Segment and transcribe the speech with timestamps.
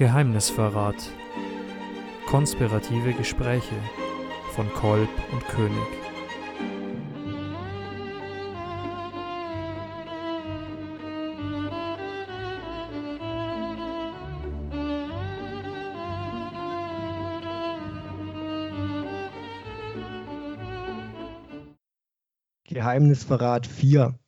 [0.00, 0.96] Geheimnisverrat.
[2.24, 3.74] Konspirative Gespräche
[4.52, 5.76] von Kolb und König.
[22.64, 24.18] Geheimnisverrat 4.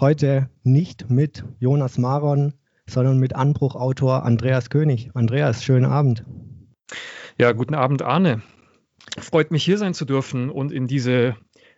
[0.00, 2.54] Heute nicht mit Jonas Maron,
[2.92, 5.10] sondern mit Anbruchautor Andreas König.
[5.14, 6.24] Andreas, schönen Abend.
[7.38, 8.42] Ja, guten Abend, Arne.
[9.18, 11.36] Freut mich, hier sein zu dürfen und in diese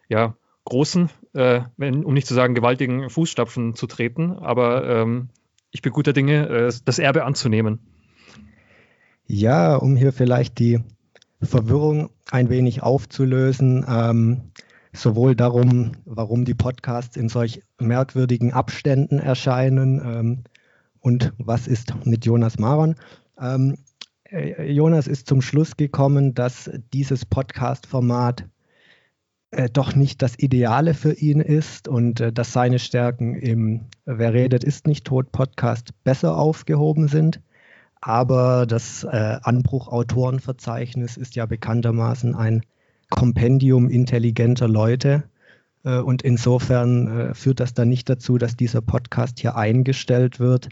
[0.09, 4.33] ja, großen, äh, wenn, um nicht zu sagen gewaltigen Fußstapfen zu treten.
[4.33, 5.29] Aber ähm,
[5.71, 7.81] ich bin guter Dinge, äh, das Erbe anzunehmen.
[9.27, 10.81] Ja, um hier vielleicht die
[11.41, 13.85] Verwirrung ein wenig aufzulösen.
[13.89, 14.51] Ähm,
[14.93, 20.45] sowohl darum, warum die Podcasts in solch merkwürdigen Abständen erscheinen ähm,
[21.05, 22.95] und was ist mit Jonas Maron.
[23.39, 23.77] Ähm,
[24.31, 28.47] äh, Jonas ist zum Schluss gekommen, dass dieses Podcast-Format
[29.51, 34.33] äh, doch nicht das Ideale für ihn ist und äh, dass seine Stärken im Wer
[34.33, 37.43] redet ist nicht tot Podcast besser aufgehoben sind.
[38.01, 42.63] Aber das äh, Anbruch-Autorenverzeichnis ist ja bekanntermaßen ein
[43.11, 45.25] Kompendium intelligenter Leute.
[45.85, 50.71] Äh, und insofern führt das dann nicht dazu, dass dieser Podcast hier eingestellt wird,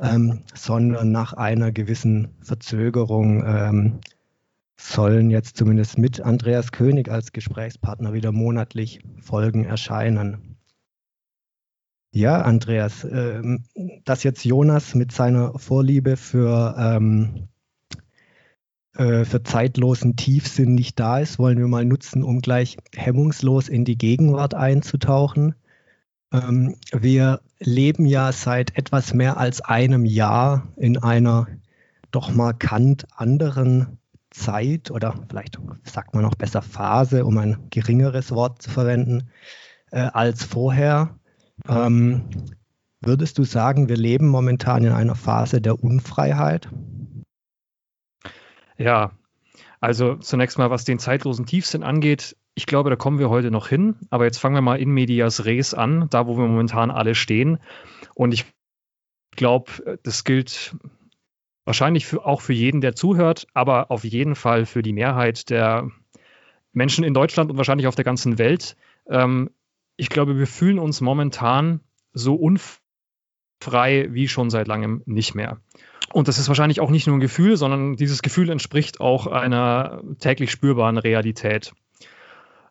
[0.00, 4.00] ähm, sondern nach einer gewissen Verzögerung ähm,
[4.76, 10.56] sollen jetzt zumindest mit Andreas König als Gesprächspartner wieder monatlich Folgen erscheinen.
[12.12, 13.42] Ja, Andreas, äh,
[14.04, 17.48] dass jetzt Jonas mit seiner Vorliebe für ähm,
[18.94, 23.84] äh, für zeitlosen Tiefsinn nicht da ist, wollen wir mal nutzen, um gleich hemmungslos in
[23.84, 25.54] die Gegenwart einzutauchen.
[26.32, 31.46] Ähm, wir leben ja seit etwas mehr als einem Jahr in einer
[32.10, 33.98] doch markant anderen
[34.30, 39.30] Zeit oder vielleicht sagt man auch besser Phase, um ein geringeres Wort zu verwenden,
[39.90, 41.18] äh, als vorher.
[41.68, 42.24] Ähm,
[43.00, 46.68] würdest du sagen, wir leben momentan in einer Phase der Unfreiheit?
[48.78, 49.12] Ja,
[49.80, 53.68] also zunächst mal, was den zeitlosen Tiefsinn angeht, ich glaube, da kommen wir heute noch
[53.68, 53.96] hin.
[54.10, 57.58] Aber jetzt fangen wir mal in medias res an, da wo wir momentan alle stehen.
[58.14, 58.44] Und ich
[59.34, 60.76] glaube, das gilt
[61.64, 65.90] wahrscheinlich für, auch für jeden, der zuhört, aber auf jeden Fall für die Mehrheit der
[66.74, 68.76] Menschen in Deutschland und wahrscheinlich auf der ganzen Welt.
[69.08, 69.48] Ähm,
[69.96, 71.80] ich glaube, wir fühlen uns momentan
[72.12, 75.62] so unfrei wie schon seit langem nicht mehr.
[76.12, 80.02] Und das ist wahrscheinlich auch nicht nur ein Gefühl, sondern dieses Gefühl entspricht auch einer
[80.18, 81.72] täglich spürbaren Realität.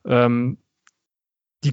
[0.05, 0.57] Ähm,
[1.63, 1.71] die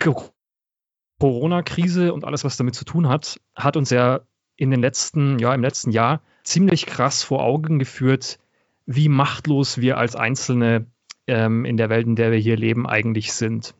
[1.18, 4.20] Corona-Krise und alles, was damit zu tun hat, hat uns ja
[4.56, 8.38] in den letzten, ja, im letzten Jahr ziemlich krass vor Augen geführt,
[8.86, 10.86] wie machtlos wir als Einzelne
[11.26, 13.74] ähm, in der Welt, in der wir hier leben, eigentlich sind.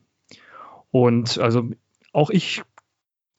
[0.90, 1.70] Und also
[2.12, 2.62] auch ich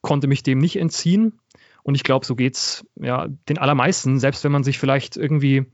[0.01, 1.39] konnte mich dem nicht entziehen.
[1.83, 5.65] Und ich glaube, so geht es ja, den allermeisten, selbst wenn man sich vielleicht irgendwie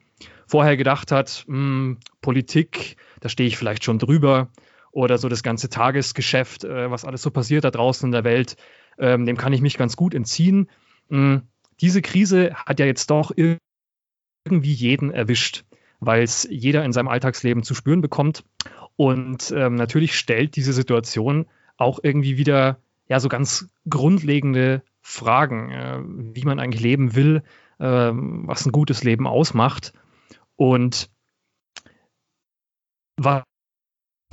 [0.48, 4.50] vorher gedacht hat, mh, hm, Politik, da stehe ich vielleicht schon drüber,
[4.94, 8.56] oder so das ganze Tagesgeschäft, äh, was alles so passiert da draußen in der Welt,
[8.98, 10.70] ähm, dem kann ich mich ganz gut entziehen.
[11.10, 11.42] Mh, hm,
[11.82, 15.66] diese Krise hat ja jetzt doch irgendwie jeden erwischt,
[16.00, 18.46] weil es jeder in seinem Alltagsleben zu spüren bekommt.
[18.96, 26.00] Und ähm, natürlich stellt diese Situation auch irgendwie wieder ja so ganz grundlegende Fragen, äh,
[26.36, 27.42] wie man eigentlich leben will,
[27.80, 29.94] äh, was ein gutes Leben ausmacht.
[30.56, 31.10] Und
[33.18, 33.44] was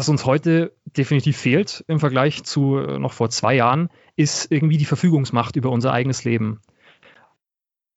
[0.09, 4.85] uns heute definitiv fehlt im Vergleich zu äh, noch vor zwei Jahren, ist irgendwie die
[4.85, 6.61] Verfügungsmacht über unser eigenes Leben.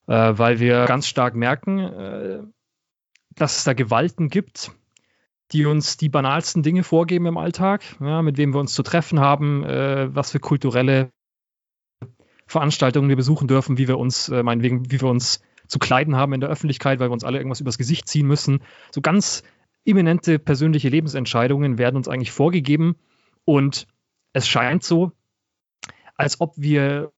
[0.07, 2.39] Äh, weil wir ganz stark merken, äh,
[3.35, 4.71] dass es da Gewalten gibt,
[5.51, 9.19] die uns die banalsten Dinge vorgeben im Alltag, ja, mit wem wir uns zu treffen
[9.19, 11.11] haben, äh, was für kulturelle
[12.47, 16.33] Veranstaltungen wir besuchen dürfen, wie wir uns, äh, meinetwegen, wie wir uns zu kleiden haben
[16.33, 18.61] in der Öffentlichkeit, weil wir uns alle irgendwas übers Gesicht ziehen müssen.
[18.91, 19.43] So ganz
[19.85, 22.95] eminente persönliche Lebensentscheidungen werden uns eigentlich vorgegeben
[23.45, 23.87] und
[24.33, 25.11] es scheint so,
[26.15, 27.11] als ob wir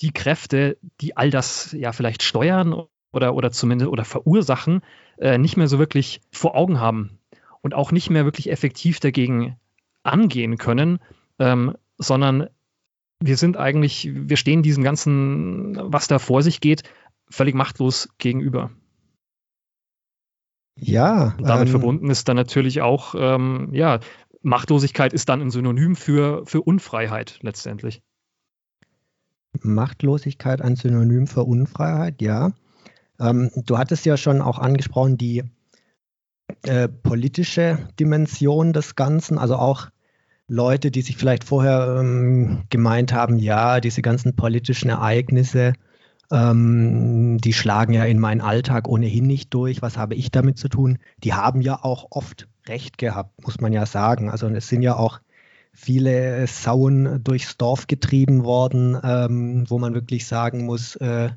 [0.00, 4.82] die Kräfte, die all das ja vielleicht steuern oder, oder zumindest oder verursachen,
[5.18, 7.18] äh, nicht mehr so wirklich vor Augen haben
[7.62, 9.56] und auch nicht mehr wirklich effektiv dagegen
[10.02, 10.98] angehen können,
[11.38, 12.48] ähm, sondern
[13.20, 16.82] wir sind eigentlich, wir stehen diesem ganzen, was da vor sich geht,
[17.30, 18.70] völlig machtlos gegenüber.
[20.76, 21.34] Ja.
[21.38, 24.00] Und damit ähm, verbunden ist dann natürlich auch, ähm, ja,
[24.42, 28.02] Machtlosigkeit ist dann ein Synonym für, für Unfreiheit letztendlich.
[29.62, 32.52] Machtlosigkeit ein Synonym für Unfreiheit, ja.
[33.20, 35.44] Ähm, du hattest ja schon auch angesprochen, die
[36.64, 39.88] äh, politische Dimension des Ganzen, also auch
[40.46, 45.72] Leute, die sich vielleicht vorher ähm, gemeint haben, ja, diese ganzen politischen Ereignisse,
[46.30, 49.82] ähm, die schlagen ja in meinen Alltag ohnehin nicht durch.
[49.82, 50.98] Was habe ich damit zu tun?
[51.22, 54.30] Die haben ja auch oft recht gehabt, muss man ja sagen.
[54.30, 55.20] Also es sind ja auch
[55.72, 61.30] viele Sauen durchs Dorf getrieben worden, ähm, wo man wirklich sagen muss, äh,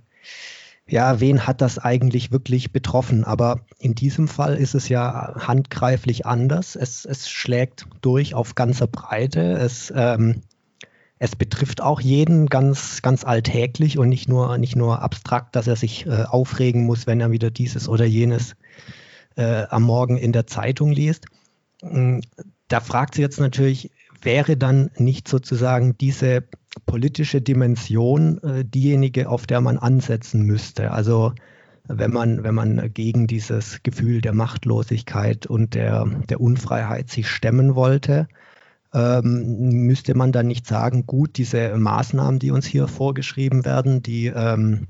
[0.90, 3.26] ja, wen hat das eigentlich wirklich betroffen?
[3.26, 6.78] Aber in diesem Fall ist es ja handgreiflich anders.
[6.78, 9.54] Es, es schlägt durch auf ganzer Breite.
[9.54, 10.44] Es, ähm,
[11.20, 15.76] es betrifft auch jeden ganz, ganz alltäglich und nicht nur, nicht nur abstrakt, dass er
[15.76, 18.56] sich äh, aufregen muss, wenn er wieder dieses oder jenes
[19.36, 21.26] äh, am Morgen in der Zeitung liest.
[21.82, 22.22] Hm,
[22.68, 23.92] da fragt sie jetzt natürlich,
[24.22, 26.44] wäre dann nicht sozusagen diese
[26.86, 30.92] politische Dimension äh, diejenige, auf der man ansetzen müsste.
[30.92, 31.34] Also
[31.88, 37.76] wenn man, wenn man gegen dieses Gefühl der Machtlosigkeit und der, der Unfreiheit sich stemmen
[37.76, 38.28] wollte,
[38.98, 44.28] ähm, müsste man dann nicht sagen, gut, diese Maßnahmen, die uns hier vorgeschrieben werden, die,
[44.28, 44.88] ähm,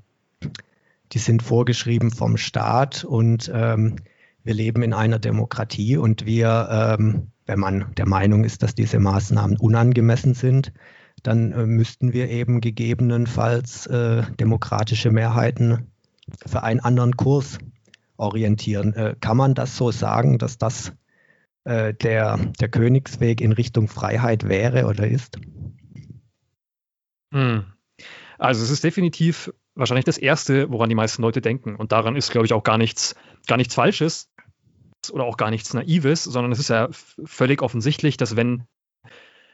[1.11, 3.97] die sind vorgeschrieben vom Staat und ähm,
[4.43, 8.99] wir leben in einer Demokratie und wir, ähm, wenn man der Meinung ist, dass diese
[8.99, 10.71] Maßnahmen unangemessen sind,
[11.21, 15.91] dann äh, müssten wir eben gegebenenfalls äh, demokratische Mehrheiten
[16.45, 17.57] für einen anderen Kurs
[18.15, 18.93] orientieren.
[18.93, 20.93] Äh, kann man das so sagen, dass das
[21.67, 25.37] äh, der, der Königsweg in Richtung Freiheit wäre oder ist?
[27.33, 27.65] Hm.
[28.37, 31.75] Also es ist definitiv wahrscheinlich das Erste, woran die meisten Leute denken.
[31.75, 33.15] Und daran ist, glaube ich, auch gar nichts,
[33.47, 34.31] gar nichts Falsches
[35.11, 38.63] oder auch gar nichts Naives, sondern es ist ja völlig offensichtlich, dass wenn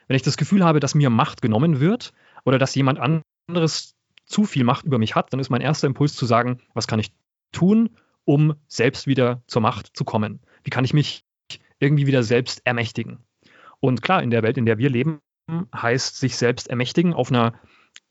[0.06, 2.12] wenn ich das Gefühl habe, dass mir Macht genommen wird
[2.44, 3.94] oder dass jemand anderes
[4.26, 7.00] zu viel Macht über mich hat, dann ist mein erster Impuls zu sagen, was kann
[7.00, 7.12] ich
[7.52, 10.40] tun, um selbst wieder zur Macht zu kommen?
[10.62, 11.24] Wie kann ich mich
[11.80, 13.18] irgendwie wieder selbst ermächtigen?
[13.80, 15.20] Und klar, in der Welt, in der wir leben,
[15.74, 17.54] heißt sich selbst ermächtigen auf einer,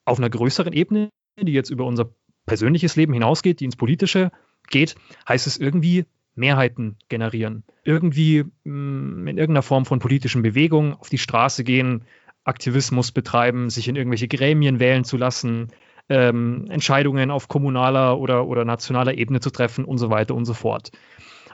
[0.06, 2.14] auf einer größeren Ebene, die jetzt über unser
[2.46, 4.32] persönliches Leben hinausgeht, die ins Politische
[4.70, 4.96] geht,
[5.28, 6.06] heißt es irgendwie
[6.36, 7.64] Mehrheiten generieren.
[7.84, 12.06] Irgendwie mh, mm, in irgendeiner Form von politischen Bewegung auf die Straße gehen,
[12.44, 15.70] Aktivismus betreiben, sich in irgendwelche Gremien wählen zu lassen,
[16.10, 20.54] ähm, Entscheidungen auf kommunaler oder, oder nationaler Ebene zu treffen und so weiter und so
[20.54, 20.92] fort.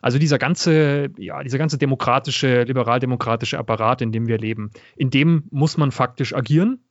[0.01, 5.43] Also dieser ganze, ja, dieser ganze demokratische, liberaldemokratische Apparat, in dem wir leben, in dem
[5.51, 6.83] muss man faktisch agieren,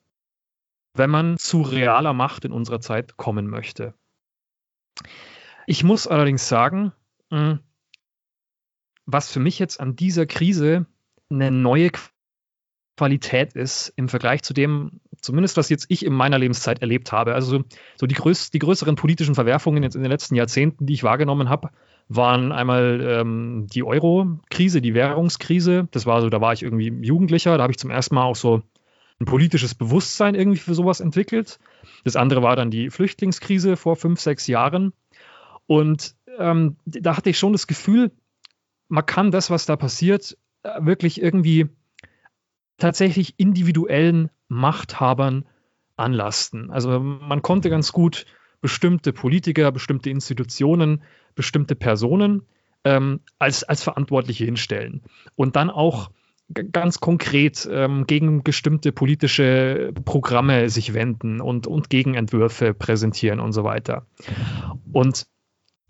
[0.94, 3.94] wenn man zu realer Macht in unserer Zeit kommen möchte.
[5.66, 6.92] Ich muss allerdings sagen,
[7.30, 7.60] mh, mm,
[9.10, 10.86] was für mich jetzt an dieser Krise
[11.30, 11.90] eine neue
[12.98, 17.34] Qualität ist im Vergleich zu dem, zumindest was jetzt ich in meiner Lebenszeit erlebt habe.
[17.34, 17.64] Also
[17.96, 21.48] so die, größ die größeren politischen Verwerfungen jetzt in den letzten Jahrzehnten, die ich wahrgenommen
[21.48, 21.70] habe,
[22.08, 25.88] waren einmal ähm, die Euro-Krise, die Währungskrise.
[25.90, 28.36] Das war so, da war ich irgendwie Jugendlicher, da habe ich zum ersten Mal auch
[28.36, 28.62] so
[29.20, 31.58] ein politisches Bewusstsein irgendwie für sowas entwickelt.
[32.04, 34.92] Das andere war dann die Flüchtlingskrise vor fünf, sechs Jahren.
[35.66, 38.12] Und ähm, da hatte ich schon das Gefühl,
[38.88, 41.66] man kann das, was da passiert, äh, wirklich irgendwie
[42.78, 45.44] tatsächlich individuellen Machthabern
[45.96, 46.70] anlasten.
[46.70, 48.24] Also man konnte ganz gut
[48.60, 51.02] bestimmte Politiker, bestimmte Institutionen,
[51.38, 52.42] bestimmte Personen
[52.84, 55.02] ähm, als, als Verantwortliche hinstellen
[55.36, 56.10] und dann auch
[56.72, 63.64] ganz konkret ähm, gegen bestimmte politische Programme sich wenden und, und Gegenentwürfe präsentieren und so
[63.64, 64.06] weiter.
[64.92, 65.26] Und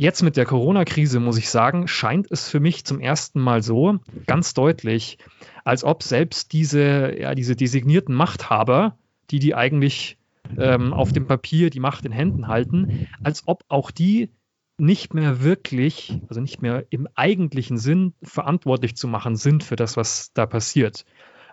[0.00, 3.99] Jetzt mit der Corona-Krise, muss ich sagen, scheint es für mich zum ersten Mal so
[4.28, 5.19] ganz deutlich,
[5.64, 8.97] als ob selbst diese, ja, diese designierten Machthaber,
[9.33, 10.17] die die eigentlich
[10.57, 14.31] ähm, auf dem Papier die Macht in Händen halten, als ob auch die
[14.78, 19.97] nicht mehr wirklich, also nicht mehr im eigentlichen Sinn verantwortlich zu machen sind für das,
[19.97, 21.04] was da passiert.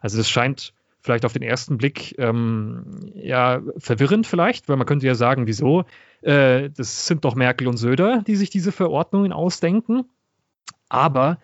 [0.01, 5.08] Also das scheint vielleicht auf den ersten Blick ähm, ja verwirrend vielleicht, weil man könnte
[5.08, 5.86] ja sagen, wieso?
[6.22, 10.05] Äh, das sind doch Merkel und Söder, die sich diese Verordnungen ausdenken.
[10.89, 11.39] Aber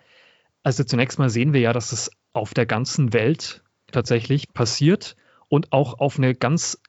[0.62, 5.16] also zunächst mal sehen wir ja, dass es auf der ganzen Welt tatsächlich passiert
[5.48, 6.80] und auch auf eine ganz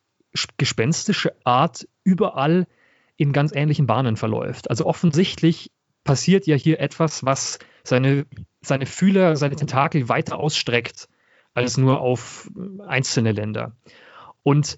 [0.57, 2.65] gespenstische Art überall
[3.23, 4.69] in ganz ähnlichen Bahnen verläuft.
[4.69, 5.71] Also offensichtlich
[6.03, 8.25] passiert ja hier etwas, was seine,
[8.61, 11.07] seine Fühler, seine Tentakel weiter ausstreckt
[11.53, 12.49] als nur auf
[12.85, 13.75] einzelne Länder.
[14.43, 14.77] Und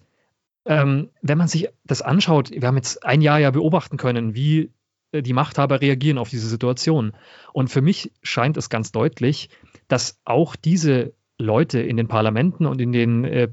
[0.66, 4.72] ähm, wenn man sich das anschaut, wir haben jetzt ein Jahr ja beobachten können, wie
[5.12, 7.14] äh, die Machthaber reagieren auf diese Situation.
[7.54, 9.50] Und für mich scheint es ganz deutlich,
[9.88, 13.48] dass auch diese Leute in den Parlamenten und in den äh,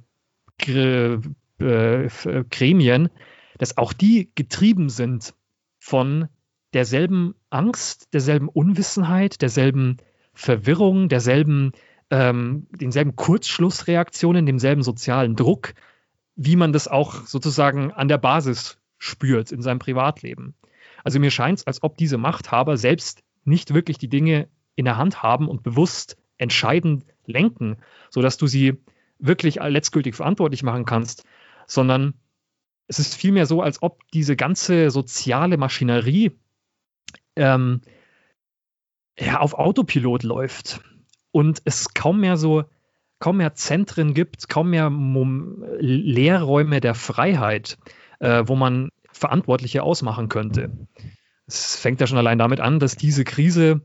[0.66, 2.08] äh,
[2.50, 3.10] Gremien,
[3.62, 5.34] dass auch die getrieben sind
[5.78, 6.28] von
[6.74, 9.98] derselben Angst, derselben Unwissenheit, derselben
[10.34, 11.70] Verwirrung, derselben,
[12.10, 15.74] ähm, denselben Kurzschlussreaktionen, demselben sozialen Druck,
[16.34, 20.56] wie man das auch sozusagen an der Basis spürt in seinem Privatleben.
[21.04, 24.96] Also mir scheint es, als ob diese Machthaber selbst nicht wirklich die Dinge in der
[24.96, 27.76] Hand haben und bewusst entscheidend lenken,
[28.10, 28.82] sodass du sie
[29.20, 31.24] wirklich letztgültig verantwortlich machen kannst,
[31.68, 32.14] sondern
[32.88, 36.32] es ist vielmehr so, als ob diese ganze soziale Maschinerie
[37.36, 37.80] ähm,
[39.18, 40.80] ja, auf Autopilot läuft
[41.30, 42.64] und es kaum mehr so,
[43.18, 47.78] kaum mehr Zentren gibt, kaum mehr Mom Lehrräume der Freiheit,
[48.20, 50.70] äh, wo man Verantwortliche ausmachen könnte.
[51.46, 53.82] Es fängt ja schon allein damit an, dass diese Krise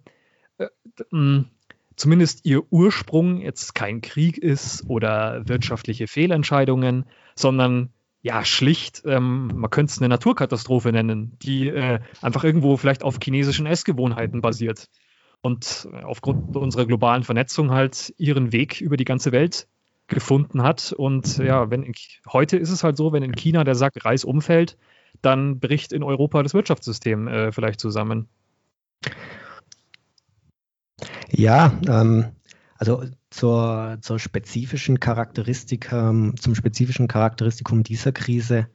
[0.58, 0.68] äh,
[1.96, 7.89] zumindest ihr Ursprung jetzt kein Krieg ist oder wirtschaftliche Fehlentscheidungen, sondern
[8.27, 13.19] ja, schlicht, ähm, man könnte es eine Naturkatastrophe nennen, die äh, einfach irgendwo vielleicht auf
[13.24, 14.89] chinesischen Essgewohnheiten basiert
[15.41, 19.69] und aufgrund unserer globalen Vernetzung halt ihren Weg über die ganze Welt
[20.07, 20.91] gefunden hat.
[20.91, 21.93] Und ja, wenn in,
[22.29, 24.77] heute ist es halt so, wenn in China der Sack Reis umfällt,
[25.22, 28.27] dann bricht in Europa das Wirtschaftssystem äh, vielleicht zusammen.
[31.29, 32.34] Ja, ähm,
[32.77, 38.67] also zur, zur spezifischen Charakteristik, ähm, zum spezifischen Charakteristikum dieser Krise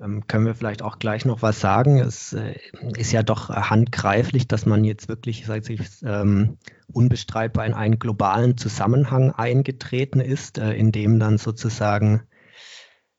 [0.00, 1.98] ähm, können wir vielleicht auch gleich noch was sagen.
[1.98, 2.54] Es äh,
[2.96, 6.58] ist ja doch handgreiflich, dass man jetzt wirklich, ich, ähm,
[6.92, 12.22] unbestreitbar in einen globalen Zusammenhang eingetreten ist, äh, in dem dann sozusagen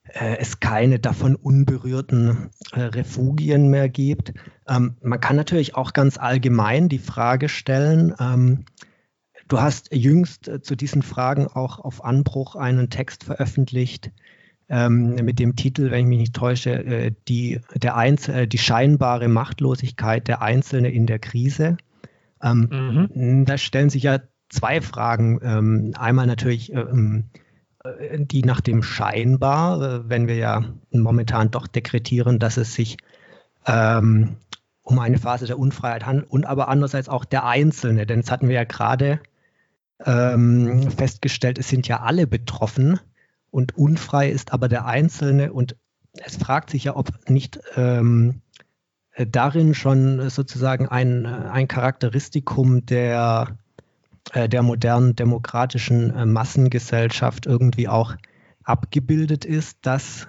[0.04, 4.34] äh, es keine davon unberührten äh, Refugien mehr gibt.
[4.68, 8.66] Ähm, man kann natürlich auch ganz allgemein die Frage stellen, ähm,
[9.48, 14.12] Du hast jüngst äh, zu diesen Fragen auch auf Anbruch einen Text veröffentlicht
[14.70, 18.58] ähm, mit dem Titel, wenn ich mich nicht täusche, äh, die, der Einzel äh, die
[18.58, 21.78] scheinbare Machtlosigkeit der Einzelne in der Krise.
[22.42, 23.46] Ähm, mhm.
[23.46, 25.40] Da stellen sich ja zwei Fragen.
[25.42, 27.26] Ähm, einmal natürlich ähm,
[27.84, 32.98] äh, die nach dem scheinbar, äh, wenn wir ja momentan doch dekretieren, dass es sich
[33.66, 34.38] ähm,
[34.82, 38.48] um eine Phase der Unfreiheit handelt und aber andererseits auch der Einzelne, denn das hatten
[38.48, 39.20] wir ja gerade
[40.06, 43.00] ähm, festgestellt, es sind ja alle betroffen
[43.52, 45.54] und unfrei ist aber der Einzelne.
[45.54, 45.76] Und
[46.14, 48.42] es fragt sich ja, ob nicht ähm,
[49.18, 53.58] darin schon sozusagen ein, ein Charakteristikum der,
[54.34, 58.16] äh, der modernen demokratischen äh, Massengesellschaft irgendwie auch
[58.64, 60.28] abgebildet ist, dass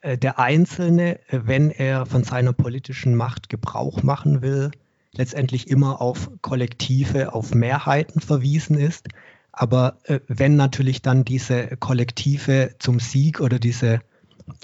[0.00, 4.70] äh, der Einzelne, wenn er von seiner politischen Macht Gebrauch machen will,
[5.12, 9.08] letztendlich immer auf Kollektive, auf Mehrheiten verwiesen ist.
[9.52, 14.00] Aber äh, wenn natürlich dann diese Kollektive zum Sieg oder diese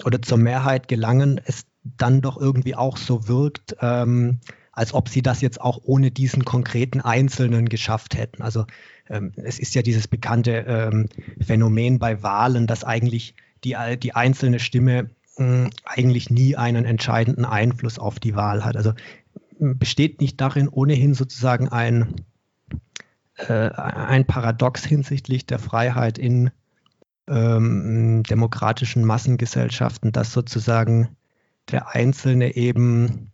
[0.03, 4.39] oder zur Mehrheit gelangen, es dann doch irgendwie auch so wirkt, ähm,
[4.71, 8.41] als ob sie das jetzt auch ohne diesen konkreten Einzelnen geschafft hätten.
[8.41, 8.65] Also
[9.09, 14.59] ähm, es ist ja dieses bekannte ähm, Phänomen bei Wahlen, dass eigentlich die, die einzelne
[14.59, 18.77] Stimme mh, eigentlich nie einen entscheidenden Einfluss auf die Wahl hat.
[18.77, 18.93] Also
[19.59, 22.15] besteht nicht darin ohnehin sozusagen ein,
[23.35, 26.51] äh, ein Paradox hinsichtlich der Freiheit in
[27.27, 31.09] ähm, demokratischen Massengesellschaften, dass sozusagen
[31.69, 33.31] der Einzelne eben,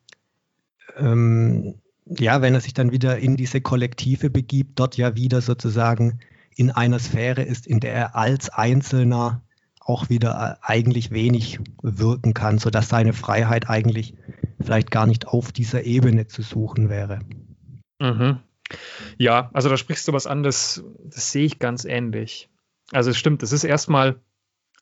[0.98, 1.76] ähm,
[2.06, 6.20] ja, wenn er sich dann wieder in diese Kollektive begibt, dort ja wieder sozusagen
[6.56, 9.42] in einer Sphäre ist, in der er als Einzelner
[9.80, 14.16] auch wieder äh, eigentlich wenig wirken kann, sodass seine Freiheit eigentlich
[14.64, 17.20] vielleicht gar nicht auf dieser Ebene zu suchen wäre.
[18.00, 18.40] Mhm.
[19.18, 22.50] Ja, also da sprichst du was an, das, das sehe ich ganz ähnlich.
[22.92, 24.20] Also es stimmt, es ist erstmal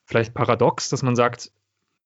[0.05, 1.51] vielleicht paradox, dass man sagt,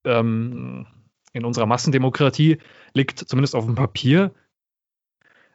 [0.03, 0.87] ähm,
[1.33, 2.59] in unserer Massendemokratie
[2.93, 4.33] liegt zumindest auf dem Papier,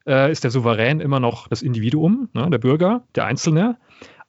[0.06, 3.78] äh, ist der Souverän immer noch das Individuum, ne, der Bürger, der Einzelne.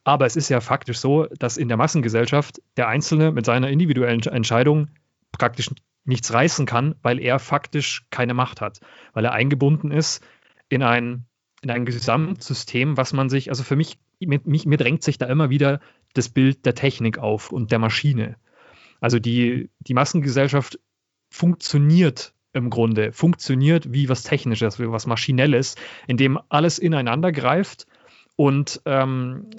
[0.03, 4.21] Aber es ist ja faktisch so, dass in der Massengesellschaft der Einzelne mit seiner individuellen
[4.21, 4.89] Entscheidung
[5.31, 5.69] praktisch
[6.03, 8.79] nichts reißen kann, weil er faktisch keine Macht hat,
[9.13, 10.23] weil er eingebunden ist
[10.69, 11.25] in ein,
[11.61, 15.27] in ein Gesamtsystem, was man sich, also für mich, mir, mich, mir drängt sich da
[15.27, 15.79] immer wieder
[16.13, 18.37] das Bild der Technik auf und der Maschine.
[18.99, 20.79] Also die, die Massengesellschaft
[21.29, 25.75] funktioniert im Grunde, funktioniert wie was Technisches, wie was Maschinelles,
[26.07, 27.87] in dem alles ineinander greift
[28.35, 29.49] und ähm,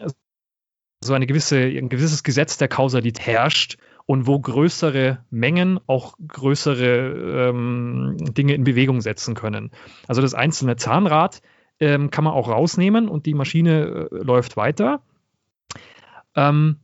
[1.00, 7.50] so eine gewisse, ein gewisses Gesetz der Kausalität herrscht und wo größere Mengen auch größere
[7.50, 9.70] ähm, Dinge in Bewegung setzen können.
[10.08, 11.42] Also das einzelne Zahnrad
[11.80, 15.02] ähm, kann man auch rausnehmen und die Maschine äh, läuft weiter.
[16.34, 16.76] Ähm,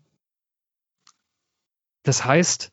[2.03, 2.73] das heißt,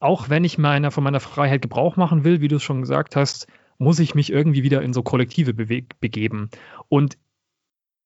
[0.00, 3.16] auch wenn ich meiner, von meiner Freiheit Gebrauch machen will, wie du es schon gesagt
[3.16, 3.46] hast,
[3.78, 6.50] muss ich mich irgendwie wieder in so Kollektive begeben.
[6.88, 7.16] Und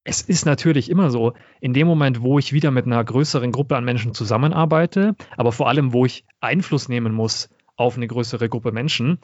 [0.04, 3.76] es ist natürlich immer so, in dem Moment, wo ich wieder mit einer größeren Gruppe
[3.76, 8.70] an Menschen zusammenarbeite, aber vor allem, wo ich Einfluss nehmen muss auf eine größere Gruppe
[8.70, 9.18] Menschen,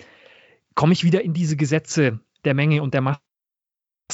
[0.75, 3.21] komme ich wieder in diese Gesetze der Menge und der Masse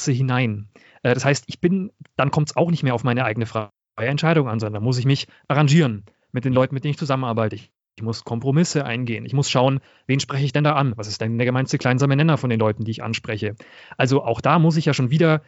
[0.08, 0.68] hinein.
[1.02, 3.70] Äh, das heißt, ich bin, dann kommt es auch nicht mehr auf meine eigene freie
[3.96, 7.54] Entscheidung an, sondern da muss ich mich arrangieren mit den Leuten, mit denen ich zusammenarbeite.
[7.54, 9.24] Ich, ich muss Kompromisse eingehen.
[9.24, 10.94] Ich muss schauen, wen spreche ich denn da an?
[10.96, 13.54] Was ist denn der gemeinste kleinsame Nenner von den Leuten, die ich anspreche?
[13.96, 15.42] Also auch da muss ich ja schon wieder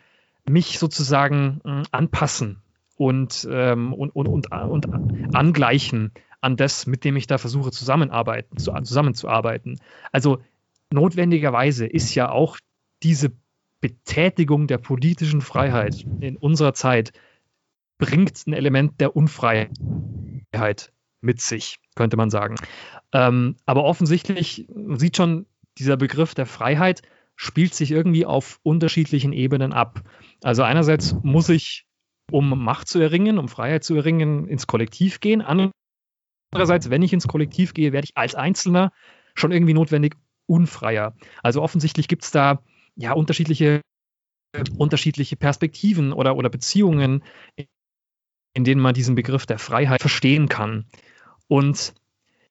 [0.48, 2.62] mich sozusagen äh, anpassen
[2.96, 8.58] und, ähm, und, und, und, und angleichen an das, mit dem ich da versuche zusammenarbeiten,
[8.58, 9.80] zu, zusammenzuarbeiten.
[10.12, 10.38] Also
[10.90, 12.58] notwendigerweise ist ja auch
[13.02, 13.32] diese
[13.80, 17.12] Betätigung der politischen Freiheit in unserer Zeit
[17.98, 19.70] bringt ein Element der Unfreiheit
[21.20, 22.56] mit sich, könnte man sagen.
[23.12, 25.46] Ähm, aber offensichtlich, sieht schon,
[25.78, 27.02] dieser Begriff der Freiheit
[27.38, 30.02] spielt sich irgendwie auf unterschiedlichen Ebenen ab.
[30.42, 31.86] Also einerseits muss ich,
[32.32, 35.40] um Macht zu erringen, um Freiheit zu erringen, ins Kollektiv gehen.
[35.40, 38.92] Andererseits, wenn ich ins Kollektiv gehe, werde ich als Einzelner
[39.34, 40.16] schon irgendwie notwendig
[40.46, 41.14] unfreier.
[41.40, 42.60] Also offensichtlich gibt es da
[42.96, 43.82] ja unterschiedliche,
[44.76, 47.22] unterschiedliche Perspektiven oder, oder Beziehungen,
[48.52, 50.86] in denen man diesen Begriff der Freiheit verstehen kann.
[51.46, 51.94] Und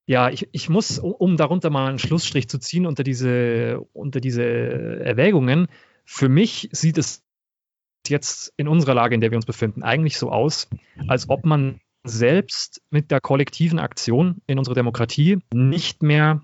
[0.07, 4.43] ja, ich, ich muss, um darunter mal einen Schlussstrich zu ziehen unter diese, unter diese
[4.43, 5.67] Erwägungen,
[6.05, 7.25] für mich sieht es
[8.07, 10.69] jetzt in unserer Lage, in der wir uns befinden, eigentlich so aus,
[11.09, 16.41] als ob man selbst mit der kollektiven Aktion in unserer Demokratie nicht mehr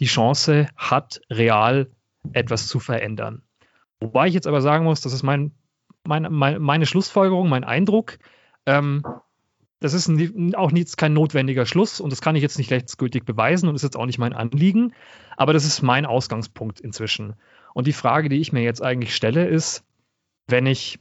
[0.00, 1.90] die Chance hat, real
[2.32, 3.42] etwas zu verändern.
[4.00, 5.52] Wobei ich jetzt aber sagen muss, das ist mein,
[6.04, 8.18] mein, mein meine Schlussfolgerung, mein Eindruck.
[8.64, 9.04] Ähm,
[9.82, 10.08] das ist
[10.54, 13.82] auch jetzt kein notwendiger Schluss und das kann ich jetzt nicht rechtsgültig beweisen und ist
[13.82, 14.94] jetzt auch nicht mein Anliegen,
[15.36, 17.34] aber das ist mein Ausgangspunkt inzwischen.
[17.74, 19.84] Und die Frage, die ich mir jetzt eigentlich stelle, ist,
[20.46, 21.00] wenn ich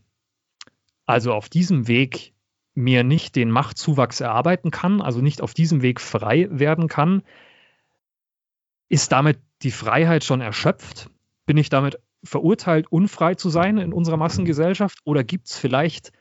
[1.05, 2.33] also auf diesem Weg
[2.73, 7.21] mir nicht den Machtzuwachs erarbeiten kann, also nicht auf diesem Weg frei werden kann,
[8.89, 11.09] ist damit die Freiheit schon erschöpft?
[11.45, 14.99] Bin ich damit verurteilt, unfrei zu sein in unserer Massengesellschaft?
[15.03, 16.11] Oder gibt es vielleicht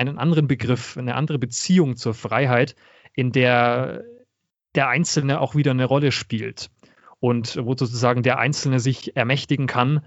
[0.00, 2.74] einen anderen Begriff, eine andere Beziehung zur Freiheit,
[3.14, 4.04] in der
[4.74, 6.70] der Einzelne auch wieder eine Rolle spielt
[7.18, 10.00] und wo sozusagen der Einzelne sich ermächtigen kann,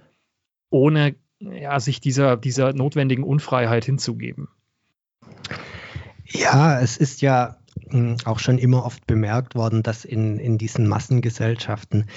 [0.70, 4.48] ohne ja, sich dieser, dieser notwendigen Unfreiheit hinzugeben.
[6.26, 7.58] Ja, es ist ja
[7.90, 12.08] hm, auch schon immer oft bemerkt worden, dass in, in diesen Massengesellschaften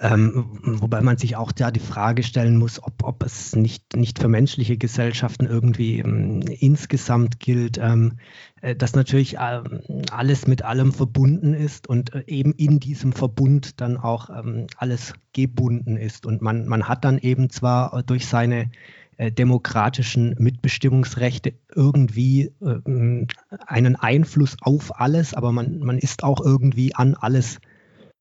[0.00, 4.18] ähm, wobei man sich auch da die Frage stellen muss, ob, ob es nicht, nicht
[4.18, 8.14] für menschliche Gesellschaften irgendwie ähm, insgesamt gilt, ähm,
[8.62, 13.82] äh, dass natürlich ähm, alles mit allem verbunden ist und äh, eben in diesem Verbund
[13.82, 16.24] dann auch ähm, alles gebunden ist.
[16.24, 18.70] Und man, man hat dann eben zwar durch seine
[19.18, 23.26] äh, demokratischen Mitbestimmungsrechte irgendwie äh,
[23.66, 27.60] einen Einfluss auf alles, aber man, man ist auch irgendwie an alles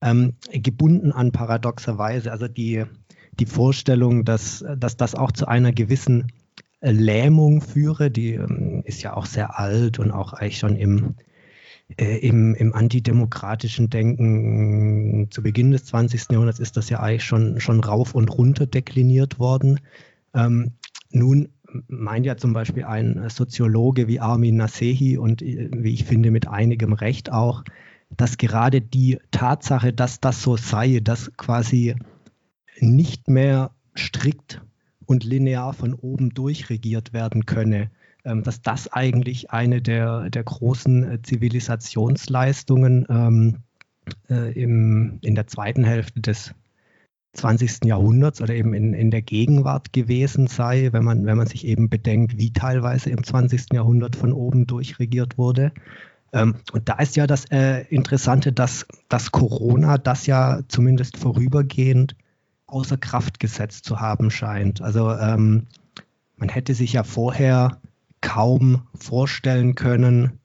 [0.01, 2.31] ähm, gebunden an paradoxerweise.
[2.31, 2.83] Also die,
[3.39, 6.31] die Vorstellung, dass, dass das auch zu einer gewissen
[6.81, 11.15] äh, Lähmung führe, die ähm, ist ja auch sehr alt und auch eigentlich schon im,
[11.97, 16.31] äh, im, im antidemokratischen Denken zu Beginn des 20.
[16.31, 19.79] Jahrhunderts ist das ja eigentlich schon, schon rauf und runter dekliniert worden.
[20.33, 20.73] Ähm,
[21.12, 21.49] nun
[21.88, 26.47] meint ja zum Beispiel ein Soziologe wie Armin Nasehi und äh, wie ich finde mit
[26.47, 27.63] einigem Recht auch,
[28.15, 31.95] dass gerade die Tatsache, dass das so sei, dass quasi
[32.80, 34.62] nicht mehr strikt
[35.06, 37.91] und linear von oben durchregiert werden könne,
[38.24, 43.58] ähm, dass das eigentlich eine der, der großen äh, Zivilisationsleistungen ähm,
[44.30, 46.54] äh, im, in der zweiten Hälfte des
[47.34, 47.86] 20.
[47.86, 51.89] Jahrhunderts oder eben in, in der Gegenwart gewesen sei, wenn man, wenn man sich eben
[51.89, 53.67] bedenkt, wie teilweise im 20.
[53.74, 55.72] Jahrhundert von oben durchregiert wurde.
[56.34, 62.15] Ähm, und da ist ja das äh, Interessante, dass, dass Corona das ja zumindest vorübergehend
[62.68, 64.82] außer Kraft gesetzt zu haben scheint.
[64.82, 65.68] Also ähm,
[66.36, 67.80] man hätte sich ja vorher
[68.22, 70.38] kaum vorstellen können,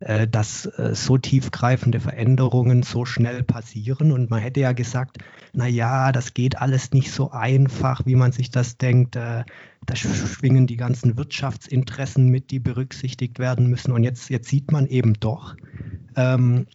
[0.00, 4.12] dass äh, so tiefgreifende Veränderungen so schnell passieren.
[4.12, 5.18] Und man hätte ja gesagt,
[5.52, 9.16] na ja, das geht alles nicht so einfach, wie man sich das denkt.
[9.16, 9.44] Äh,
[9.86, 13.90] da schwingen die ganzen Wirtschaftsinteressen mit, die berücksichtigt werden müssen.
[13.90, 15.56] Und jetzt, jetzt sieht man eben doch,
[16.14, 16.66] ähm,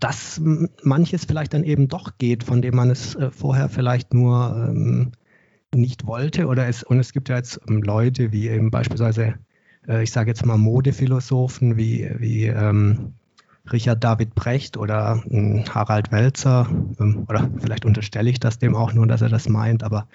[0.00, 0.40] dass
[0.82, 5.12] manches vielleicht dann eben doch geht, von dem man es vorher vielleicht nur ähm,
[5.74, 6.46] nicht wollte.
[6.46, 9.34] Oder es, und es gibt ja jetzt ähm, Leute wie eben beispielsweise
[9.88, 13.14] äh, ich sage jetzt mal Modephilosophen wie, wie ähm,
[13.72, 16.68] Richard David Brecht oder hm, Harald Welzer,
[17.00, 20.08] ähm, oder vielleicht unterstelle ich das dem auch nur, dass er das meint, aber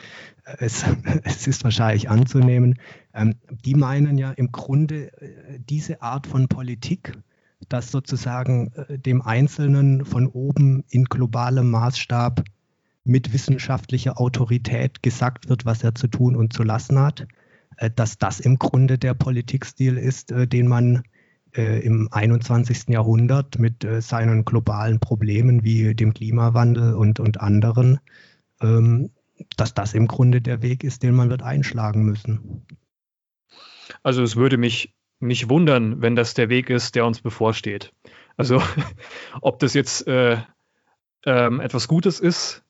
[0.46, 0.86] äh, es,
[1.24, 2.80] es ist wahrscheinlich anzunehmen,
[3.14, 7.18] ähm, die meinen ja im Grunde äh, diese Art von Politik,
[7.70, 12.44] dass sozusagen äh, dem Einzelnen von oben in globalem Maßstab
[13.04, 17.28] mit wissenschaftlicher Autorität gesagt wird, was er zu tun und zu lassen hat,
[17.89, 21.04] dass das im Grunde der Politikstil ist, den man
[21.56, 22.89] äh, im 21.
[22.89, 28.00] Jahrhundert mit äh, seinen globalen Problemen wie dem Klimawandel und, und anderen,
[28.62, 29.12] ähm,
[29.58, 32.65] dass das im Grunde der Weg ist, den man wird einschlagen müssen.
[34.04, 37.91] Also es würde mich nicht wundern, wenn das der Weg ist, der uns bevorsteht.
[38.38, 38.62] Also
[39.41, 40.38] ob das jetzt äh,
[41.26, 42.63] ähm, etwas Gutes ist,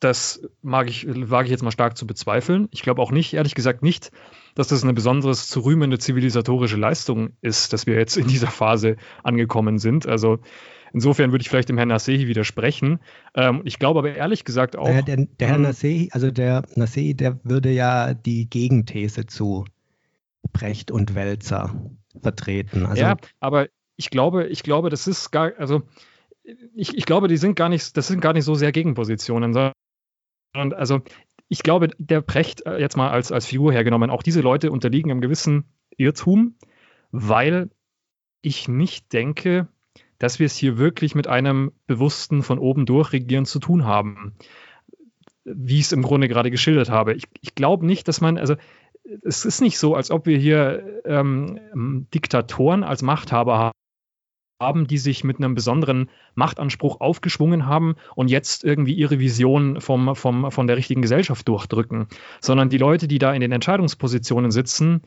[0.00, 2.68] das mag ich, wage ich jetzt mal stark zu bezweifeln.
[2.70, 4.10] Ich glaube auch nicht, ehrlich gesagt nicht,
[4.54, 8.96] dass das eine besonders zu rühmende zivilisatorische Leistung ist, dass wir jetzt in dieser Phase
[9.22, 10.06] angekommen sind.
[10.06, 10.38] Also
[10.92, 13.00] insofern würde ich vielleicht dem Herrn Nasehi widersprechen.
[13.34, 14.86] Ähm, ich glaube aber ehrlich gesagt auch.
[14.88, 15.62] Naja, der, der Herr hm.
[15.62, 19.64] Nasehi, also der Nasehi, der würde ja die Gegenthese zu
[20.52, 21.74] Brecht und Wälzer
[22.20, 22.84] vertreten.
[22.84, 25.82] Also, ja, aber ich glaube, ich glaube, das ist gar, also
[26.74, 29.72] ich, ich glaube, die sind gar nicht, das sind gar nicht so sehr Gegenpositionen, sondern
[30.60, 31.00] und also
[31.48, 35.10] ich glaube, der Brecht, äh, jetzt mal als, als Figur hergenommen, auch diese Leute unterliegen
[35.10, 35.64] einem gewissen
[35.96, 36.56] Irrtum,
[37.10, 37.70] weil
[38.42, 39.68] ich nicht denke,
[40.18, 44.34] dass wir es hier wirklich mit einem bewussten von oben durchregieren zu tun haben,
[45.44, 47.14] wie ich es im Grunde gerade geschildert habe.
[47.14, 48.56] Ich, ich glaube nicht, dass man, also
[49.22, 53.72] es ist nicht so, als ob wir hier ähm, Diktatoren als Machthaber
[54.60, 60.16] haben die sich mit einem besonderen Machtanspruch aufgeschwungen haben und jetzt irgendwie ihre Vision vom,
[60.16, 62.06] vom, von der richtigen Gesellschaft durchdrücken,
[62.40, 65.02] sondern die Leute, die da in den Entscheidungspositionen sitzen,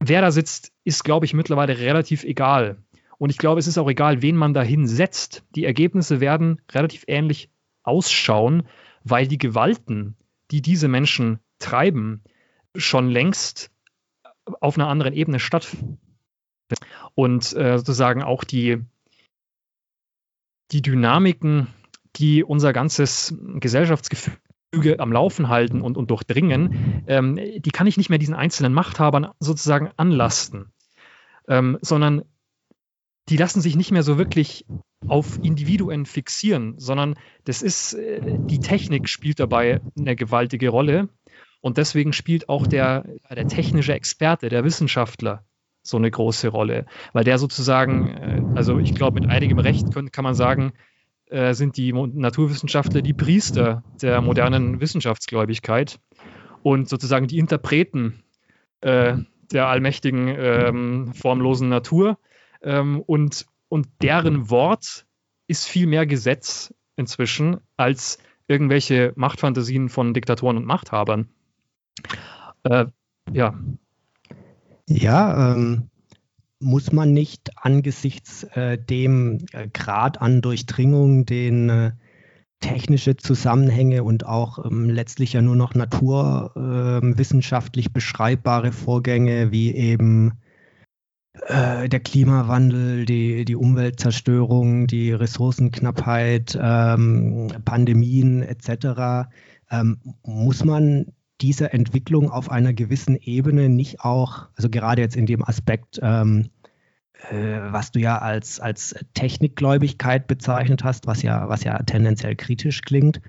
[0.00, 2.78] wer da sitzt, ist, glaube ich, mittlerweile relativ egal.
[3.18, 5.44] Und ich glaube, es ist auch egal, wen man dahin setzt.
[5.54, 7.50] Die Ergebnisse werden relativ ähnlich
[7.82, 8.64] ausschauen,
[9.04, 10.16] weil die Gewalten,
[10.50, 12.22] die diese Menschen treiben,
[12.74, 13.70] schon längst
[14.60, 15.98] auf einer anderen Ebene stattfinden
[17.14, 18.82] und äh, sozusagen auch die,
[20.72, 21.68] die Dynamiken,
[22.16, 28.10] die unser ganzes Gesellschaftsgefüge am Laufen halten und, und durchdringen, ähm, die kann ich nicht
[28.10, 30.72] mehr diesen einzelnen Machthabern sozusagen anlasten,
[31.48, 32.22] ähm, sondern
[33.28, 34.66] die lassen sich nicht mehr so wirklich
[35.08, 41.08] auf Individuen fixieren, sondern das ist, äh, die Technik spielt dabei eine gewaltige Rolle.
[41.60, 45.44] Und deswegen spielt auch der, der technische Experte, der Wissenschaftler
[45.88, 50.12] so eine große Rolle, weil der sozusagen, äh, also ich glaube, mit einigem Recht können,
[50.12, 50.72] kann man sagen,
[51.26, 55.98] äh, sind die Naturwissenschaftler die Priester der modernen Wissenschaftsgläubigkeit
[56.62, 58.22] und sozusagen die Interpreten
[58.80, 59.16] äh,
[59.52, 62.18] der allmächtigen, ähm, formlosen Natur.
[62.62, 65.06] Ähm, und, und deren Wort
[65.46, 68.18] ist viel mehr Gesetz inzwischen als
[68.48, 71.28] irgendwelche Machtfantasien von Diktatoren und Machthabern.
[72.64, 72.86] Äh,
[73.32, 73.54] ja,
[74.88, 75.90] ja, ähm,
[76.58, 81.92] muss man nicht angesichts äh, dem äh, Grad an Durchdringung, den äh,
[82.60, 90.32] technische Zusammenhänge und auch ähm, letztlich ja nur noch naturwissenschaftlich ähm, beschreibbare Vorgänge wie eben
[91.46, 99.28] äh, der Klimawandel, die, die Umweltzerstörung, die Ressourcenknappheit, ähm, Pandemien etc.,
[99.70, 105.26] ähm, muss man dieser Entwicklung auf einer gewissen Ebene nicht auch, also gerade jetzt in
[105.26, 106.50] dem Aspekt, ähm,
[107.30, 112.82] äh, was du ja als, als Technikgläubigkeit bezeichnet hast, was ja, was ja tendenziell kritisch
[112.82, 113.20] klingt,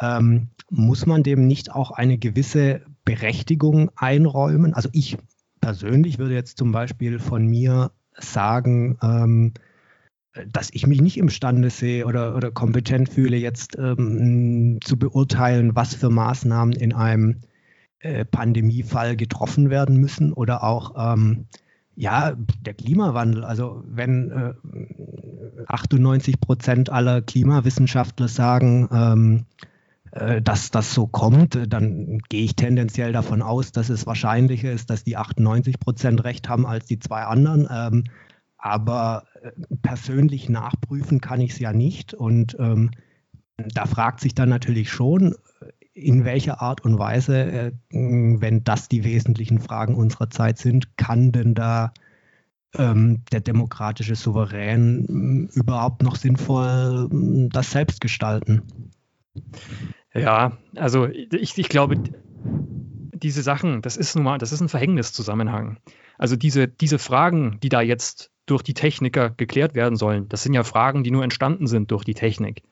[0.00, 4.74] ähm, muss man dem nicht auch eine gewisse Berechtigung einräumen?
[4.74, 5.16] Also ich
[5.60, 9.54] persönlich würde jetzt zum Beispiel von mir sagen, ähm,
[10.48, 15.94] dass ich mich nicht imstande sehe oder, oder kompetent fühle, jetzt ähm, zu beurteilen, was
[15.94, 17.40] für Maßnahmen in einem
[18.06, 21.46] äh, Pandemiefall getroffen werden müssen oder auch ähm,
[21.96, 23.44] ja, der Klimawandel.
[23.44, 29.46] Also wenn äh, 98 Prozent aller Klimawissenschaftler sagen, ähm,
[30.12, 34.90] äh, dass das so kommt, dann gehe ich tendenziell davon aus, dass es wahrscheinlicher ist,
[34.90, 37.66] dass die 98 Prozent recht haben als die zwei anderen.
[37.70, 38.04] Ähm,
[38.58, 39.50] aber äh,
[39.82, 42.14] persönlich nachprüfen kann ich es ja nicht.
[42.14, 42.90] Und ähm,
[43.56, 45.34] da fragt sich dann natürlich schon,
[45.96, 51.32] in welcher Art und Weise, äh, wenn das die wesentlichen Fragen unserer Zeit sind, kann
[51.32, 51.94] denn da
[52.74, 57.08] ähm, der demokratische Souverän überhaupt noch sinnvoll
[57.50, 58.62] das selbst gestalten?
[60.12, 61.96] Ja, also ich, ich glaube,
[63.14, 65.78] diese Sachen, das ist nun mal, das ist ein Verhängniszusammenhang.
[66.18, 70.28] Also diese, diese Fragen, die da jetzt durch die Techniker geklärt werden sollen.
[70.28, 72.62] Das sind ja Fragen, die nur entstanden sind durch die Technik.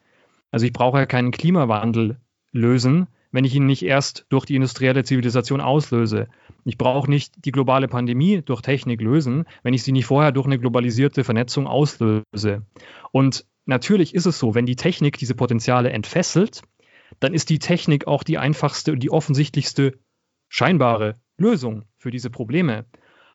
[0.51, 2.19] Also ich brauche ja keinen Klimawandel
[2.55, 6.29] lösen, wenn ich ihn nicht erst durch die industrielle Zivilisation auslöse.
[6.65, 10.47] Ich brauche nicht die globale Pandemie durch Technik lösen, wenn ich sie nicht vorher durch
[10.47, 12.63] eine globalisierte Vernetzung auslöse.
[13.11, 16.63] Und natürlich ist es so, wenn die Technik diese Potenziale entfesselt,
[17.21, 19.99] dann ist die Technik auch die einfachste und die offensichtlichste
[20.49, 22.87] scheinbare Lösung für diese Probleme,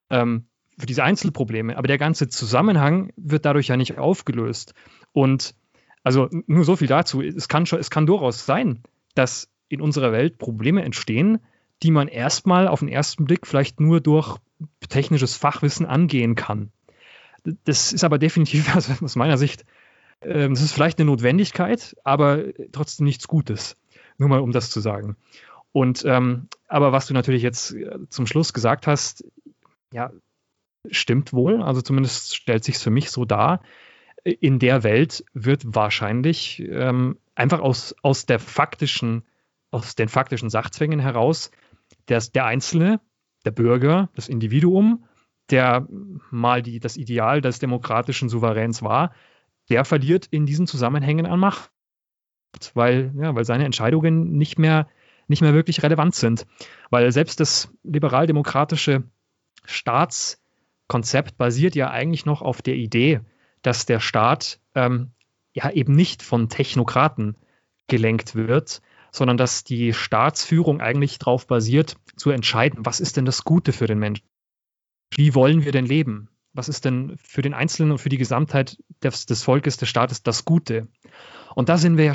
[0.10, 1.78] ähm, für diese Einzelprobleme.
[1.78, 4.74] Aber der ganze Zusammenhang wird dadurch ja nicht aufgelöst.
[5.12, 5.56] Und
[6.04, 7.22] also nur so viel dazu.
[7.22, 8.82] Es kann, schon, es kann durchaus sein,
[9.20, 11.40] dass in unserer Welt Probleme entstehen,
[11.84, 14.38] die man erstmal auf den ersten Blick vielleicht nur durch
[14.88, 16.72] technisches Fachwissen angehen kann.
[17.66, 19.66] Das ist aber definitiv also aus meiner Sicht,
[20.22, 23.76] äh, das ist vielleicht eine Notwendigkeit, aber trotzdem nichts Gutes.
[24.18, 25.18] Nur mal um das zu sagen.
[25.72, 29.26] Und ähm, aber was du natürlich jetzt äh, zum Schluss gesagt hast,
[29.94, 30.12] ja,
[30.90, 31.62] stimmt wohl.
[31.62, 33.62] Also zumindest stellt sich für mich so dar.
[34.24, 39.24] In der Welt wird wahrscheinlich ähm, einfach aus, aus der faktischen
[39.72, 41.52] aus den faktischen Sachzwängen heraus,
[42.06, 43.00] dass der Einzelne,
[43.46, 45.06] der Bürger, das Individuum,
[45.50, 45.88] der
[46.32, 49.14] mal die, das Ideal des demokratischen Souveräns war,
[49.70, 51.72] der verliert in diesen Zusammenhängen an Macht,
[52.74, 54.88] weil, ja, weil seine Entscheidungen nicht mehr,
[55.28, 56.46] nicht mehr wirklich relevant sind.
[56.90, 59.04] Weil selbst das liberal-demokratische
[59.66, 63.22] Staatskonzept basiert ja eigentlich noch auf der Idee,
[63.62, 65.12] dass der Staat ähm,
[65.54, 67.36] ja eben nicht von Technokraten
[67.88, 73.44] gelenkt wird, sondern dass die Staatsführung eigentlich darauf basiert, zu entscheiden, was ist denn das
[73.44, 74.26] Gute für den Menschen?
[75.12, 76.30] Wie wollen wir denn leben?
[76.54, 80.24] Was ist denn für den Einzelnen und für die Gesamtheit des, des Volkes, des Staates
[80.24, 80.88] das Gute?
[81.56, 82.14] Und da sind wir ja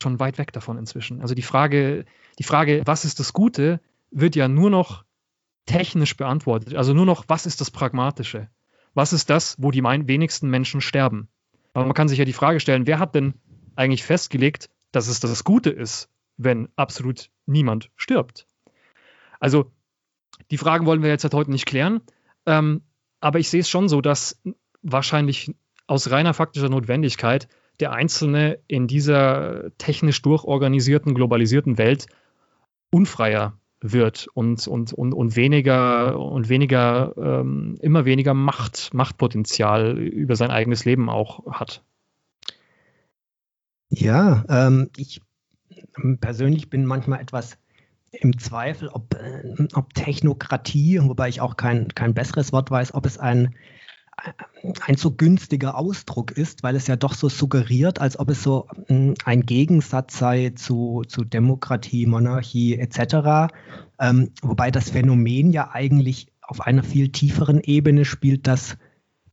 [0.00, 1.20] schon weit weg davon inzwischen.
[1.20, 2.04] Also die Frage,
[2.38, 3.80] die Frage, was ist das Gute,
[4.10, 5.04] wird ja nur noch
[5.64, 6.74] technisch beantwortet.
[6.74, 8.48] Also nur noch, was ist das Pragmatische?
[8.96, 11.28] Was ist das, wo die wenigsten Menschen sterben?
[11.74, 13.34] Aber man kann sich ja die Frage stellen, wer hat denn
[13.74, 18.46] eigentlich festgelegt, dass es das Gute ist, wenn absolut niemand stirbt.
[19.38, 19.70] Also
[20.50, 22.00] die Fragen wollen wir jetzt halt heute nicht klären,
[22.46, 22.84] ähm,
[23.20, 24.40] aber ich sehe es schon so, dass
[24.80, 25.54] wahrscheinlich
[25.86, 27.48] aus reiner faktischer Notwendigkeit
[27.80, 32.06] der Einzelne in dieser technisch durchorganisierten, globalisierten Welt
[32.90, 40.36] unfreier wird und, und, und, und weniger und weniger, ähm, immer weniger Macht, Machtpotenzial über
[40.36, 41.82] sein eigenes Leben auch hat.
[43.88, 45.20] Ja, ähm, ich
[46.20, 47.58] persönlich bin manchmal etwas
[48.12, 53.06] im Zweifel, ob, äh, ob Technokratie, wobei ich auch kein, kein besseres Wort weiß, ob
[53.06, 53.54] es ein,
[54.80, 58.66] ein so günstiger Ausdruck ist, weil es ja doch so suggeriert, als ob es so
[58.88, 63.52] äh, ein Gegensatz sei zu, zu Demokratie, Monarchie etc.
[64.00, 68.76] Ähm, wobei das Phänomen ja eigentlich auf einer viel tieferen Ebene spielt, dass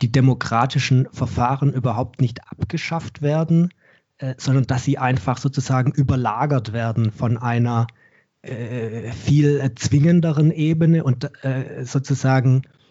[0.02, 3.70] die demokratischen Verfahren überhaupt nicht abgeschafft werden,
[4.18, 7.88] äh, sondern dass sie einfach sozusagen überlagert werden von einer
[8.42, 12.83] äh, viel zwingenderen Ebene und äh, sozusagen äh,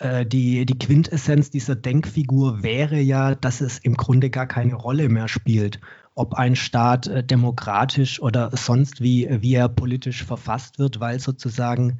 [0.00, 5.26] die, die Quintessenz dieser Denkfigur wäre ja, dass es im Grunde gar keine Rolle mehr
[5.26, 5.80] spielt,
[6.16, 11.98] ob ein Staat äh, demokratisch oder sonst wie, wie er politisch verfasst wird, weil sozusagen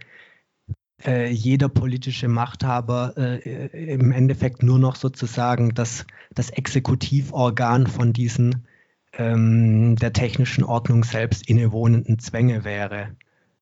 [1.04, 8.66] äh, jeder politische Machthaber äh, im Endeffekt nur noch sozusagen das, das Exekutivorgan von diesen
[9.12, 13.14] ähm, der technischen Ordnung selbst innewohnenden Zwänge wäre.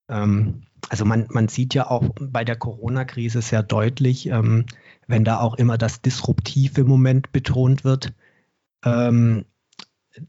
[0.09, 4.67] Ähm, also man, man sieht ja auch bei der Corona-Krise sehr deutlich, ähm,
[5.07, 8.13] wenn da auch immer das disruptive Moment betont wird,
[8.85, 9.45] ähm,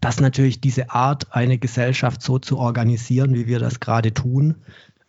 [0.01, 4.55] dass natürlich diese Art, eine Gesellschaft so zu organisieren, wie wir das gerade tun,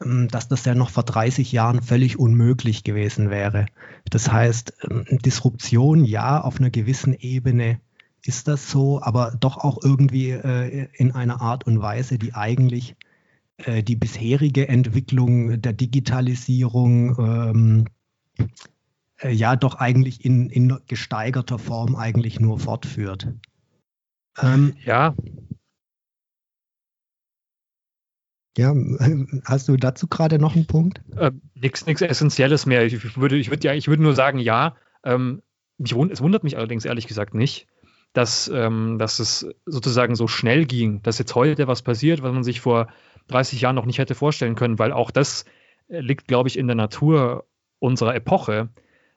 [0.05, 3.67] ähm, dass das ja noch vor 30 Jahren völlig unmöglich gewesen wäre.
[4.11, 7.81] Das heißt, ähm, Disruption ja auf einer gewissen Ebene
[8.23, 12.97] ist das so, aber doch auch irgendwie äh, in einer Art und Weise, die eigentlich
[13.59, 17.85] äh, die bisherige Entwicklung der Digitalisierung ähm,
[19.19, 23.29] äh, ja doch eigentlich in, in gesteigerter Form eigentlich nur fortführt.
[24.39, 25.15] Ähm, ja,
[28.57, 28.75] Ja,
[29.45, 31.01] hast du dazu gerade noch einen Punkt?
[31.17, 32.85] Äh, Nichts Essentielles mehr.
[32.85, 34.77] Ich würde, ich würde ja, ich würde nur sagen, ja.
[35.05, 35.43] Ähm,
[35.79, 37.67] mich, es wundert mich allerdings ehrlich gesagt nicht,
[38.15, 42.45] dass, ähm, dass es sozusagen so schnell ging, dass jetzt heute was passiert, was man
[42.45, 42.89] sich vor
[43.29, 45.45] 30 Jahren noch nicht hätte vorstellen können, weil auch das
[45.89, 47.47] liegt, glaube ich, in der Natur
[47.79, 48.69] unserer Epoche,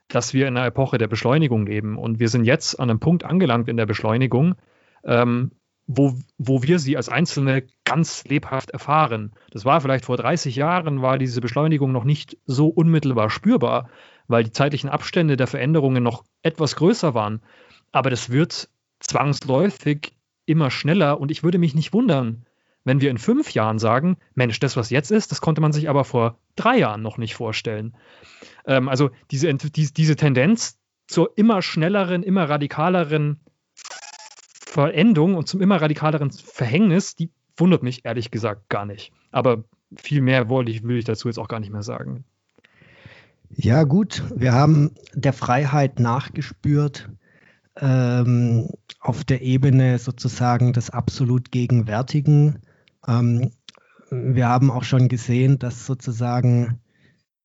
[0.07, 1.97] dass wir in einer Epoche der Beschleunigung leben.
[1.97, 4.55] Und wir sind jetzt an einem Punkt angelangt in der Beschleunigung,
[5.03, 5.51] ähm,
[5.87, 9.33] wo, wo wir sie als Einzelne ganz lebhaft erfahren.
[9.51, 13.89] Das war vielleicht vor 30 Jahren, war diese Beschleunigung noch nicht so unmittelbar spürbar,
[14.27, 17.41] weil die zeitlichen Abstände der Veränderungen noch etwas größer waren.
[17.91, 18.69] Aber das wird
[18.99, 22.45] zwangsläufig immer schneller und ich würde mich nicht wundern,
[22.89, 25.89] wenn wir in fünf Jahren sagen, Mensch, das, was jetzt ist, das konnte man sich
[25.89, 27.95] aber vor drei Jahren noch nicht vorstellen.
[28.65, 33.39] Ähm, also diese, die, diese Tendenz zur immer schnelleren, immer radikaleren
[34.65, 39.11] Verendung und zum immer radikaleren Verhängnis, die wundert mich ehrlich gesagt gar nicht.
[39.31, 39.63] Aber
[39.95, 42.23] viel mehr wollte ich, will ich dazu jetzt auch gar nicht mehr sagen.
[43.55, 47.09] Ja, gut, wir haben der Freiheit nachgespürt
[47.79, 52.59] ähm, auf der Ebene sozusagen des absolut Gegenwärtigen.
[53.09, 53.51] Ähm,
[54.11, 56.79] wir haben auch schon gesehen, dass sozusagen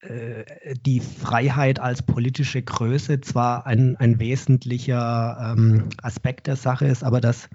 [0.01, 0.45] äh,
[0.85, 7.21] die Freiheit als politische Größe zwar ein, ein wesentlicher ähm, Aspekt der Sache ist, aber
[7.21, 7.49] dass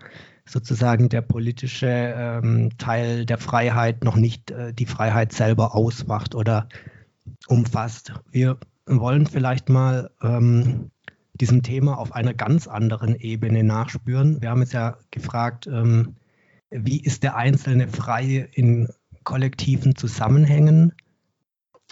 [0.45, 6.67] sozusagen der politische ähm, Teil der Freiheit noch nicht äh, die Freiheit selber ausmacht oder
[7.47, 8.13] umfasst.
[8.31, 10.89] Wir wollen vielleicht mal ähm,
[11.33, 14.41] diesem Thema auf einer ganz anderen Ebene nachspüren.
[14.41, 16.15] Wir haben es ja gefragt, ähm,
[16.71, 18.89] wie ist der Einzelne frei in
[19.23, 20.93] kollektiven Zusammenhängen?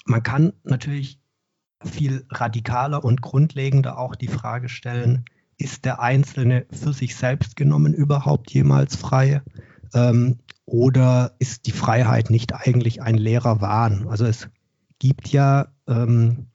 [0.05, 1.19] Man kann natürlich
[1.83, 5.25] viel radikaler und grundlegender auch die Frage stellen,
[5.57, 9.41] ist der Einzelne für sich selbst genommen überhaupt jemals frei?
[9.93, 14.07] Ähm, oder ist die Freiheit nicht eigentlich ein leerer Wahn?
[14.07, 14.49] Also es
[14.99, 16.47] gibt ja ähm,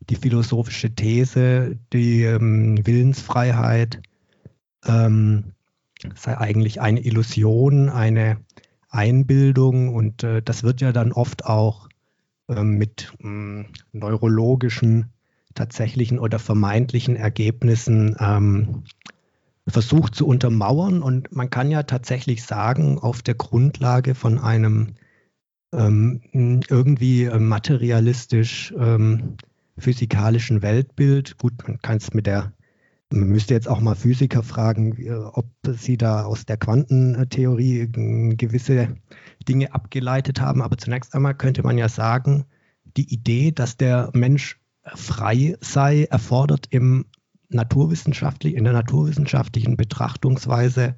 [0.00, 4.00] die philosophische These, die ähm, Willensfreiheit
[4.86, 5.52] ähm,
[6.14, 8.38] sei eigentlich eine Illusion, eine
[8.90, 11.88] Einbildung und äh, das wird ja dann oft auch
[12.48, 15.12] äh, mit mh, hm, neurologischen,
[15.54, 18.84] tatsächlichen oder vermeintlichen Ergebnissen ähm,
[19.66, 21.02] versucht zu untermauern.
[21.02, 24.94] Und man kann ja tatsächlich sagen, auf der Grundlage von einem
[25.72, 29.36] ähm, irgendwie äh, materialistisch ähm,
[29.76, 32.52] physikalischen Weltbild, gut, man kann es mit der
[33.10, 34.96] man müsste jetzt auch mal Physiker fragen,
[35.32, 37.88] ob sie da aus der Quantentheorie
[38.36, 38.96] gewisse
[39.48, 40.62] Dinge abgeleitet haben.
[40.62, 42.44] Aber zunächst einmal könnte man ja sagen,
[42.96, 44.60] die Idee, dass der Mensch
[44.94, 47.06] frei sei, erfordert im
[47.48, 50.96] naturwissenschaftlich, in der naturwissenschaftlichen Betrachtungsweise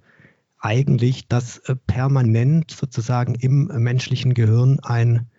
[0.58, 5.30] eigentlich, dass äh, permanent sozusagen im menschlichen Gehirn ein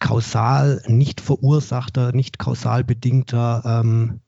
[0.00, 4.20] kausal nicht verursachter, nicht kausal bedingter ähm,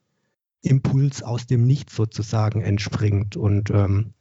[0.62, 3.37] Impuls aus dem Nichts sozusagen entspringt.
[3.37, 4.14] Und ähm,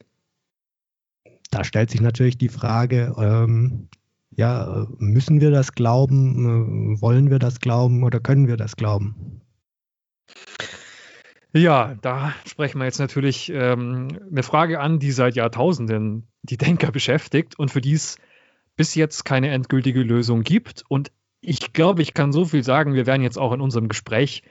[1.51, 3.89] da stellt sich natürlich die Frage, ähm,
[4.32, 9.41] ja, müssen wir das glauben, äh, wollen wir das glauben oder können wir das glauben?
[11.54, 16.91] Ja, da sprechen wir jetzt natürlich ähm, eine Frage an, die seit Jahrtausenden die Denker
[16.91, 18.17] beschäftigt und für die es
[18.77, 20.86] bis jetzt keine endgültige Lösung gibt.
[20.88, 24.43] Und ich glaube, ich kann so viel sagen, wir werden jetzt auch in unserem Gespräch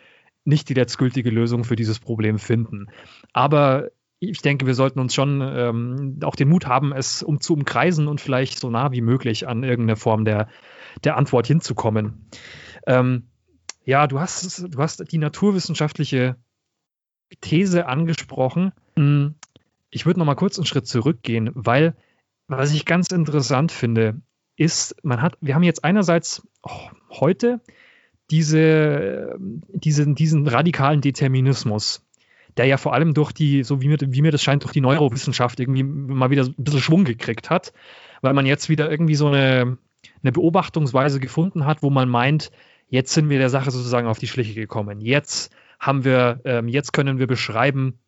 [0.45, 2.89] nicht die letztgültige Lösung für dieses Problem finden.
[3.33, 7.55] Aber ich denke, wir sollten uns schon ähm, auch den Mut haben, es um zu
[7.55, 10.49] umkreisen und vielleicht so nah wie möglich an irgendeine Form der,
[11.05, 12.27] der Antwort hinzukommen.
[12.87, 13.29] Ähm,
[13.85, 16.37] ja, du hast, du hast die naturwissenschaftliche
[17.41, 18.73] These angesprochen.
[18.97, 19.35] Hm,
[19.91, 21.97] ich würde noch mal kurz einen Schritt zurückgehen, weil
[22.47, 24.21] was ich ganz interessant finde,
[24.57, 27.61] ist, man hat, wir haben jetzt einerseits oh, heute
[28.31, 29.37] diese,
[29.73, 32.07] diese, diesen radikalen Determinismus,
[32.57, 34.81] der ja vor allem durch die, so wie mir, wie mir das scheint, durch die
[34.81, 37.73] Neurowissenschaft irgendwie mal wieder ein bisschen Schwung gekriegt hat,
[38.23, 39.79] weil man jetzt wieder irgendwie so eine,
[40.23, 42.51] eine Beobachtungsweise gefunden hat, wo man meint,
[42.89, 45.01] jetzt sind wir der Sache sozusagen auf die Schliche gekommen.
[45.01, 47.99] Jetzt haben wir, ähm, jetzt können wir beschreiben,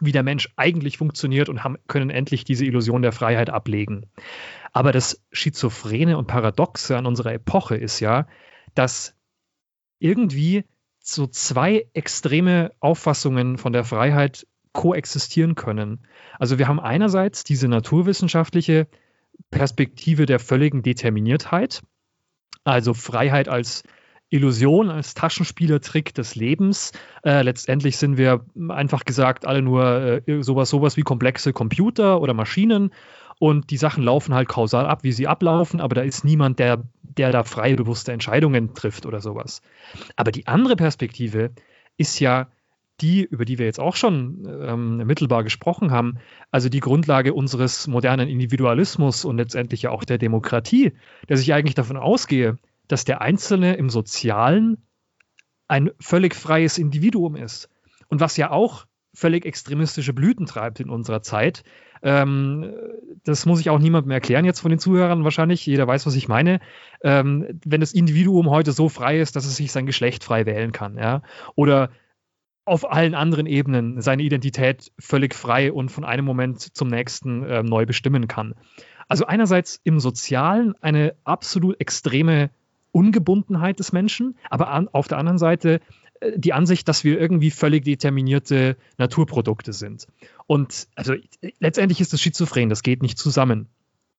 [0.00, 4.06] wie der Mensch eigentlich funktioniert und haben, können endlich diese Illusion der Freiheit ablegen.
[4.72, 8.26] Aber das Schizophrene und Paradoxe an unserer Epoche ist ja,
[8.74, 9.17] dass
[9.98, 10.64] irgendwie
[10.98, 16.00] so zwei extreme Auffassungen von der Freiheit koexistieren können.
[16.38, 18.86] Also wir haben einerseits diese naturwissenschaftliche
[19.50, 21.82] Perspektive der völligen Determiniertheit,
[22.64, 23.82] also Freiheit als
[24.30, 26.92] Illusion, als Taschenspielertrick des Lebens.
[27.24, 32.34] Äh, letztendlich sind wir einfach gesagt alle nur äh, sowas, sowas wie komplexe Computer oder
[32.34, 32.92] Maschinen
[33.38, 36.84] und die Sachen laufen halt kausal ab, wie sie ablaufen, aber da ist niemand, der,
[37.02, 39.62] der da freie, bewusste Entscheidungen trifft oder sowas.
[40.16, 41.52] Aber die andere Perspektive
[41.96, 42.48] ist ja
[43.00, 46.18] die, über die wir jetzt auch schon ähm, mittelbar gesprochen haben,
[46.50, 50.92] also die Grundlage unseres modernen Individualismus und letztendlich ja auch der Demokratie,
[51.28, 52.58] der sich eigentlich davon ausgehe,
[52.88, 54.78] dass der Einzelne im Sozialen
[55.68, 57.68] ein völlig freies Individuum ist.
[58.08, 61.64] Und was ja auch völlig extremistische Blüten treibt in unserer Zeit.
[62.02, 62.72] Ähm,
[63.24, 65.66] das muss ich auch niemandem erklären jetzt von den Zuhörern wahrscheinlich.
[65.66, 66.60] Jeder weiß, was ich meine.
[67.02, 70.72] Ähm, wenn das Individuum heute so frei ist, dass es sich sein Geschlecht frei wählen
[70.72, 71.22] kann, ja,
[71.54, 71.90] oder
[72.64, 77.62] auf allen anderen Ebenen seine Identität völlig frei und von einem Moment zum nächsten äh,
[77.62, 78.54] neu bestimmen kann.
[79.08, 82.50] Also einerseits im Sozialen eine absolut extreme
[82.92, 85.80] Ungebundenheit des Menschen, aber an, auf der anderen Seite
[86.34, 90.06] die Ansicht, dass wir irgendwie völlig determinierte Naturprodukte sind.
[90.46, 91.14] Und also
[91.60, 93.68] letztendlich ist das schizophren, das geht nicht zusammen.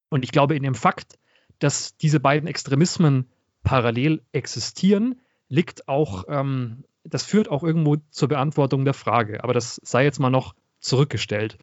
[0.10, 1.20] Und ich glaube, in dem Fakt,
[1.60, 3.26] dass diese beiden Extremismen
[3.64, 5.20] parallel existieren,
[5.50, 9.44] liegt auch ähm, das führt auch irgendwo zur Beantwortung der Frage.
[9.44, 11.58] Aber das sei jetzt mal noch zurückgestellt.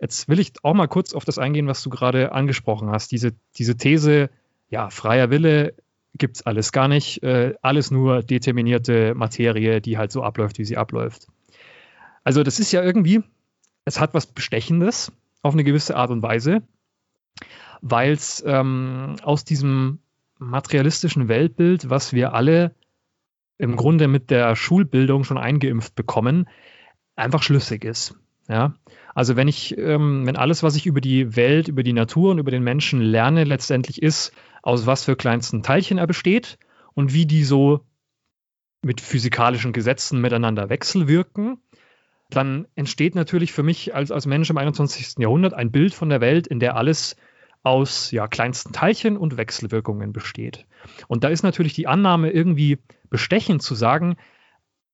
[0.00, 3.12] Jetzt will ich auch mal kurz auf das eingehen, was du gerade angesprochen hast.
[3.12, 4.30] Diese, diese These,
[4.68, 5.74] ja, freier Wille
[6.16, 7.22] gibt es alles gar nicht.
[7.22, 11.26] Äh, alles nur determinierte Materie, die halt so abläuft, wie sie abläuft.
[12.22, 13.22] Also das ist ja irgendwie,
[13.84, 15.12] es hat was Bestechendes
[15.42, 16.62] auf eine gewisse Art und Weise,
[17.82, 19.98] weil es ähm, aus diesem
[20.38, 22.74] materialistischen Weltbild, was wir alle
[23.58, 26.48] im Grunde mit der Schulbildung schon eingeimpft bekommen,
[27.14, 28.16] einfach schlüssig ist.
[28.48, 28.74] Ja,
[29.14, 32.38] also wenn ich, ähm, wenn alles, was ich über die Welt, über die Natur und
[32.38, 34.32] über den Menschen lerne, letztendlich ist,
[34.64, 36.58] aus was für kleinsten Teilchen er besteht
[36.94, 37.84] und wie die so
[38.80, 41.58] mit physikalischen Gesetzen miteinander wechselwirken,
[42.30, 45.16] dann entsteht natürlich für mich als, als Mensch im 21.
[45.18, 47.16] Jahrhundert ein Bild von der Welt, in der alles
[47.62, 50.66] aus ja, kleinsten Teilchen und Wechselwirkungen besteht.
[51.08, 52.78] Und da ist natürlich die Annahme irgendwie
[53.10, 54.16] bestechend zu sagen,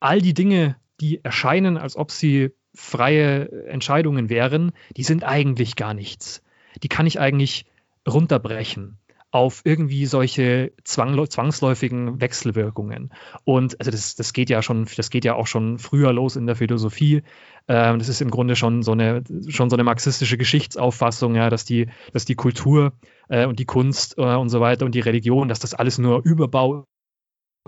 [0.00, 5.94] all die Dinge, die erscheinen, als ob sie freie Entscheidungen wären, die sind eigentlich gar
[5.94, 6.42] nichts.
[6.82, 7.66] Die kann ich eigentlich
[8.06, 8.99] runterbrechen
[9.32, 13.12] auf irgendwie solche zwangsläufigen Wechselwirkungen.
[13.44, 16.46] Und also das, das geht ja schon, das geht ja auch schon früher los in
[16.46, 17.22] der Philosophie.
[17.68, 21.64] Ähm, das ist im Grunde schon so eine, schon so eine marxistische Geschichtsauffassung, ja, dass
[21.64, 22.92] die, dass die Kultur
[23.28, 26.24] äh, und die Kunst äh, und so weiter und die Religion, dass das alles nur
[26.24, 26.86] Überbau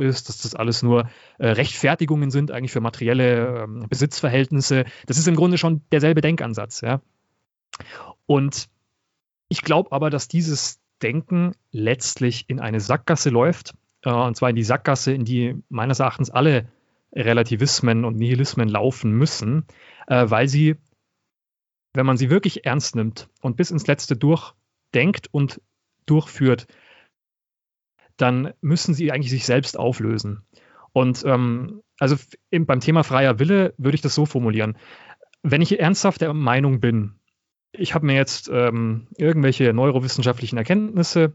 [0.00, 1.08] ist, dass das alles nur
[1.38, 4.84] äh, Rechtfertigungen sind, eigentlich für materielle ähm, Besitzverhältnisse.
[5.06, 7.00] Das ist im Grunde schon derselbe Denkansatz, ja.
[8.26, 8.68] Und
[9.48, 14.57] ich glaube aber, dass dieses Denken letztlich in eine Sackgasse läuft, äh, und zwar in
[14.57, 16.68] die Sackgasse, in die meines Erachtens alle
[17.14, 19.66] Relativismen und Nihilismen laufen müssen,
[20.07, 20.76] äh, weil sie,
[21.94, 25.61] wenn man sie wirklich ernst nimmt und bis ins Letzte durchdenkt und
[26.07, 26.66] durchführt,
[28.16, 30.42] dann müssen sie eigentlich sich selbst auflösen.
[30.92, 32.16] Und ähm, also
[32.50, 34.76] im, beim Thema freier Wille würde ich das so formulieren.
[35.42, 37.14] Wenn ich ernsthaft der Meinung bin,
[37.72, 41.32] ich habe mir jetzt ähm, irgendwelche neurowissenschaftlichen Erkenntnisse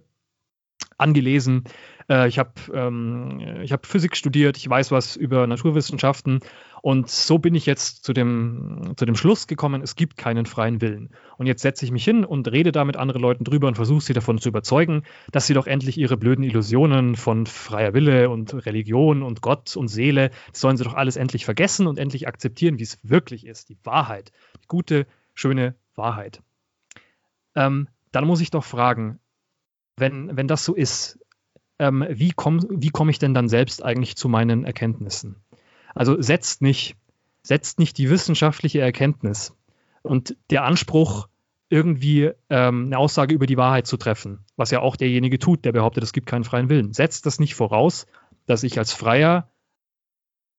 [0.97, 1.63] angelesen.
[2.09, 6.39] Äh, ich habe ähm, hab Physik studiert, ich weiß was über Naturwissenschaften
[6.81, 10.79] und so bin ich jetzt zu dem, zu dem Schluss gekommen, es gibt keinen freien
[10.79, 11.09] Willen.
[11.37, 14.01] Und jetzt setze ich mich hin und rede da mit anderen Leuten drüber und versuche
[14.01, 18.53] sie davon zu überzeugen, dass sie doch endlich ihre blöden Illusionen von freier Wille und
[18.65, 22.77] Religion und Gott und Seele, das sollen sie doch alles endlich vergessen und endlich akzeptieren,
[22.77, 24.31] wie es wirklich ist, die Wahrheit,
[24.63, 26.41] die gute, schöne Wahrheit.
[27.55, 29.19] Ähm, dann muss ich doch fragen,
[29.97, 31.19] wenn, wenn das so ist,
[31.79, 35.43] ähm, wie komme wie komm ich denn dann selbst eigentlich zu meinen Erkenntnissen?
[35.93, 36.95] Also setzt nicht,
[37.43, 39.55] setzt nicht die wissenschaftliche Erkenntnis
[40.03, 41.27] und der Anspruch,
[41.69, 45.73] irgendwie ähm, eine Aussage über die Wahrheit zu treffen, was ja auch derjenige tut, der
[45.73, 46.93] behauptet, es gibt keinen freien Willen.
[46.93, 48.07] Setzt das nicht voraus,
[48.45, 49.49] dass ich als freier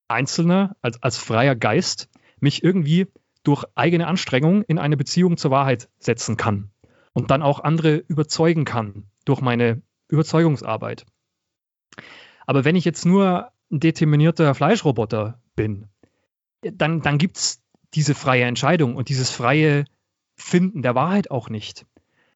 [0.07, 2.09] Einzelner, als, als freier Geist
[2.39, 3.07] mich irgendwie
[3.49, 6.69] durch eigene Anstrengung in eine Beziehung zur Wahrheit setzen kann
[7.13, 11.07] und dann auch andere überzeugen kann durch meine Überzeugungsarbeit.
[12.45, 15.87] Aber wenn ich jetzt nur ein determinierter Fleischroboter bin,
[16.61, 17.63] dann, dann gibt es
[17.95, 19.85] diese freie Entscheidung und dieses freie
[20.35, 21.87] Finden der Wahrheit auch nicht.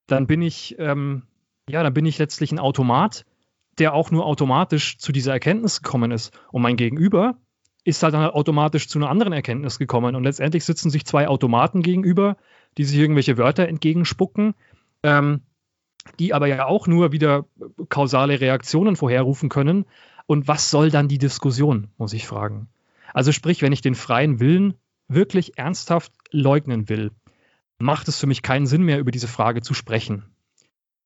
[0.08, 1.28] Dann bin ich, ähm,
[1.70, 3.24] ja, dann bin ich letztlich ein Automat,
[3.78, 6.36] der auch nur automatisch zu dieser Erkenntnis gekommen ist.
[6.52, 7.38] Und mein Gegenüber
[7.84, 10.16] ist halt dann automatisch zu einer anderen Erkenntnis gekommen.
[10.16, 12.38] Und letztendlich sitzen sich zwei Automaten gegenüber,
[12.78, 14.56] die sich irgendwelche Wörter entgegenspucken,
[15.04, 15.42] ähm,
[16.20, 17.46] die aber ja auch nur wieder
[17.90, 19.86] kausale Reaktionen vorherrufen können.
[20.26, 22.68] Und was soll dann die Diskussion, muss ich fragen.
[23.14, 24.76] Also sprich, wenn ich den freien Willen
[25.08, 27.12] wirklich ernsthaft leugnen will,
[27.80, 30.24] macht es für mich keinen Sinn mehr, über diese Frage zu sprechen.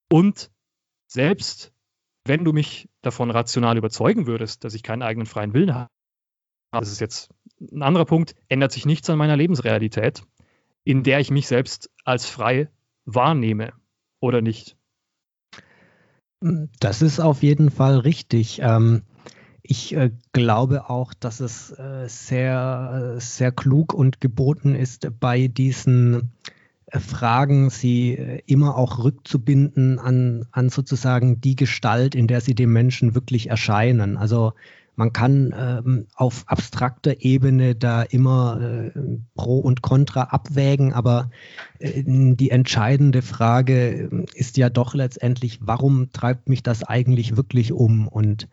[0.09, 0.51] Und
[1.07, 1.73] selbst
[2.25, 5.89] wenn du mich davon rational überzeugen würdest, dass ich keinen eigenen freien Willen habe,
[6.71, 10.23] das ist jetzt ein anderer Punkt, ändert sich nichts an meiner Lebensrealität,
[10.83, 12.69] in der ich mich selbst als frei
[13.05, 13.73] wahrnehme
[14.19, 14.77] oder nicht.
[16.39, 18.59] Das ist auf jeden Fall richtig.
[18.61, 19.03] Ähm,
[19.63, 26.31] ich äh, glaube auch, dass es äh, sehr, sehr klug und geboten ist, bei diesen
[26.85, 32.55] äh, Fragen sie äh, immer auch rückzubinden an, an sozusagen die Gestalt, in der sie
[32.55, 34.15] dem Menschen wirklich erscheinen.
[34.15, 34.53] Also
[34.97, 38.99] man kann ähm, auf abstrakter Ebene da immer äh,
[39.35, 41.29] Pro und Contra abwägen, aber
[41.79, 48.07] äh, die entscheidende Frage ist ja doch letztendlich, warum treibt mich das eigentlich wirklich um?
[48.07, 48.49] Und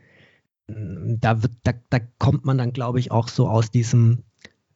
[0.67, 4.23] da, wird, da, da kommt man dann, glaube ich, auch so aus diesem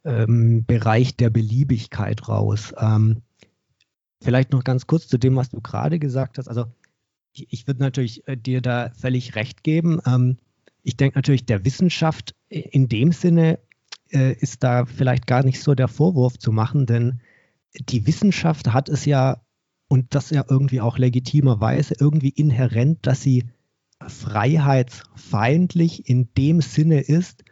[0.04, 2.74] ähm, Bereich der Beliebigkeit raus.
[2.78, 3.22] Ähm,
[4.22, 6.48] vielleicht noch ganz kurz zu dem, was du gerade gesagt hast.
[6.48, 6.66] Also
[7.32, 10.00] ich, ich würde natürlich äh, dir da völlig recht geben.
[10.06, 10.38] Ähm,
[10.88, 13.58] ich denke natürlich, der Wissenschaft in dem Sinne
[14.10, 17.20] äh, ist da vielleicht gar nicht so der Vorwurf zu machen, denn
[17.78, 19.42] die Wissenschaft hat es ja,
[19.88, 23.44] und das ja irgendwie auch legitimerweise, irgendwie inhärent, dass sie
[24.00, 27.44] freiheitsfeindlich in dem Sinne ist,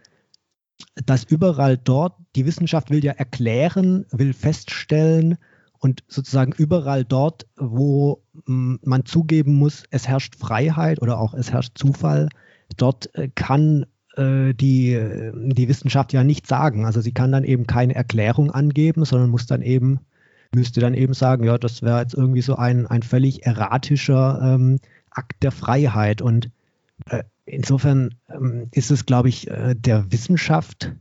[1.05, 5.37] dass überall dort, die Wissenschaft will ja erklären, will feststellen
[5.79, 11.53] und sozusagen überall dort, wo mm, man zugeben muss, es herrscht Freiheit oder auch es
[11.53, 12.31] herrscht Zufall,
[12.77, 13.87] dort äh, kann
[14.17, 14.99] äh, die,
[15.35, 16.85] die Wissenschaft ja nichts sagen.
[16.85, 20.01] Also sie kann dann eben keine Erklärung angeben, sondern muss dann eben,
[20.55, 24.79] müsste dann eben sagen, ja, das wäre jetzt irgendwie so ein, ein völlig erratischer ähm,
[25.11, 26.23] Akt der Freiheit.
[26.23, 26.51] Und
[27.11, 30.93] äh, insofern ähm, ist es, glaube ich, äh, der Wissenschaft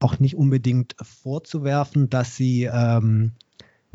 [0.00, 3.32] auch nicht unbedingt vorzuwerfen, dass sie ähm,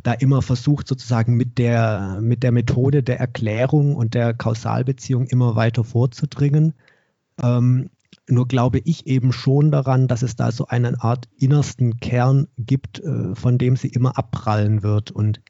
[0.01, 5.55] da immer versucht, sozusagen mit der, mit der Methode der Erklärung und der Kausalbeziehung immer
[5.55, 6.73] weiter vorzudringen.
[7.41, 7.89] Ähm,
[8.27, 12.99] nur glaube ich eben schon daran, dass es da so eine Art innersten Kern gibt,
[12.99, 15.11] äh, von dem sie immer abprallen wird.
[15.11, 15.41] Und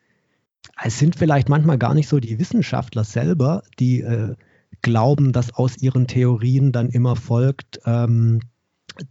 [0.82, 4.36] es sind vielleicht manchmal gar nicht so die Wissenschaftler selber, die äh,
[4.82, 8.42] glauben, dass aus ihren Theorien dann immer folgt, ähm,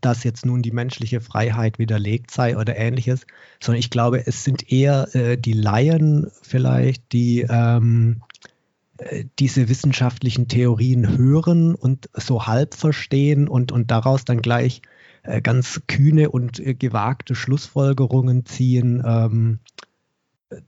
[0.01, 3.27] dass jetzt nun die menschliche Freiheit widerlegt sei oder ähnliches,
[3.61, 8.32] sondern ich glaube, es sind eher äh, die Laien vielleicht, die ähm, äh,
[9.39, 14.83] diese wissenschaftlichen Theorien hören und so halb verstehen und, und daraus dann gleich
[15.23, 19.61] äh, ganz kühne und äh, gewagte Schlussfolgerungen ziehen, ähm,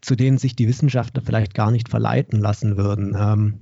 [0.01, 3.16] zu denen sich die Wissenschaftler vielleicht gar nicht verleiten lassen würden.
[3.18, 3.61] Ähm,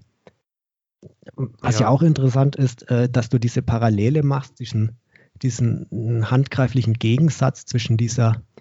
[1.35, 1.83] was ja.
[1.83, 1.89] ja.
[1.89, 4.99] auch interessant ist, äh, dass du diese Parallele machst, diesen,
[5.43, 8.52] diesen handgreiflichen Gegensatz zwischen dieser äh,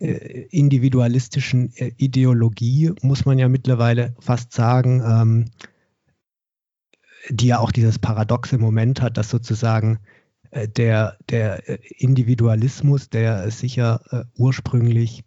[0.00, 5.44] individualistischen äh, Ideologie, muss man ja mittlerweile fast sagen, ähm,
[7.30, 9.98] die ja auch dieses paradoxe Moment hat, dass sozusagen
[10.50, 15.24] äh, der, der äh, Individualismus, der sicher äh, ursprünglich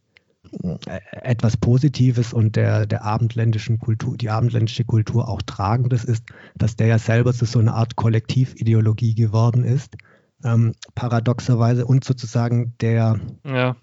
[0.87, 6.23] äh, etwas Positives und der, der abendländischen Kultur, die abendländische Kultur auch tragendes ist,
[6.55, 9.95] dass der ja selber zu so einer Art Kollektivideologie geworden ist.
[10.43, 13.75] Ähm, paradoxerweise und sozusagen der, ja.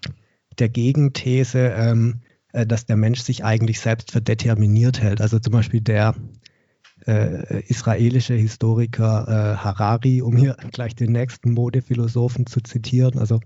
[0.59, 2.21] Der Gegenthese, ähm,
[2.53, 5.21] äh, dass der Mensch sich eigentlich selbst für determiniert hält.
[5.21, 6.15] Also zum Beispiel der
[7.07, 13.17] äh, israelische Historiker äh, Harari, um hier gleich den nächsten Modephilosophen zu zitieren.
[13.19, 13.39] Also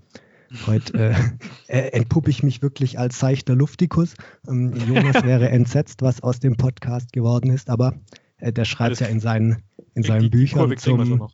[0.67, 1.15] Heute
[1.67, 4.13] äh, entpuppe ich mich wirklich als seichter Luftikus.
[4.47, 7.95] Ähm, Jonas wäre entsetzt, was aus dem Podcast geworden ist, aber
[8.37, 9.63] äh, der schreibt ja in seinen,
[9.95, 11.27] in seinen Büchern zum,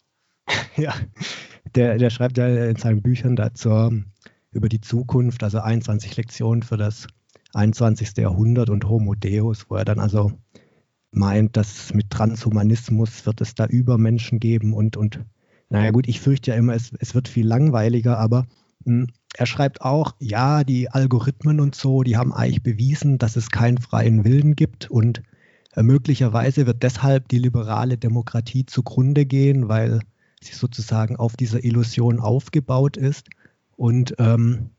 [0.77, 0.93] ja,
[1.75, 3.91] der, der schreibt ja in seinen Büchern dazu
[4.52, 7.08] über die Zukunft, also 21 Lektionen für das
[7.54, 8.18] 21.
[8.18, 10.32] Jahrhundert und Homo Deus, wo er dann also
[11.12, 15.26] meint, dass mit Transhumanismus wird es da Übermenschen geben und, und
[15.70, 18.45] naja gut, ich fürchte ja immer, es, es wird viel langweiliger, aber
[18.86, 23.50] hm, er schreibt auch, ja, die Algorithmen und so, die haben eigentlich bewiesen, dass es
[23.50, 25.22] keinen freien Willen gibt und
[25.76, 30.00] äh, möglicherweise wird deshalb die liberale Demokratie zugrunde gehen, weil
[30.41, 33.30] sie sozusagen auf dieser Illusion aufgebaut ist.
[33.80, 34.71] Und ähm,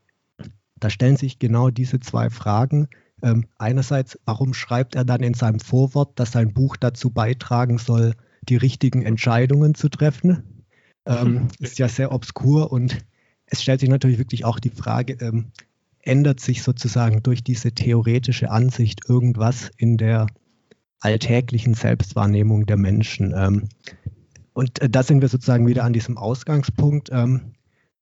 [0.79, 2.87] da stellen sich genau diese zwei Fragen.
[3.23, 8.13] Ähm, einerseits, warum schreibt er dann in seinem Vorwort, dass sein Buch dazu beitragen soll,
[8.47, 10.65] die richtigen Entscheidungen zu treffen?
[11.07, 13.03] Ähm, ist ja sehr obskur und
[13.47, 15.51] es stellt sich natürlich wirklich auch die Frage, ähm,
[16.01, 20.27] ändert sich sozusagen durch diese theoretische Ansicht irgendwas in der
[20.99, 23.33] alltäglichen Selbstwahrnehmung der Menschen?
[23.35, 23.69] Ähm,
[24.53, 27.53] und äh, da sind wir sozusagen wieder an diesem Ausgangspunkt, ähm,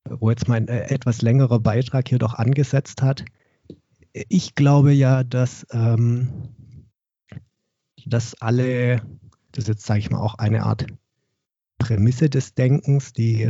[0.05, 3.25] wo jetzt mein äh, etwas längerer Beitrag hier doch angesetzt hat.
[4.13, 6.49] Ich glaube ja, dass, ähm,
[8.05, 9.01] dass alle,
[9.51, 10.87] das ist jetzt, sage ich mal, auch eine Art
[11.77, 13.49] Prämisse des Denkens, die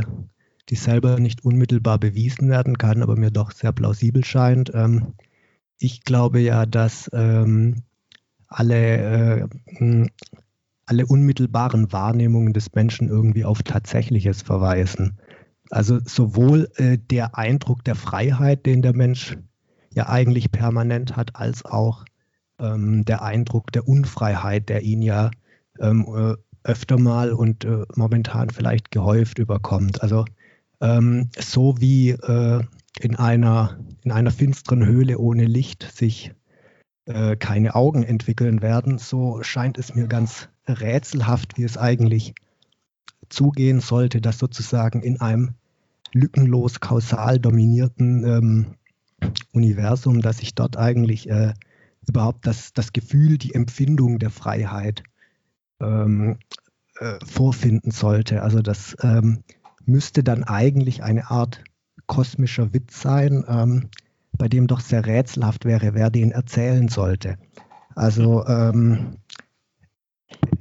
[0.70, 4.70] die selber nicht unmittelbar bewiesen werden kann, aber mir doch sehr plausibel scheint.
[4.72, 5.14] Ähm,
[5.78, 7.82] ich glaube ja, dass ähm,
[8.46, 9.48] alle,
[9.80, 10.08] äh,
[10.86, 15.18] alle unmittelbaren Wahrnehmungen des Menschen irgendwie auf Tatsächliches verweisen.
[15.70, 19.36] Also sowohl äh, der Eindruck der Freiheit, den der Mensch
[19.94, 22.04] ja eigentlich permanent hat, als auch
[22.58, 25.30] ähm, der Eindruck der Unfreiheit, der ihn ja
[25.78, 30.02] ähm, äh, öfter mal und äh, momentan vielleicht gehäuft überkommt.
[30.02, 30.24] Also
[30.80, 32.62] ähm, so wie äh,
[33.00, 36.32] in, einer, in einer finsteren Höhle ohne Licht sich
[37.06, 42.34] äh, keine Augen entwickeln werden, so scheint es mir ganz rätselhaft, wie es eigentlich
[43.28, 45.54] zugehen sollte, dass sozusagen in einem
[46.12, 48.66] lückenlos kausal dominierten ähm,
[49.52, 51.52] Universum, dass sich dort eigentlich äh,
[52.06, 55.02] überhaupt das, das Gefühl, die Empfindung der Freiheit
[55.80, 56.38] ähm,
[56.98, 58.42] äh, vorfinden sollte.
[58.42, 59.42] Also das ähm,
[59.84, 61.62] müsste dann eigentlich eine Art
[62.06, 63.90] kosmischer Witz sein, ähm,
[64.32, 67.36] bei dem doch sehr rätselhaft wäre, wer den erzählen sollte.
[67.94, 69.16] Also ähm,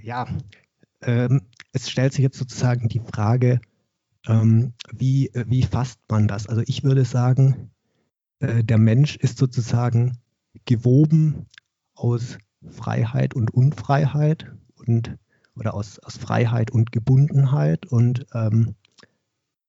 [0.01, 0.27] ja,
[1.01, 1.41] ähm,
[1.71, 3.61] es stellt sich jetzt sozusagen die Frage,
[4.27, 6.47] ähm, wie, wie fasst man das?
[6.47, 7.71] Also ich würde sagen,
[8.39, 10.17] äh, der Mensch ist sozusagen
[10.65, 11.45] gewoben
[11.93, 12.37] aus
[12.69, 15.17] Freiheit und Unfreiheit und
[15.55, 18.75] oder aus, aus Freiheit und Gebundenheit und ähm,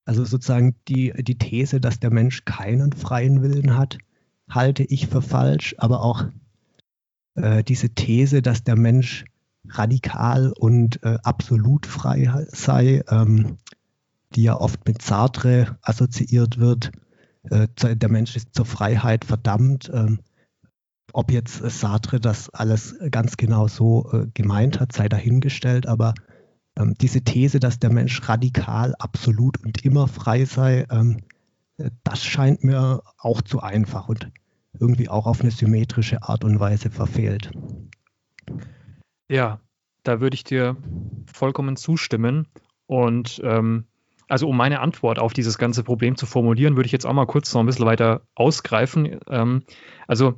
[0.05, 3.98] also sozusagen die, die These, dass der Mensch keinen freien Willen hat,
[4.48, 6.26] halte ich für falsch, aber auch
[7.34, 9.24] äh, diese These, dass der Mensch
[9.68, 13.59] radikal und äh, absolut frei sei, ähm,
[14.35, 16.93] die ja oft mit Sartre assoziiert wird.
[17.45, 19.91] Äh, der Mensch ist zur Freiheit verdammt.
[19.93, 20.20] Ähm,
[21.12, 26.14] ob jetzt Sartre das alles ganz genau so äh, gemeint hat, sei dahingestellt, aber
[26.76, 31.18] ähm, diese These, dass der Mensch radikal, absolut und immer frei sei, ähm,
[31.78, 34.31] äh, das scheint mir auch zu einfach und
[34.78, 37.51] irgendwie auch auf eine symmetrische Art und Weise verfehlt.
[39.28, 39.61] Ja,
[40.05, 40.76] da würde ich dir
[41.33, 42.47] vollkommen zustimmen.
[42.87, 43.87] Und ähm,
[44.31, 47.26] also um meine Antwort auf dieses ganze Problem zu formulieren, würde ich jetzt auch mal
[47.26, 49.20] kurz noch ein bisschen weiter ausgreifen.
[49.28, 49.64] Ähm,
[50.07, 50.35] also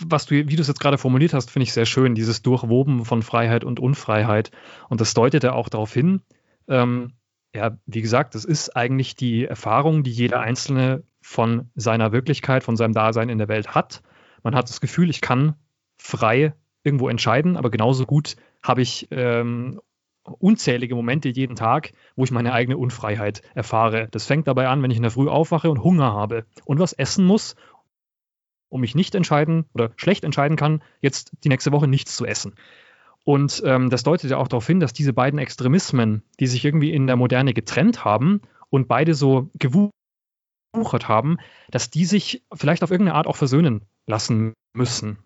[0.00, 3.04] was du, wie du es jetzt gerade formuliert hast, finde ich sehr schön, dieses Durchwoben
[3.04, 4.50] von Freiheit und Unfreiheit.
[4.88, 6.22] Und das deutet ja auch darauf hin,
[6.68, 7.12] ähm,
[7.54, 12.76] ja, wie gesagt, das ist eigentlich die Erfahrung, die jeder Einzelne von seiner Wirklichkeit, von
[12.76, 14.02] seinem Dasein in der Welt hat.
[14.42, 15.56] Man hat das Gefühl, ich kann
[15.98, 16.54] frei
[16.84, 19.80] irgendwo entscheiden, aber genauso gut habe ich ähm,
[20.38, 24.08] unzählige Momente jeden Tag, wo ich meine eigene Unfreiheit erfahre.
[24.10, 26.92] Das fängt dabei an, wenn ich in der Früh aufwache und Hunger habe und was
[26.92, 27.56] essen muss
[28.68, 32.54] und mich nicht entscheiden oder schlecht entscheiden kann, jetzt die nächste Woche nichts zu essen.
[33.24, 36.92] Und ähm, das deutet ja auch darauf hin, dass diese beiden Extremismen, die sich irgendwie
[36.92, 41.38] in der Moderne getrennt haben und beide so gewuchert haben,
[41.70, 45.18] dass die sich vielleicht auf irgendeine Art auch versöhnen lassen müssen.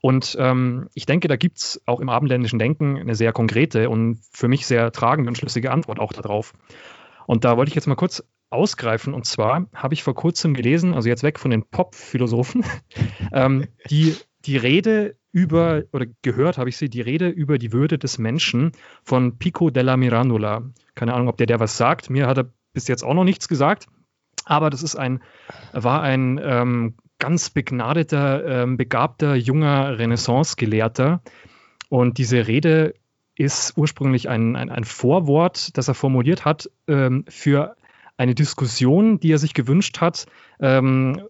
[0.00, 4.20] Und ähm, ich denke, da gibt es auch im abendländischen Denken eine sehr konkrete und
[4.30, 6.52] für mich sehr tragende und schlüssige Antwort auch darauf.
[7.26, 9.14] Und da wollte ich jetzt mal kurz ausgreifen.
[9.14, 12.64] Und zwar habe ich vor kurzem gelesen, also jetzt weg von den Pop-Philosophen,
[13.32, 17.98] ähm, die, die Rede über, oder gehört habe ich sie, die Rede über die Würde
[17.98, 18.72] des Menschen
[19.04, 20.62] von Pico della Mirandola.
[20.94, 22.08] Keine Ahnung, ob der der was sagt.
[22.08, 23.86] Mir hat er bis jetzt auch noch nichts gesagt.
[24.46, 25.22] Aber das ist ein,
[25.72, 31.22] war ein ähm, ganz begnadeter, ähm, begabter, junger Renaissance-Gelehrter.
[31.88, 32.94] Und diese Rede
[33.36, 37.76] ist ursprünglich ein, ein, ein Vorwort, das er formuliert hat ähm, für
[38.16, 40.26] eine Diskussion, die er sich gewünscht hat,
[40.60, 41.22] ähm,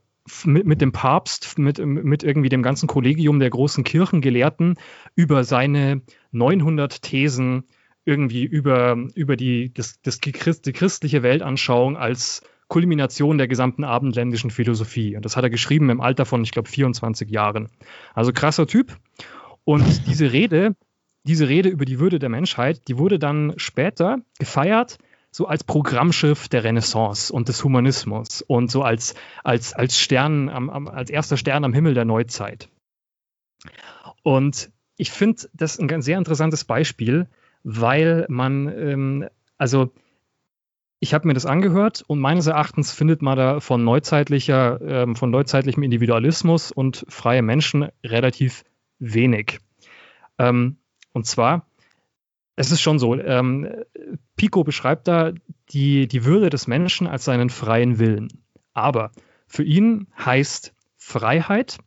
[0.45, 4.76] mit, mit, dem Papst, mit, mit irgendwie dem ganzen Kollegium der großen Kirchengelehrten
[5.14, 7.64] über seine 900 Thesen
[8.05, 15.17] irgendwie über, über die, das, das, die christliche Weltanschauung als Kulmination der gesamten abendländischen Philosophie.
[15.17, 17.69] Und das hat er geschrieben im Alter von, ich glaube, 24 Jahren.
[18.14, 18.97] Also krasser Typ.
[19.64, 20.75] Und diese Rede,
[21.25, 24.99] diese Rede über die Würde der Menschheit, die wurde dann später gefeiert
[25.37, 29.14] so als Programmschiff der Renaissance und des Humanismus und so als,
[29.45, 32.71] als, als Stern, am, am, als erster Stern am Himmel der Neuzeit.
[34.23, 37.29] Und ich finde das ein ganz sehr interessantes Beispiel,
[37.64, 39.93] weil man, ähm, also
[40.99, 45.31] ich habe mir das angehört und meines Erachtens findet man da von neuzeitlicher, ähm, von
[45.31, 48.65] neuzeitlichem Individualismus und freie Menschen relativ
[48.99, 49.61] wenig.
[50.39, 50.79] Ähm,
[51.13, 51.67] und zwar
[52.57, 53.69] es ist schon so, ähm,
[54.37, 55.33] Pico beschreibt da
[55.71, 58.29] die, die Würde des Menschen als seinen freien Willen.
[58.73, 59.13] Aber
[59.47, 61.79] für ihn heißt Freiheit,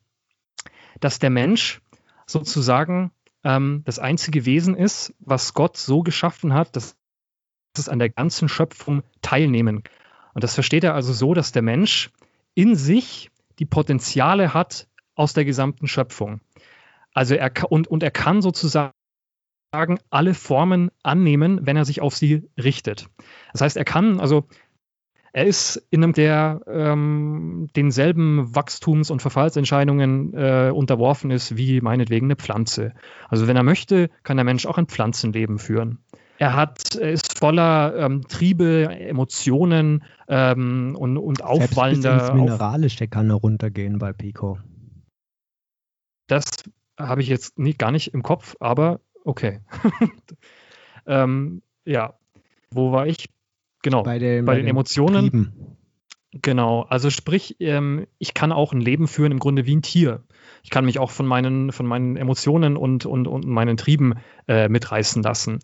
[1.00, 1.82] dass der Mensch
[2.28, 3.12] sozusagen
[3.44, 6.96] ähm, das einzige Wesen ist, was Gott so geschaffen hat, dass
[7.78, 9.84] es an der ganzen Schöpfung teilnehmen.
[10.34, 12.12] Und das versteht er also so, dass der Mensch
[12.56, 16.42] in sich die Potenziale hat aus der gesamten Schöpfung.
[17.14, 18.94] Also er und, und er kann sozusagen
[20.10, 23.08] alle Formen annehmen, wenn er sich auf sie richtet.
[23.52, 24.48] Das heißt, er kann, also
[25.32, 32.28] er ist in einem der ähm, denselben Wachstums- und Verfallsentscheidungen äh, unterworfen ist wie meinetwegen
[32.28, 32.94] eine Pflanze.
[33.28, 36.00] Also wenn er möchte, kann der Mensch auch ein Pflanzenleben führen.
[36.40, 42.20] Er hat, er ist voller ähm, Triebe, Emotionen ähm, und, und aufwallender.
[42.20, 44.58] Selbst bis Mineralische kann er runtergehen bei Pico.
[46.28, 46.46] Das
[46.98, 49.60] habe ich jetzt nie, gar nicht im Kopf, aber okay.
[51.06, 52.14] ähm, ja,
[52.72, 53.30] wo war ich?
[53.82, 55.22] Genau, bei den, bei den, den Emotionen.
[55.24, 55.78] Trieben.
[56.32, 60.24] Genau, also sprich, ähm, ich kann auch ein Leben führen im Grunde wie ein Tier.
[60.64, 64.16] Ich kann mich auch von meinen, von meinen Emotionen und, und, und meinen Trieben
[64.48, 65.60] äh, mitreißen lassen.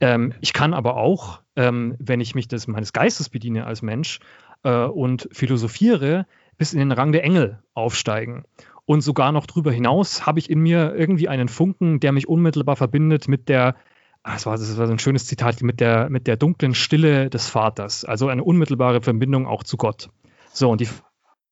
[0.00, 4.20] Ähm, ich kann aber auch, ähm, wenn ich mich des, meines Geistes bediene als Mensch
[4.62, 6.26] äh, und philosophiere,
[6.58, 8.44] bis in den Rang der Engel aufsteigen.
[8.84, 12.76] Und sogar noch darüber hinaus habe ich in mir irgendwie einen Funken, der mich unmittelbar
[12.76, 13.74] verbindet mit der
[14.26, 17.30] Ah, das war, das war so ein schönes Zitat mit der, mit der dunklen Stille
[17.30, 20.10] des Vaters, also eine unmittelbare Verbindung auch zu Gott.
[20.52, 20.88] So, und die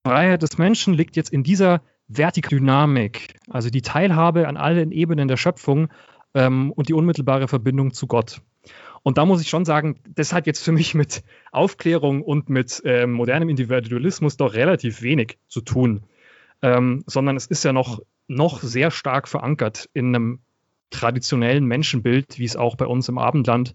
[0.05, 5.36] Freiheit des Menschen liegt jetzt in dieser Vertikdynamik, also die Teilhabe an allen Ebenen der
[5.36, 5.88] Schöpfung
[6.34, 8.40] ähm, und die unmittelbare Verbindung zu Gott.
[9.02, 12.82] Und da muss ich schon sagen, das hat jetzt für mich mit Aufklärung und mit
[12.84, 16.05] ähm, modernem Individualismus doch relativ wenig zu tun,
[16.62, 20.40] ähm, sondern es ist ja noch, noch sehr stark verankert in einem
[20.90, 23.74] traditionellen Menschenbild, wie es auch bei uns im Abendland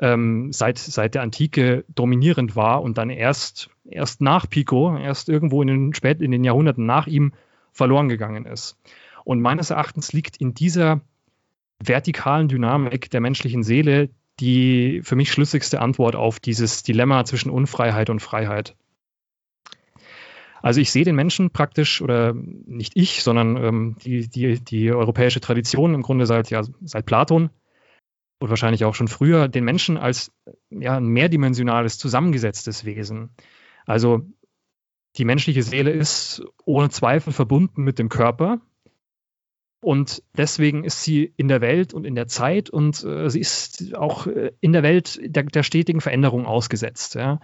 [0.00, 5.60] ähm, seit, seit der Antike dominierend war und dann erst, erst nach Pico, erst irgendwo
[5.62, 7.32] in den, spät in den Jahrhunderten nach ihm
[7.78, 8.76] verloren gegangen ist.
[9.24, 11.00] Und meines Erachtens liegt in dieser
[11.82, 14.10] vertikalen Dynamik der menschlichen Seele
[14.40, 18.76] die für mich schlüssigste Antwort auf dieses Dilemma zwischen Unfreiheit und Freiheit.
[20.60, 25.40] Also ich sehe den Menschen praktisch, oder nicht ich, sondern ähm, die, die, die europäische
[25.40, 27.50] Tradition im Grunde seit, ja, seit Platon
[28.40, 30.32] und wahrscheinlich auch schon früher, den Menschen als
[30.70, 33.30] ja, ein mehrdimensionales, zusammengesetztes Wesen.
[33.86, 34.26] Also
[35.18, 38.60] die menschliche Seele ist ohne Zweifel verbunden mit dem Körper.
[39.80, 43.94] Und deswegen ist sie in der Welt und in der Zeit und äh, sie ist
[43.94, 47.14] auch äh, in der Welt der, der stetigen Veränderung ausgesetzt.
[47.14, 47.40] Ja.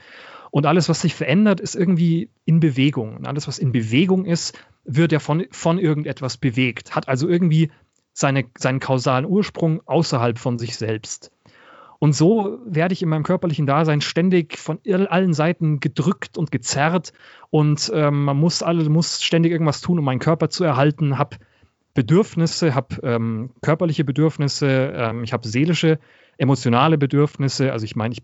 [0.50, 3.16] Und alles, was sich verändert, ist irgendwie in Bewegung.
[3.16, 7.70] Und alles, was in Bewegung ist, wird ja von, von irgendetwas bewegt, hat also irgendwie
[8.12, 11.30] seine, seinen kausalen Ursprung außerhalb von sich selbst.
[12.04, 17.14] Und so werde ich in meinem körperlichen Dasein ständig von allen Seiten gedrückt und gezerrt
[17.48, 21.16] und ähm, man muss alle muss ständig irgendwas tun, um meinen Körper zu erhalten.
[21.16, 21.38] Habe
[21.94, 25.98] Bedürfnisse, habe ähm, körperliche Bedürfnisse, ähm, ich habe seelische
[26.36, 28.22] emotionale Bedürfnisse, also ich meine, ich,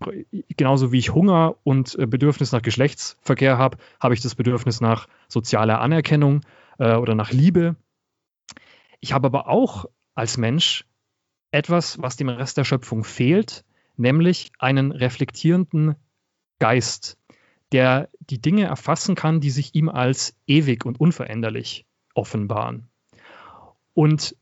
[0.58, 5.08] genauso wie ich Hunger und äh, Bedürfnis nach Geschlechtsverkehr habe, habe ich das Bedürfnis nach
[5.26, 6.42] sozialer Anerkennung
[6.78, 7.76] äh, oder nach Liebe.
[9.00, 10.84] Ich habe aber auch als Mensch
[11.50, 13.64] etwas, was dem Rest der Schöpfung fehlt,
[14.00, 15.94] nämlich einen reflektierenden
[16.58, 17.16] Geist,
[17.72, 22.88] der die Dinge erfassen kann, die sich ihm als ewig und unveränderlich offenbaren.
[23.94, 24.36] Und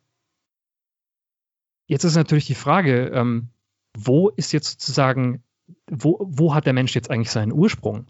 [1.87, 3.49] jetzt ist natürlich die Frage, ähm,
[3.97, 5.43] wo ist jetzt sozusagen,
[5.91, 8.07] wo, wo hat der Mensch jetzt eigentlich seinen Ursprung?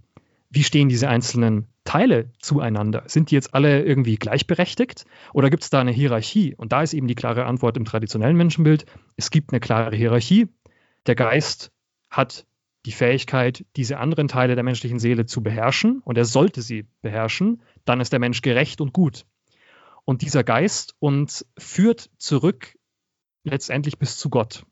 [0.51, 3.05] Wie stehen diese einzelnen Teile zueinander?
[3.07, 6.55] Sind die jetzt alle irgendwie gleichberechtigt oder gibt es da eine Hierarchie?
[6.55, 8.87] Und da ist eben die klare Antwort im traditionellen Menschenbild,
[9.17, 10.49] es gibt eine klare Hierarchie.
[11.09, 11.73] Der Geist
[12.11, 12.47] hat
[12.85, 17.63] die Fähigkeit, diese anderen Teile der menschlichen Seele zu beherrschen und er sollte sie beherrschen,
[17.87, 19.25] dann ist der Mensch gerecht und gut.
[20.05, 22.77] Und dieser Geist und führt zurück
[23.43, 24.67] letztendlich bis zu Gott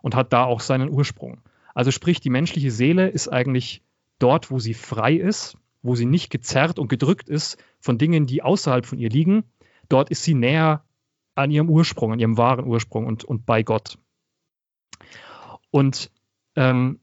[0.00, 1.42] und hat da auch seinen Ursprung.
[1.74, 3.82] Also sprich, die menschliche Seele ist eigentlich
[4.18, 8.42] dort, wo sie frei ist, wo sie nicht gezerrt und gedrückt ist von Dingen, die
[8.42, 9.44] außerhalb von ihr liegen.
[9.90, 10.86] Dort ist sie näher
[11.34, 13.98] an ihrem Ursprung, an ihrem wahren Ursprung und, und bei Gott.
[15.72, 16.12] Und
[16.54, 17.00] ähm,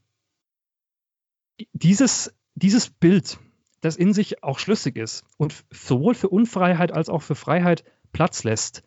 [1.74, 3.40] dieses, dieses Bild,
[3.82, 8.44] das in sich auch schlüssig ist und sowohl für Unfreiheit als auch für Freiheit Platz
[8.44, 8.84] lässt,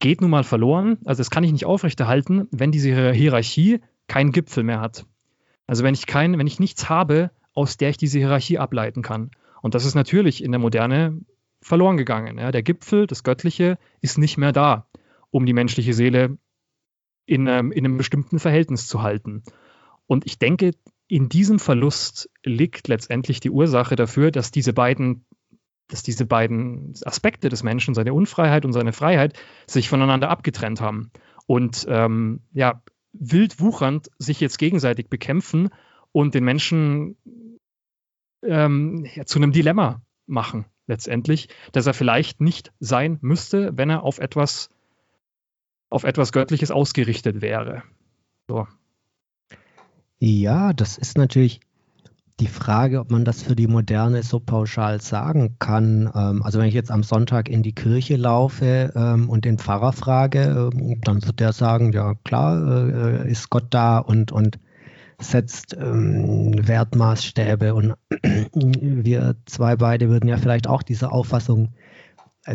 [0.00, 0.98] geht nun mal verloren.
[1.04, 5.06] Also das kann ich nicht aufrechterhalten, wenn diese Hierarchie keinen Gipfel mehr hat.
[5.66, 9.30] Also wenn ich kein, wenn ich nichts habe, aus der ich diese Hierarchie ableiten kann.
[9.62, 11.20] Und das ist natürlich in der Moderne
[11.60, 12.38] verloren gegangen.
[12.38, 12.52] Ja.
[12.52, 14.86] Der Gipfel, das Göttliche, ist nicht mehr da,
[15.30, 16.38] um die menschliche Seele
[17.26, 19.42] in, ähm, in einem bestimmten Verhältnis zu halten.
[20.06, 20.72] Und ich denke,
[21.08, 25.24] in diesem Verlust liegt letztendlich die Ursache dafür, dass diese beiden
[25.88, 31.10] dass diese beiden Aspekte des Menschen, seine Unfreiheit und seine Freiheit, sich voneinander abgetrennt haben
[31.46, 35.68] und ähm, ja, wild wuchernd sich jetzt gegenseitig bekämpfen
[36.12, 37.16] und den Menschen
[38.42, 44.02] ähm, ja, zu einem Dilemma machen, letztendlich, dass er vielleicht nicht sein müsste, wenn er
[44.02, 44.70] auf etwas
[45.94, 47.84] auf etwas Göttliches ausgerichtet wäre.
[48.48, 48.66] So.
[50.18, 51.60] Ja, das ist natürlich
[52.40, 56.10] die Frage, ob man das für die Moderne so pauschal sagen kann.
[56.12, 59.92] Ähm, also wenn ich jetzt am Sonntag in die Kirche laufe ähm, und den Pfarrer
[59.92, 64.58] frage, ähm, dann wird der sagen, ja klar, äh, ist Gott da und, und
[65.20, 67.72] setzt Wertmaßstäbe.
[67.72, 67.94] Und
[68.52, 71.72] wir zwei beide würden ja vielleicht auch dieser Auffassung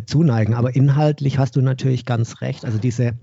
[0.06, 0.54] zuneigen.
[0.54, 2.66] Aber inhaltlich hast du natürlich ganz recht.
[2.66, 3.14] Also diese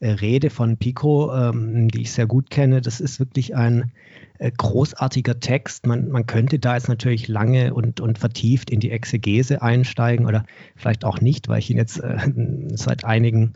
[0.00, 3.92] äh, Rede von Pico, die ich sehr gut kenne, das ist wirklich ein
[4.38, 5.86] äh, großartiger Text.
[5.86, 10.44] Man, man könnte da jetzt natürlich lange und, und vertieft in die Exegese einsteigen oder
[10.76, 12.18] vielleicht auch nicht, weil ich ihn jetzt äh,
[12.74, 13.54] seit einigen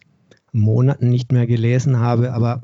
[0.53, 2.33] Monaten nicht mehr gelesen habe.
[2.33, 2.63] Aber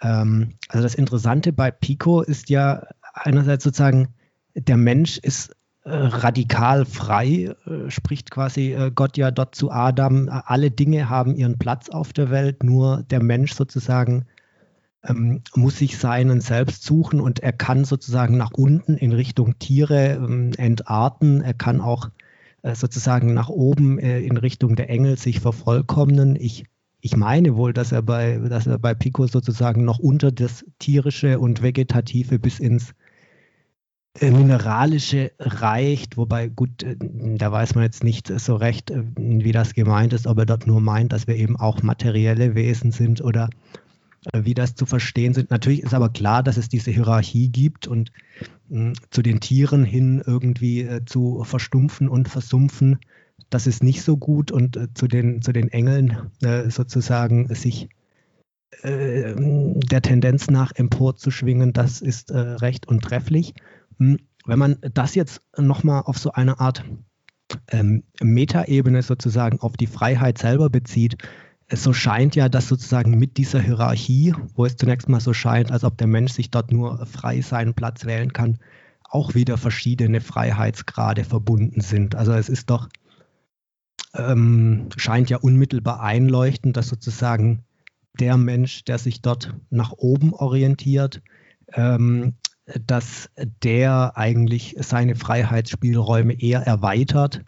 [0.00, 4.08] ähm, also das Interessante bei Pico ist ja einerseits sozusagen,
[4.54, 5.53] der Mensch ist äh,
[5.90, 11.58] radikal frei, äh, spricht quasi äh, Gott ja dort zu Adam, alle Dinge haben ihren
[11.58, 14.24] Platz auf der Welt, nur der Mensch sozusagen
[15.06, 20.12] ähm, muss sich seinen selbst suchen und er kann sozusagen nach unten in Richtung Tiere
[20.12, 21.42] ähm, entarten.
[21.42, 22.08] Er kann auch
[22.62, 26.36] äh, sozusagen nach oben äh, in Richtung der Engel sich vervollkommnen.
[26.36, 26.64] Ich,
[27.02, 31.38] ich meine wohl, dass er, bei, dass er bei Pico sozusagen noch unter das tierische
[31.38, 32.94] und vegetative bis ins äh,
[34.20, 39.74] mineralische reicht, wobei gut, äh, da weiß man jetzt nicht so recht, äh, wie das
[39.74, 43.50] gemeint ist, ob er dort nur meint, dass wir eben auch materielle Wesen sind oder
[44.32, 45.50] äh, wie das zu verstehen sind.
[45.50, 48.12] Natürlich ist aber klar, dass es diese Hierarchie gibt und
[48.68, 53.00] hm, zu den Tieren hin irgendwie äh, zu verstumpfen und versumpfen,
[53.50, 57.88] das ist nicht so gut und äh, zu, den, zu den Engeln äh, sozusagen sich
[58.82, 63.54] äh, der Tendenz nach emporzuschwingen, das ist äh, recht und trefflich.
[63.98, 66.84] Hm, wenn man das jetzt nochmal auf so eine Art
[67.68, 71.16] ähm, Metaebene sozusagen auf die Freiheit selber bezieht,
[71.70, 75.84] so scheint ja, dass sozusagen mit dieser Hierarchie, wo es zunächst mal so scheint, als
[75.84, 78.58] ob der Mensch sich dort nur frei seinen Platz wählen kann,
[79.02, 82.14] auch wieder verschiedene Freiheitsgrade verbunden sind.
[82.14, 82.88] Also es ist doch,
[84.14, 87.64] ähm, scheint ja unmittelbar einleuchtend, dass sozusagen
[88.18, 91.22] der Mensch, der sich dort nach oben orientiert,
[91.72, 92.34] ähm,
[92.86, 93.30] dass
[93.62, 97.42] der eigentlich seine Freiheitsspielräume eher erweitert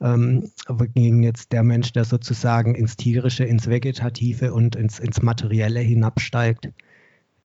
[0.00, 0.50] ähm,
[0.94, 6.70] gegen jetzt der Mensch, der sozusagen ins Tierische, ins Vegetative und ins, ins Materielle hinabsteigt,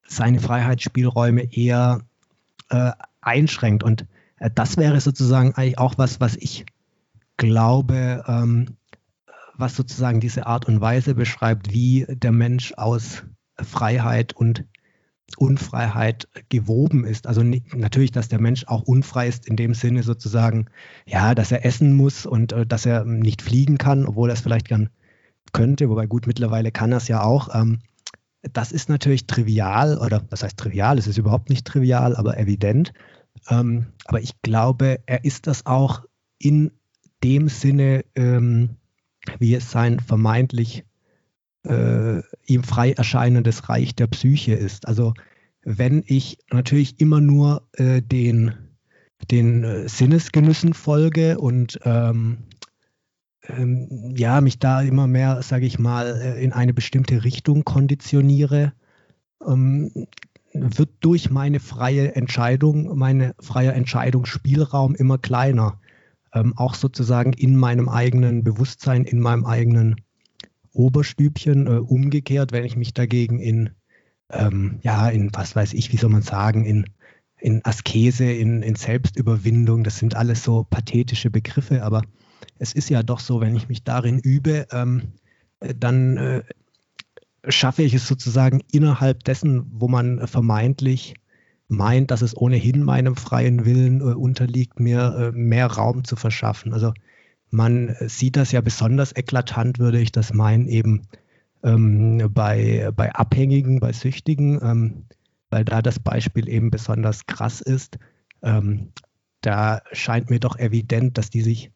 [0.08, 2.02] seine Freiheitsspielräume eher
[2.70, 2.92] äh,
[3.22, 3.84] einschränkt.
[3.84, 4.06] Und
[4.40, 6.66] äh, das wäre sozusagen eigentlich auch was, was ich
[7.38, 8.78] glaube, ähm,
[9.58, 13.24] was sozusagen diese Art und Weise beschreibt, wie der Mensch aus
[13.58, 14.66] Freiheit und
[15.38, 17.28] Unfreiheit gewoben ist.
[17.28, 20.68] Also natürlich, dass der Mensch auch unfrei ist in dem Sinne sozusagen,
[21.06, 24.42] ja, dass er essen muss und äh, dass er nicht fliegen kann, obwohl er es
[24.42, 24.90] vielleicht gern
[25.54, 27.54] könnte, wobei gut, mittlerweile kann er es ja auch.
[27.54, 27.80] Ähm,
[28.54, 32.94] das ist natürlich trivial oder das heißt trivial, es ist überhaupt nicht trivial, aber evident.
[33.50, 36.04] Ähm, aber ich glaube, er ist das auch
[36.38, 36.72] in
[37.24, 38.78] dem Sinne, ähm,
[39.40, 40.86] wie es sein vermeintlich
[41.66, 44.88] äh, ihm frei erscheinendes Reich der Psyche ist.
[44.88, 45.14] Also
[45.64, 48.54] wenn ich natürlich immer nur äh, den,
[49.32, 52.38] den äh, Sinnesgenüssen folge und ähm,
[53.50, 58.74] ähm, ja, mich da immer mehr, sage ich mal, äh, in eine bestimmte Richtung konditioniere,
[59.46, 60.08] ähm,
[60.54, 65.80] wird durch meine freie Entscheidung, meine freie Entscheidungsspielraum immer kleiner.
[66.34, 69.96] Ähm, auch sozusagen in meinem eigenen Bewusstsein, in meinem eigenen
[70.76, 71.68] Oberstübchen.
[71.68, 73.72] Äh, umgekehrt, wenn ich mich dagegen in,
[74.32, 76.86] ähm, ja, in, was weiß ich, wie soll man sagen, in,
[77.40, 82.04] in Askese, in, in Selbstüberwindung, das sind alles so pathetische Begriffe, aber
[82.60, 85.14] es ist ja doch so, wenn ich mich darin übe, ähm,
[85.60, 86.44] äh, dann äh,
[87.48, 91.16] schaffe ich es sozusagen innerhalb dessen, wo man vermeintlich
[91.68, 96.74] meint, dass es ohnehin meinem freien Willen äh, unterliegt, mir äh, mehr Raum zu verschaffen.
[96.74, 96.94] Also
[97.56, 101.04] man sieht das ja besonders eklatant, würde ich das meinen, eben
[101.64, 105.06] ähm, bei, bei Abhängigen, bei Süchtigen, ähm,
[105.50, 107.98] weil da das Beispiel eben besonders krass ist.
[108.44, 108.92] Ähm,
[109.42, 111.72] da scheint mir doch evident, dass die sich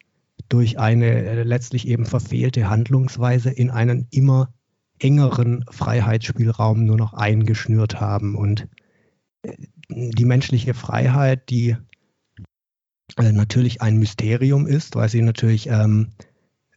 [0.49, 4.53] durch eine äh, letztlich eben verfehlte Handlungsweise in einen immer
[4.99, 8.35] engeren Freiheitsspielraum nur noch eingeschnürt haben.
[8.35, 8.67] Und
[9.43, 9.53] äh,
[9.89, 11.77] die menschliche Freiheit, die
[13.17, 16.09] äh, natürlich ein Mysterium ist, weil sie natürlich ähm,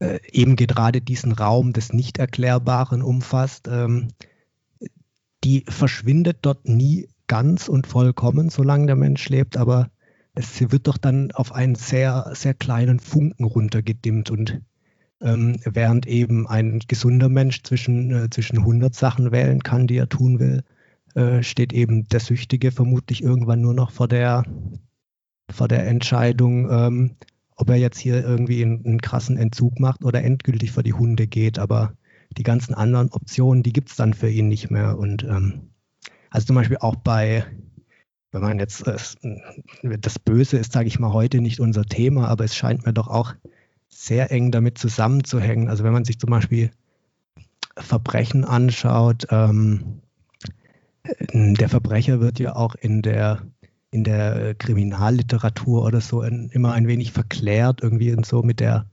[0.01, 3.69] äh, eben gerade diesen Raum des Nicht-Erklärbaren umfasst.
[3.69, 4.09] Ähm,
[5.45, 9.91] die verschwindet dort nie ganz und vollkommen, solange der Mensch lebt, aber
[10.35, 14.61] es, sie wird doch dann auf einen sehr, sehr kleinen Funken runtergedimmt und
[15.21, 20.09] ähm, während eben ein gesunder Mensch zwischen, äh, zwischen 100 Sachen wählen kann, die er
[20.09, 20.65] tun will,
[21.15, 24.45] äh, steht eben der Süchtige vermutlich irgendwann nur noch vor der,
[25.53, 27.17] vor der Entscheidung, ähm,
[27.57, 31.27] ob er jetzt hier irgendwie einen, einen, krassen Entzug macht oder endgültig vor die Hunde
[31.27, 31.59] geht.
[31.59, 31.95] Aber
[32.37, 34.99] die ganzen anderen Optionen, die gibt es dann für ihn nicht mehr.
[34.99, 35.71] Und ähm,
[36.31, 37.45] also zum Beispiel auch bei,
[38.33, 38.97] wenn man jetzt, äh,
[39.83, 43.09] das Böse ist, sage ich mal, heute nicht unser Thema, aber es scheint mir doch
[43.09, 43.35] auch
[43.89, 45.69] sehr eng damit zusammenzuhängen.
[45.69, 46.71] Also wenn man sich zum Beispiel
[47.77, 50.01] Verbrechen anschaut, ähm,
[51.35, 53.43] der Verbrecher wird ja auch in der,
[53.93, 58.87] in der Kriminalliteratur oder so ein, immer ein wenig verklärt, irgendwie so mit der,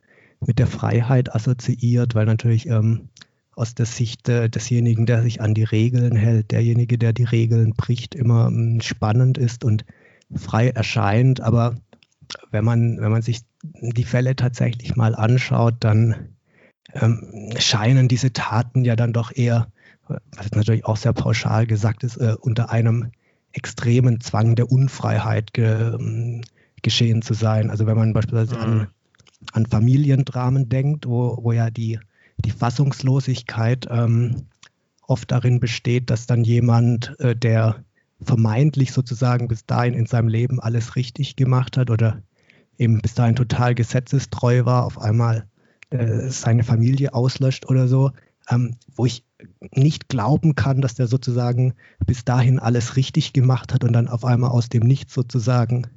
[0.46, 3.10] mit der Freiheit assoziiert, weil natürlich ähm,
[3.56, 7.74] aus der Sicht äh, desjenigen, der sich an die Regeln hält, derjenige, der die Regeln
[7.76, 9.86] bricht, immer ähm, spannend ist und
[10.36, 11.40] frei erscheint.
[11.40, 11.76] Aber
[12.52, 16.30] wenn man, wenn man sich die Fälle tatsächlich mal anschaut, dann
[16.94, 19.72] ähm, scheinen diese Taten ja dann doch eher,
[20.08, 23.12] was natürlich auch sehr pauschal gesagt ist, äh, unter einem
[23.54, 26.42] extremen Zwang der Unfreiheit ge, ähm,
[26.82, 27.70] geschehen zu sein.
[27.70, 28.62] Also wenn man beispielsweise mhm.
[28.62, 28.88] an,
[29.54, 32.00] an Familiendramen denkt, wo, wo ja die,
[32.38, 34.48] die Fassungslosigkeit ähm,
[35.08, 37.84] oft darin besteht, dass dann jemand, äh, der
[38.22, 42.22] vermeintlich sozusagen bis dahin in seinem Leben alles richtig gemacht hat oder
[42.78, 45.48] eben bis dahin total gesetzestreu war, auf einmal
[45.90, 48.12] äh, seine Familie auslöscht oder so,
[48.50, 49.24] ähm, wo ich
[49.74, 51.74] nicht glauben kann, dass der sozusagen
[52.06, 55.88] bis dahin alles richtig gemacht hat und dann auf einmal aus dem Nichts sozusagen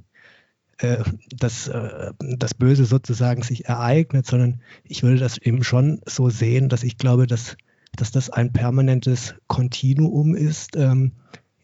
[0.79, 1.03] äh,
[1.37, 6.69] das, äh, das Böse sozusagen sich ereignet, sondern ich würde das eben schon so sehen,
[6.69, 7.57] dass ich glaube, dass,
[7.97, 11.13] dass das ein permanentes Kontinuum ist, ähm,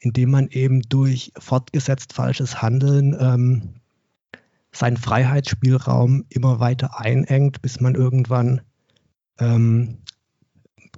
[0.00, 3.74] in dem man eben durch fortgesetzt falsches Handeln ähm,
[4.72, 8.60] seinen Freiheitsspielraum immer weiter einengt, bis man irgendwann
[9.40, 9.98] ähm,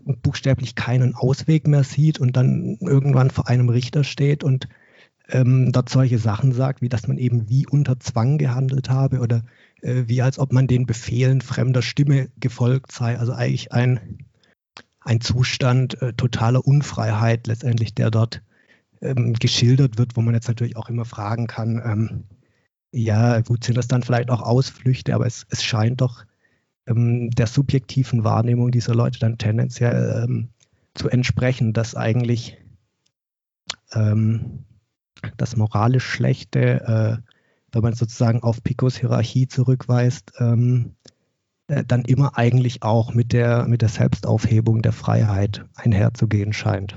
[0.04, 4.68] buchstäblich keinen Ausweg mehr sieht und dann irgendwann vor einem Richter steht und
[5.28, 9.44] ähm, dort solche Sachen sagt, wie dass man eben wie unter Zwang gehandelt habe oder
[9.82, 13.18] äh, wie als ob man den Befehlen fremder Stimme gefolgt sei.
[13.18, 14.18] Also eigentlich ein,
[15.00, 18.42] ein Zustand äh, totaler Unfreiheit letztendlich, der dort
[19.00, 22.24] ähm, geschildert wird, wo man jetzt natürlich auch immer fragen kann, ähm,
[22.92, 26.24] ja, gut, sind das dann vielleicht auch Ausflüchte, aber es, es scheint doch
[26.86, 30.48] ähm, der subjektiven Wahrnehmung dieser Leute dann tendenziell ähm,
[30.94, 32.58] zu entsprechen, dass eigentlich
[33.92, 34.64] ähm,
[35.36, 37.30] das moralisch Schlechte, äh,
[37.72, 40.96] wenn man sozusagen auf Picos Hierarchie zurückweist, ähm,
[41.68, 46.96] äh, dann immer eigentlich auch mit der, mit der Selbstaufhebung der Freiheit einherzugehen scheint.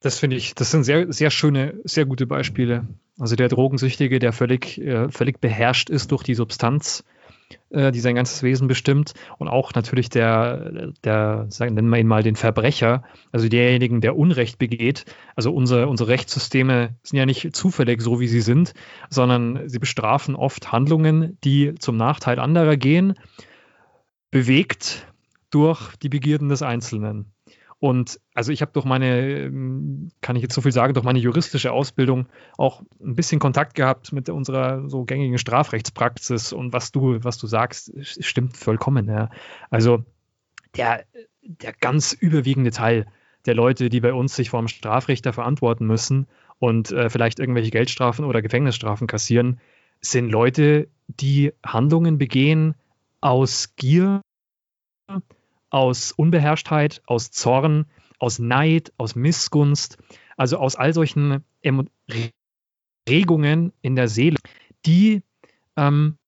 [0.00, 2.88] Das finde ich, das sind sehr, sehr schöne, sehr gute Beispiele.
[3.18, 7.04] Also der Drogensüchtige, der völlig, äh, völlig beherrscht ist durch die Substanz,
[7.70, 9.14] die sein ganzes Wesen bestimmt.
[9.38, 14.16] Und auch natürlich der, der, sagen, nennen wir ihn mal den Verbrecher, also derjenigen, der
[14.16, 15.04] Unrecht begeht.
[15.36, 18.74] Also unsere, unsere Rechtssysteme sind ja nicht zufällig so, wie sie sind,
[19.10, 23.14] sondern sie bestrafen oft Handlungen, die zum Nachteil anderer gehen,
[24.30, 25.06] bewegt
[25.50, 27.32] durch die Begierden des Einzelnen.
[27.82, 31.18] Und also ich habe durch meine, ähm, kann ich jetzt so viel sagen, durch meine
[31.18, 37.24] juristische Ausbildung auch ein bisschen Kontakt gehabt mit unserer so gängigen Strafrechtspraxis und was du,
[37.24, 39.08] was du sagst, stimmt vollkommen.
[39.08, 39.30] Ja.
[39.68, 40.04] Also
[40.76, 41.02] der,
[41.42, 43.08] der ganz überwiegende Teil
[43.46, 46.28] der Leute, die bei uns sich vor dem Strafrichter verantworten müssen
[46.60, 49.58] und äh, vielleicht irgendwelche Geldstrafen oder Gefängnisstrafen kassieren,
[50.00, 52.76] sind Leute, die Handlungen begehen
[53.20, 54.22] aus Gier,
[55.72, 57.86] aus Unbeherrschtheit, aus Zorn,
[58.18, 59.98] aus Neid, aus Missgunst,
[60.36, 61.44] also aus all solchen
[63.08, 64.36] Regungen in der Seele,
[64.84, 65.22] die,
[65.76, 66.18] ähm,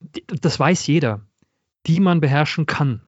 [0.00, 1.26] die, das weiß jeder,
[1.86, 3.02] die man beherrschen kann.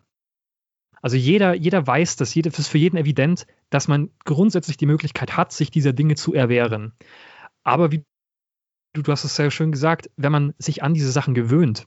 [1.02, 4.86] Also jeder, jeder weiß das, jeder, das ist für jeden evident, dass man grundsätzlich die
[4.86, 6.92] Möglichkeit hat, sich dieser Dinge zu erwehren.
[7.64, 8.04] Aber wie
[8.92, 11.86] du, du hast es sehr schön gesagt, wenn man sich an diese Sachen gewöhnt,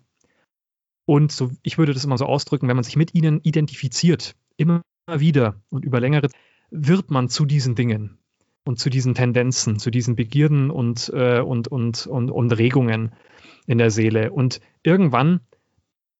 [1.11, 4.81] und so, ich würde das immer so ausdrücken, wenn man sich mit ihnen identifiziert, immer
[5.13, 6.39] wieder und über längere Zeit,
[6.69, 8.17] wird man zu diesen Dingen
[8.63, 13.11] und zu diesen Tendenzen, zu diesen Begierden und, äh, und, und, und, und Regungen
[13.67, 14.31] in der Seele.
[14.31, 15.41] Und irgendwann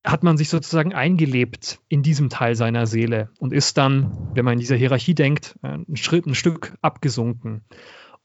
[0.04, 4.56] hat man sich sozusagen eingelebt in diesem Teil seiner Seele und ist dann, wenn man
[4.56, 7.64] in dieser Hierarchie denkt, ein Schritt, ein Stück abgesunken.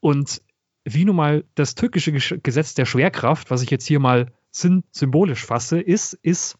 [0.01, 0.41] Und
[0.83, 4.33] wie nun mal das türkische Gesetz der Schwerkraft, was ich jetzt hier mal
[4.91, 6.57] symbolisch fasse, ist, ist,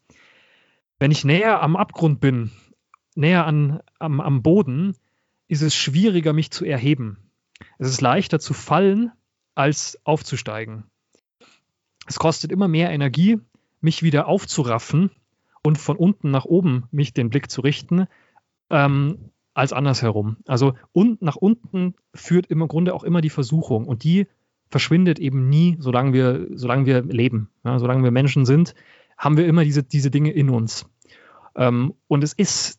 [0.98, 2.50] wenn ich näher am Abgrund bin,
[3.14, 4.96] näher an, am, am Boden,
[5.48, 7.30] ist es schwieriger, mich zu erheben.
[7.78, 9.12] Es ist leichter zu fallen,
[9.54, 10.84] als aufzusteigen.
[12.06, 13.38] Es kostet immer mehr Energie,
[13.80, 15.10] mich wieder aufzuraffen
[15.62, 18.06] und von unten nach oben mich den Blick zu richten,
[18.70, 20.36] ähm, als andersherum.
[20.46, 24.28] Also und nach unten führt im Grunde auch immer die Versuchung und die
[24.70, 27.50] verschwindet eben nie, solange wir, solange wir leben.
[27.64, 28.74] Ja, solange wir Menschen sind,
[29.16, 30.86] haben wir immer diese, diese Dinge in uns.
[31.56, 32.78] Ähm, und es ist,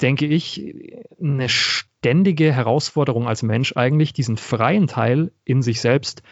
[0.00, 0.74] denke ich,
[1.20, 6.22] eine ständige Herausforderung als Mensch eigentlich, diesen freien Teil in sich selbst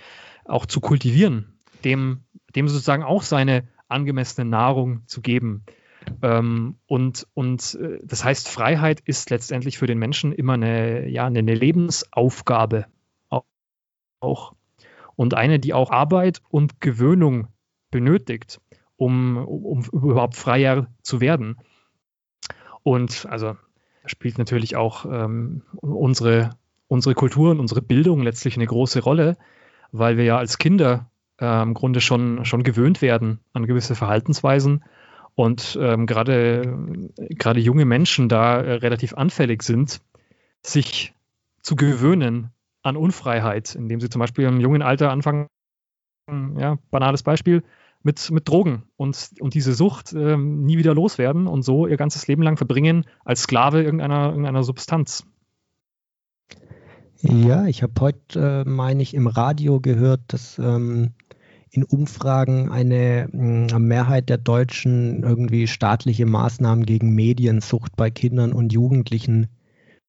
[0.44, 2.24] auch zu kultivieren, dem,
[2.56, 5.64] dem sozusagen auch seine angemessene Nahrung zu geben.
[6.22, 11.26] Ähm, und, und äh, das heißt, Freiheit ist letztendlich für den Menschen immer eine, ja,
[11.26, 12.86] eine Lebensaufgabe
[14.20, 14.54] auch.
[15.20, 17.48] Und eine, die auch Arbeit und Gewöhnung
[17.90, 18.58] benötigt,
[18.96, 21.58] um, um überhaupt freier zu werden.
[22.82, 23.54] Und also
[24.06, 26.56] spielt natürlich auch ähm, unsere,
[26.88, 29.36] unsere Kultur und unsere Bildung letztlich eine große Rolle,
[29.92, 34.84] weil wir ja als Kinder äh, im Grunde schon, schon gewöhnt werden an gewisse Verhaltensweisen
[35.34, 40.00] und ähm, gerade gerade junge Menschen da äh, relativ anfällig sind,
[40.62, 41.12] sich
[41.60, 42.52] zu gewöhnen
[42.82, 45.48] an Unfreiheit, indem sie zum Beispiel im jungen Alter anfangen,
[46.56, 47.62] ja, banales Beispiel,
[48.02, 52.26] mit, mit Drogen und, und diese Sucht ähm, nie wieder loswerden und so ihr ganzes
[52.26, 55.26] Leben lang verbringen als Sklave irgendeiner, irgendeiner Substanz.
[57.20, 61.10] Ja, ich habe heute, äh, meine ich, im Radio gehört, dass ähm,
[61.70, 68.72] in Umfragen eine hm, Mehrheit der Deutschen irgendwie staatliche Maßnahmen gegen Mediensucht bei Kindern und
[68.72, 69.48] Jugendlichen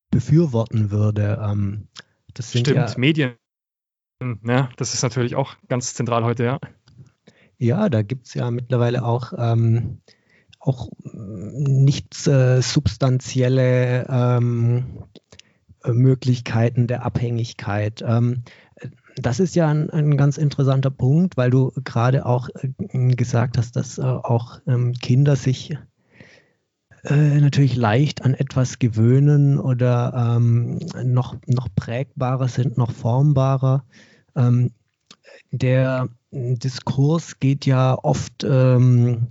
[0.10, 1.42] befürworten würde.
[1.44, 1.88] Ähm,
[2.34, 3.34] das Stimmt, ja, Medien.
[4.44, 6.60] Ja, das ist natürlich auch ganz zentral heute, ja.
[7.58, 10.02] Ja, da gibt es ja mittlerweile auch, ähm,
[10.60, 15.04] auch nicht äh, substanzielle ähm,
[15.86, 18.04] Möglichkeiten der Abhängigkeit.
[18.06, 18.44] Ähm,
[19.16, 23.76] das ist ja ein, ein, ganz interessanter Punkt, weil du gerade auch äh, gesagt hast,
[23.76, 25.78] dass äh, auch ähm, Kinder sich
[27.04, 33.84] äh, natürlich leicht an etwas gewöhnen oder ähm, noch, noch prägbarer sind, noch formbarer.
[34.36, 34.72] Ähm,
[35.52, 39.28] der Diskurs geht ja oft, ähm,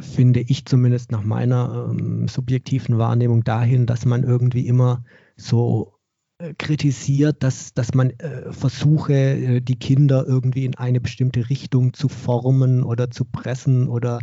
[0.00, 5.04] finde ich zumindest nach meiner ähm, subjektiven Wahrnehmung, dahin, dass man irgendwie immer
[5.36, 5.94] so
[6.38, 11.94] äh, kritisiert, dass, dass man äh, versuche, äh, die Kinder irgendwie in eine bestimmte Richtung
[11.94, 14.18] zu formen oder zu pressen oder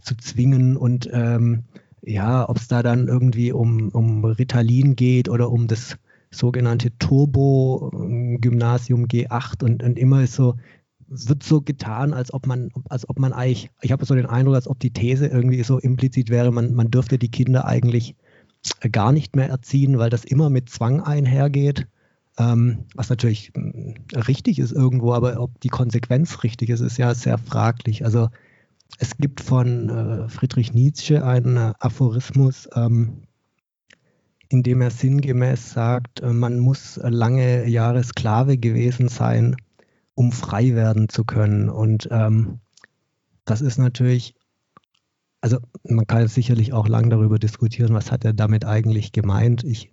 [0.00, 1.64] zu zwingen und ähm,
[2.06, 5.98] ja, ob es da dann irgendwie um, um Ritalin geht oder um das
[6.30, 10.56] sogenannte Turbo-Gymnasium G8 und, und immer ist so,
[11.08, 14.56] wird so getan, als ob man, als ob man eigentlich, ich habe so den Eindruck,
[14.56, 18.16] als ob die These irgendwie so implizit wäre, man, man dürfte die Kinder eigentlich
[18.90, 21.86] gar nicht mehr erziehen, weil das immer mit Zwang einhergeht.
[22.36, 23.94] Ähm, was natürlich hm,
[24.26, 28.04] richtig ist irgendwo, aber ob die Konsequenz richtig ist, ist ja sehr fraglich.
[28.04, 28.28] Also
[28.98, 33.22] es gibt von äh, Friedrich Nietzsche einen Aphorismus, ähm,
[34.48, 39.56] in dem er sinngemäß sagt, äh, man muss lange Jahre Sklave gewesen sein,
[40.14, 41.68] um frei werden zu können.
[41.68, 42.60] Und ähm,
[43.44, 44.34] das ist natürlich,
[45.40, 49.64] also man kann sicherlich auch lang darüber diskutieren, was hat er damit eigentlich gemeint.
[49.64, 49.92] Ich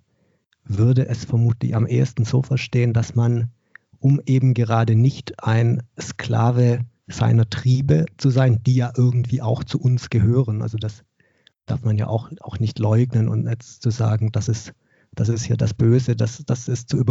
[0.64, 3.50] würde es vermutlich am ehesten so verstehen, dass man,
[3.98, 9.80] um eben gerade nicht ein Sklave seiner Triebe zu sein, die ja irgendwie auch zu
[9.80, 10.62] uns gehören.
[10.62, 11.04] Also das
[11.66, 14.72] darf man ja auch, auch nicht leugnen und jetzt zu sagen, das ist,
[15.14, 17.02] das ist hier das Böse, das, das, ist zu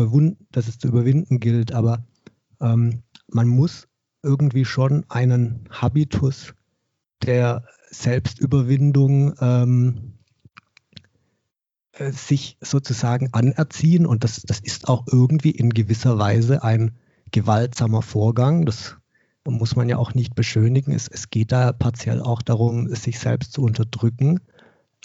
[0.51, 2.03] das es zu überwinden gilt, aber
[2.59, 3.87] ähm, man muss
[4.23, 6.53] irgendwie schon einen Habitus
[7.23, 10.13] der Selbstüberwindung ähm,
[11.93, 16.95] äh, sich sozusagen anerziehen und das, das ist auch irgendwie in gewisser Weise ein
[17.31, 18.65] gewaltsamer Vorgang.
[18.65, 18.97] Das
[19.45, 20.93] muss man ja auch nicht beschönigen.
[20.93, 24.39] Es, es geht da partiell auch darum, sich selbst zu unterdrücken.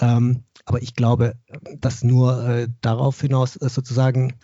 [0.00, 1.36] Ähm, aber ich glaube,
[1.78, 4.34] dass nur äh, darauf hinaus äh, sozusagen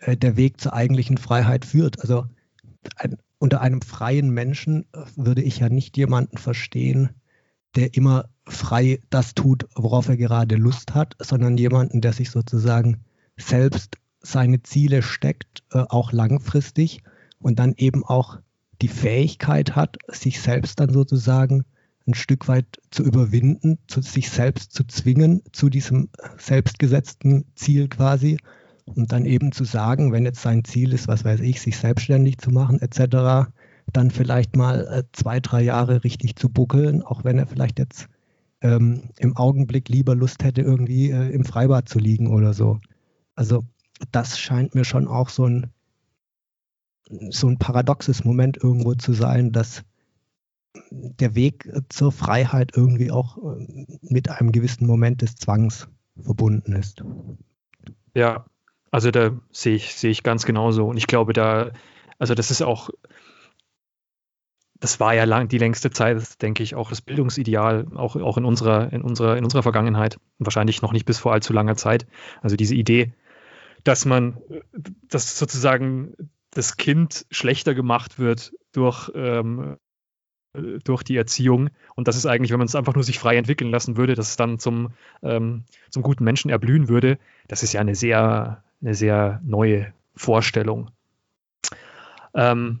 [0.00, 2.00] äh, der Weg zur eigentlichen Freiheit führt.
[2.00, 2.26] Also
[2.96, 7.10] ein, unter einem freien Menschen äh, würde ich ja nicht jemanden verstehen,
[7.74, 13.04] der immer frei das tut, worauf er gerade Lust hat, sondern jemanden, der sich sozusagen
[13.36, 17.02] selbst seine Ziele steckt, äh, auch langfristig
[17.38, 18.38] und dann eben auch
[18.82, 21.64] die Fähigkeit hat, sich selbst dann sozusagen
[22.06, 26.08] ein Stück weit zu überwinden, zu sich selbst zu zwingen, zu diesem
[26.38, 28.38] selbstgesetzten Ziel quasi.
[28.86, 32.38] Und dann eben zu sagen, wenn jetzt sein Ziel ist, was weiß ich, sich selbstständig
[32.38, 33.48] zu machen etc.,
[33.92, 38.08] dann vielleicht mal äh, zwei, drei Jahre richtig zu buckeln, auch wenn er vielleicht jetzt
[38.62, 42.78] ähm, im Augenblick lieber Lust hätte, irgendwie äh, im Freibad zu liegen oder so.
[43.34, 43.64] Also
[44.12, 45.68] das scheint mir schon auch so ein
[47.30, 49.84] so ein paradoxes Moment irgendwo zu sein, dass
[50.90, 55.88] der Weg zur Freiheit irgendwie auch äh, mit einem gewissen Moment des Zwangs
[56.20, 57.02] verbunden ist.
[58.14, 58.44] Ja,
[58.90, 60.86] also da sehe ich, sehe ich ganz genauso.
[60.86, 61.72] Und ich glaube, da,
[62.18, 62.90] also das ist auch,
[64.78, 68.44] das war ja lang, die längste Zeit, denke ich, auch das Bildungsideal, auch, auch in,
[68.44, 70.18] unserer, in, unserer, in unserer Vergangenheit.
[70.38, 72.06] Wahrscheinlich noch nicht bis vor allzu langer Zeit.
[72.42, 73.12] Also diese Idee,
[73.84, 74.38] dass man,
[75.08, 76.14] dass sozusagen
[76.50, 79.76] das Kind schlechter gemacht wird durch, ähm,
[80.84, 83.70] durch die Erziehung und das ist eigentlich, wenn man es einfach nur sich frei entwickeln
[83.70, 84.90] lassen würde, dass es dann zum,
[85.22, 90.90] ähm, zum guten Menschen erblühen würde, das ist ja eine sehr, eine sehr neue Vorstellung.
[92.34, 92.80] Ähm,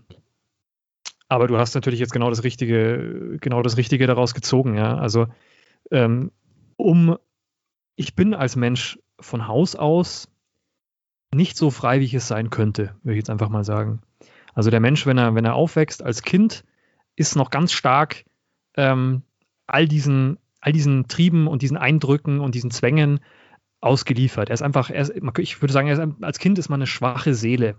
[1.28, 4.96] aber du hast natürlich jetzt genau das Richtige, genau das Richtige daraus gezogen, ja.
[4.96, 5.28] Also
[5.92, 6.32] ähm,
[6.76, 7.16] um
[7.94, 10.28] ich bin als Mensch von Haus aus
[11.34, 14.00] nicht so frei, wie ich es sein könnte, würde ich jetzt einfach mal sagen.
[14.54, 16.64] Also der Mensch, wenn er, wenn er aufwächst als Kind,
[17.16, 18.24] ist noch ganz stark
[18.76, 19.22] ähm,
[19.66, 23.20] all diesen, all diesen Trieben und diesen Eindrücken und diesen Zwängen
[23.80, 24.50] ausgeliefert.
[24.50, 27.34] Er ist einfach, er ist, ich würde sagen, ist, als Kind ist man eine schwache
[27.34, 27.76] Seele.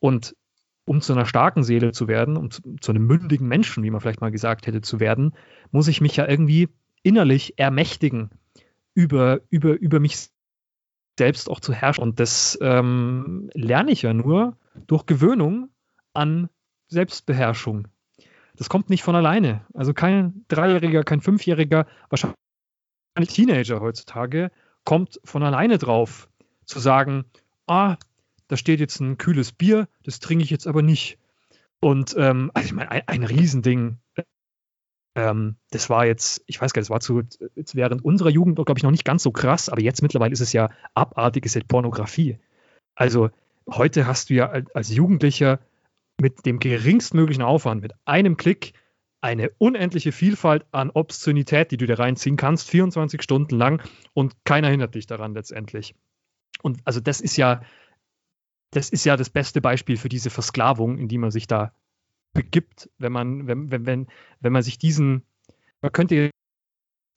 [0.00, 0.36] Und
[0.84, 4.00] um zu einer starken Seele zu werden, um zu, zu, einem mündigen Menschen, wie man
[4.00, 5.34] vielleicht mal gesagt hätte, zu werden,
[5.70, 6.68] muss ich mich ja irgendwie
[7.02, 8.30] innerlich ermächtigen,
[8.94, 10.28] über, über, über mich
[11.18, 12.02] selbst auch zu herrschen.
[12.02, 14.56] Und das ähm, lerne ich ja nur
[14.86, 15.68] durch Gewöhnung
[16.14, 16.48] an
[16.88, 17.88] Selbstbeherrschung.
[18.56, 19.64] Das kommt nicht von alleine.
[19.74, 22.36] Also kein Dreijähriger, kein Fünfjähriger, wahrscheinlich
[23.34, 24.50] Teenager heutzutage,
[24.84, 26.28] kommt von alleine drauf,
[26.64, 27.24] zu sagen,
[27.66, 27.96] ah,
[28.48, 31.18] da steht jetzt ein kühles Bier, das trinke ich jetzt aber nicht.
[31.80, 33.98] Und ähm, also ich meine, ein, ein Riesending.
[35.14, 37.22] Ähm, das war jetzt, ich weiß gar nicht, das war zu,
[37.74, 40.52] während unserer Jugend, glaube ich, noch nicht ganz so krass, aber jetzt mittlerweile ist es
[40.52, 42.38] ja abartig, ist ja Pornografie.
[42.94, 43.30] Also
[43.70, 45.60] heute hast du ja als Jugendlicher
[46.20, 48.72] mit dem geringstmöglichen Aufwand, mit einem Klick,
[49.20, 53.82] eine unendliche Vielfalt an Obszönität, die du dir reinziehen kannst, 24 Stunden lang
[54.14, 55.94] und keiner hindert dich daran letztendlich.
[56.62, 57.62] Und also das ist ja,
[58.72, 61.72] das ist ja das beste Beispiel für diese Versklavung, in die man sich da
[62.32, 64.06] begibt, wenn man, wenn, wenn, wenn,
[64.40, 65.22] wenn man sich diesen,
[65.80, 66.30] man könnte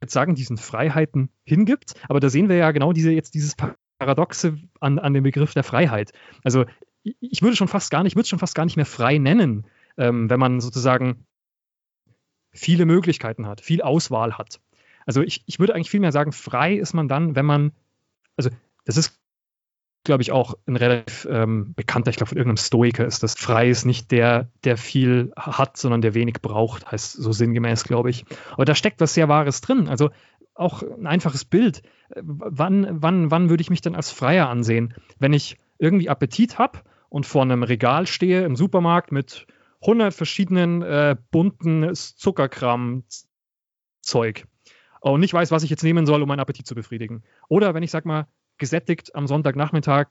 [0.01, 3.55] jetzt sagen, diesen Freiheiten hingibt, aber da sehen wir ja genau diese, jetzt dieses
[3.97, 6.11] Paradoxe an, an dem Begriff der Freiheit.
[6.43, 6.65] Also
[7.03, 9.65] ich würde schon fast gar nicht, würde schon fast gar nicht mehr frei nennen,
[9.97, 11.25] ähm, wenn man sozusagen
[12.51, 14.59] viele Möglichkeiten hat, viel Auswahl hat.
[15.05, 17.71] Also ich, ich würde eigentlich vielmehr sagen, frei ist man dann, wenn man,
[18.37, 18.49] also
[18.85, 19.19] das ist,
[20.05, 23.69] glaube ich, auch ein relativ ähm, bekannter, ich glaube, von irgendeinem Stoiker ist das, frei
[23.69, 28.25] ist nicht der, der viel hat, sondern der wenig braucht, heißt so sinngemäß, glaube ich.
[28.53, 29.89] Aber da steckt was sehr Wahres drin.
[29.89, 30.11] Also
[30.53, 31.81] auch ein einfaches Bild.
[32.15, 34.93] Wann, wann, wann würde ich mich denn als Freier ansehen?
[35.19, 36.79] Wenn ich irgendwie Appetit habe
[37.09, 39.47] und vor einem Regal stehe im Supermarkt mit
[39.81, 44.45] 100 verschiedenen äh, bunten Zuckerkram-Zeug
[45.01, 47.23] und nicht weiß, was ich jetzt nehmen soll, um meinen Appetit zu befriedigen.
[47.49, 48.27] Oder wenn ich, sag mal,
[48.57, 50.07] gesättigt am Sonntagnachmittag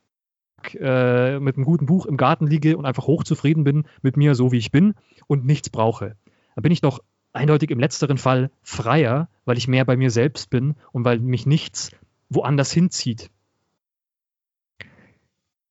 [0.73, 4.51] äh, mit einem guten Buch im Garten liege und einfach hochzufrieden bin mit mir, so
[4.51, 4.95] wie ich bin
[5.27, 6.15] und nichts brauche.
[6.55, 6.99] Dann bin ich doch
[7.33, 11.45] eindeutig im letzteren Fall freier, weil ich mehr bei mir selbst bin und weil mich
[11.45, 11.91] nichts
[12.29, 13.29] woanders hinzieht.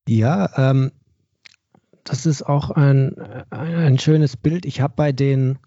[0.06, 0.92] Ja, ähm,
[2.05, 3.16] das ist auch ein,
[3.51, 4.66] ein schönes Bild.
[4.66, 5.59] Ich habe bei den,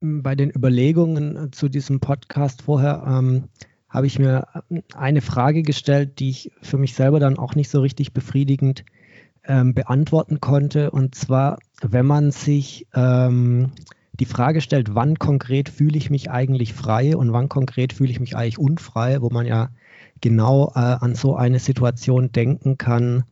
[0.00, 3.48] bei den Überlegungen zu diesem Podcast vorher, ähm,
[3.94, 4.48] habe ich mir
[4.96, 8.84] eine Frage gestellt, die ich für mich selber dann auch nicht so richtig befriedigend
[9.46, 10.90] ähm, beantworten konnte.
[10.90, 13.70] Und zwar, wenn man sich ähm,
[14.18, 18.18] die Frage stellt, wann konkret fühle ich mich eigentlich frei und wann konkret fühle ich
[18.18, 19.70] mich eigentlich unfrei, wo man ja
[20.20, 23.22] genau äh, an so eine Situation denken kann,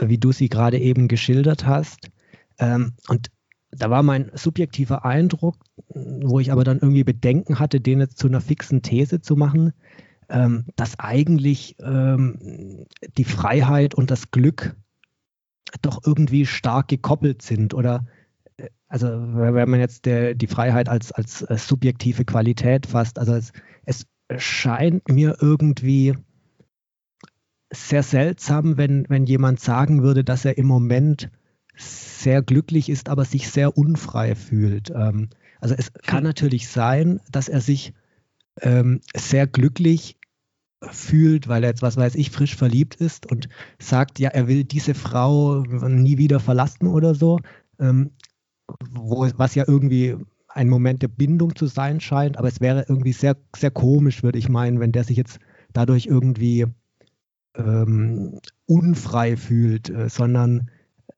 [0.00, 2.10] wie du sie gerade eben geschildert hast.
[2.58, 3.30] Ähm, und
[3.72, 5.56] da war mein subjektiver Eindruck,
[5.88, 9.72] wo ich aber dann irgendwie Bedenken hatte, den jetzt zu einer fixen These zu machen,
[10.32, 12.86] ähm, dass eigentlich ähm,
[13.18, 14.74] die Freiheit und das Glück
[15.82, 18.06] doch irgendwie stark gekoppelt sind oder
[18.56, 23.34] äh, also wenn man jetzt der, die Freiheit als, als, als subjektive Qualität fasst, also
[23.34, 23.52] es,
[23.84, 24.06] es
[24.38, 26.14] scheint mir irgendwie
[27.70, 31.30] sehr seltsam, wenn, wenn jemand sagen würde, dass er im Moment
[31.76, 34.90] sehr glücklich ist, aber sich sehr unfrei fühlt.
[34.90, 35.28] Ähm,
[35.60, 36.24] also es kann hm.
[36.24, 37.92] natürlich sein, dass er sich
[38.60, 40.18] ähm, sehr glücklich
[40.90, 43.48] fühlt, weil er jetzt, was weiß ich, frisch verliebt ist und
[43.78, 47.40] sagt, ja, er will diese Frau nie wieder verlassen oder so,
[47.78, 48.10] ähm,
[48.90, 50.16] wo, was ja irgendwie
[50.48, 54.38] ein Moment der Bindung zu sein scheint, aber es wäre irgendwie sehr, sehr komisch, würde
[54.38, 55.38] ich meinen, wenn der sich jetzt
[55.72, 56.66] dadurch irgendwie
[57.54, 60.70] ähm, unfrei fühlt, äh, sondern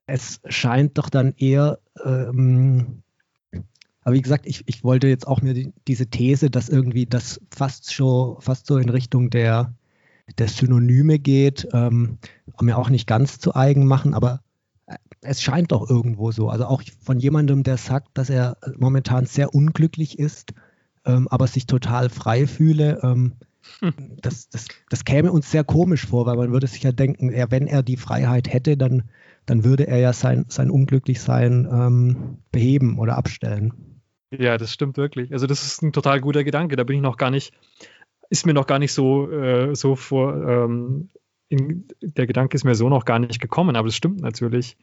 [0.05, 3.03] es scheint doch dann eher, ähm,
[4.05, 7.41] Aber wie gesagt, ich, ich wollte jetzt auch mir die, diese These, dass irgendwie das
[7.49, 9.73] fast schon, fast so in Richtung der,
[10.37, 12.19] der Synonyme geht, ähm,
[12.61, 14.41] mir auch nicht ganz zu eigen machen, aber
[14.85, 16.49] äh, es scheint doch irgendwo so.
[16.49, 20.53] Also auch von jemandem, der sagt, dass er momentan sehr unglücklich ist,
[21.03, 22.99] ähm, aber sich total frei fühle.
[23.01, 23.33] Ähm,
[23.79, 23.93] hm.
[24.21, 27.49] das, das, das käme uns sehr komisch vor, weil man würde sich ja denken, er,
[27.49, 29.09] wenn er die Freiheit hätte, dann,
[29.47, 33.94] dann würde er ja sein, sein Unglücklichsein ähm, beheben oder abstellen.
[34.39, 35.31] Ja, das stimmt wirklich.
[35.31, 36.75] Also das ist ein total guter Gedanke.
[36.75, 37.53] Da bin ich noch gar nicht,
[38.29, 41.09] ist mir noch gar nicht so, äh, so vor, ähm,
[41.47, 44.77] in, der Gedanke ist mir so noch gar nicht gekommen, aber es stimmt natürlich.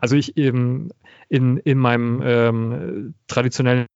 [0.00, 0.90] Also ich eben
[1.28, 3.86] in, in meinem ähm, traditionellen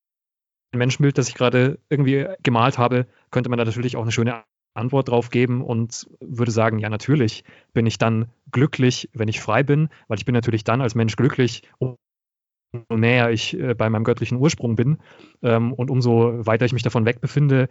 [0.75, 4.43] Menschenbild, das ich gerade irgendwie gemalt habe, könnte man da natürlich auch eine schöne
[4.75, 7.45] Antwort drauf geben und würde sagen, ja, natürlich
[7.75, 11.17] bin ich dann glücklich, wenn ich frei bin, weil ich bin natürlich dann als Mensch
[11.17, 11.97] glücklich, umso
[12.89, 14.99] näher ich äh, bei meinem göttlichen Ursprung bin
[15.43, 17.69] ähm, und umso weiter ich mich davon weg befinde.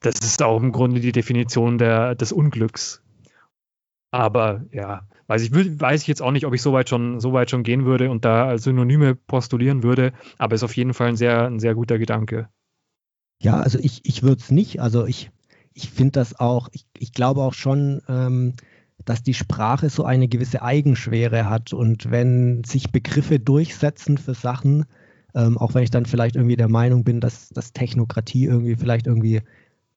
[0.00, 3.02] Das ist auch im Grunde die Definition der, des Unglücks.
[4.10, 7.32] Aber ja, weiß ich, weiß ich jetzt auch nicht, ob ich so weit schon, so
[7.32, 11.16] weit schon gehen würde und da Synonyme postulieren würde, aber ist auf jeden Fall ein
[11.16, 12.48] sehr, ein sehr guter Gedanke.
[13.40, 14.80] Ja, also ich, ich würde es nicht.
[14.80, 15.30] Also ich,
[15.72, 18.54] ich finde das auch, ich, ich glaube auch schon, ähm,
[19.04, 21.72] dass die Sprache so eine gewisse Eigenschwere hat.
[21.72, 24.86] Und wenn sich Begriffe durchsetzen für Sachen,
[25.34, 29.06] ähm, auch wenn ich dann vielleicht irgendwie der Meinung bin, dass, dass Technokratie irgendwie vielleicht
[29.06, 29.42] irgendwie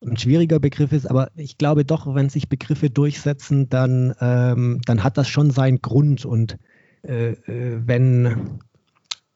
[0.05, 5.03] ein schwieriger Begriff ist, aber ich glaube doch, wenn sich Begriffe durchsetzen, dann, ähm, dann
[5.03, 6.57] hat das schon seinen Grund und
[7.03, 8.59] äh, äh, wenn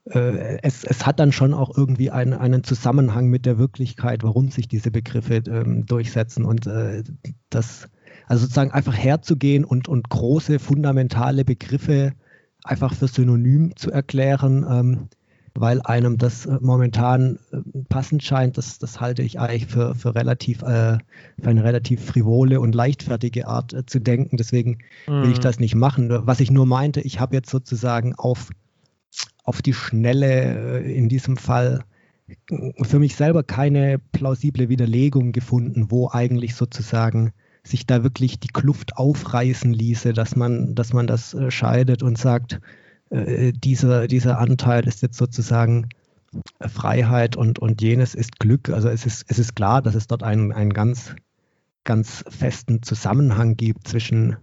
[0.05, 4.49] äh, es, es hat dann schon auch irgendwie einen, einen Zusammenhang mit der Wirklichkeit, warum
[4.49, 7.03] sich diese Begriffe ähm, durchsetzen und äh,
[7.49, 7.89] das,
[8.27, 12.13] also sozusagen einfach herzugehen und, und große fundamentale Begriffe
[12.63, 15.07] einfach für synonym zu erklären, ähm,
[15.53, 17.57] weil einem das äh, momentan äh,
[17.89, 20.97] passend scheint, das, das halte ich eigentlich für, für, relativ, äh,
[21.41, 24.37] für eine relativ frivole und leichtfertige Art äh, zu denken.
[24.37, 25.41] Deswegen will ich mhm.
[25.41, 26.09] das nicht machen.
[26.09, 28.49] Was ich nur meinte, ich habe jetzt sozusagen auf,
[29.43, 31.83] auf die Schnelle äh, in diesem Fall
[32.83, 38.97] für mich selber keine plausible Widerlegung gefunden, wo eigentlich sozusagen sich da wirklich die Kluft
[38.97, 42.59] aufreißen ließe, dass man, dass man das äh, scheidet und sagt,
[43.09, 45.89] äh, dieser, dieser Anteil ist jetzt sozusagen
[46.65, 48.69] Freiheit und, und jenes ist Glück.
[48.69, 51.15] Also es ist, es ist klar, dass es dort einen, einen ganz,
[51.83, 54.37] ganz festen Zusammenhang gibt zwischen,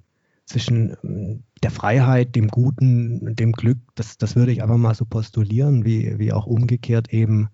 [0.45, 3.79] zwischen ähm, der Freiheit, dem Guten, dem Glück.
[3.95, 7.49] Das, das würde ich einfach mal so postulieren, wie, wie auch umgekehrt eben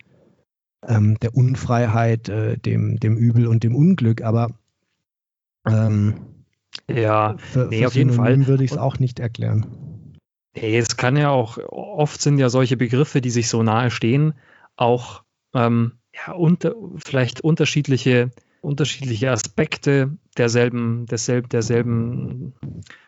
[0.86, 4.22] ähm, der Unfreiheit, äh, dem, dem Übel und dem Unglück.
[4.22, 4.50] Aber
[5.66, 6.14] ähm,
[6.90, 9.66] ja, für, nee, für auf jeden Fall würde ich es auch nicht erklären.
[10.54, 14.34] Hey, es kann ja auch, oft sind ja solche Begriffe, die sich so nahe stehen,
[14.76, 18.30] auch ähm, ja, unter, vielleicht unterschiedliche,
[18.60, 22.54] unterschiedliche Aspekte derselben, derselben, derselben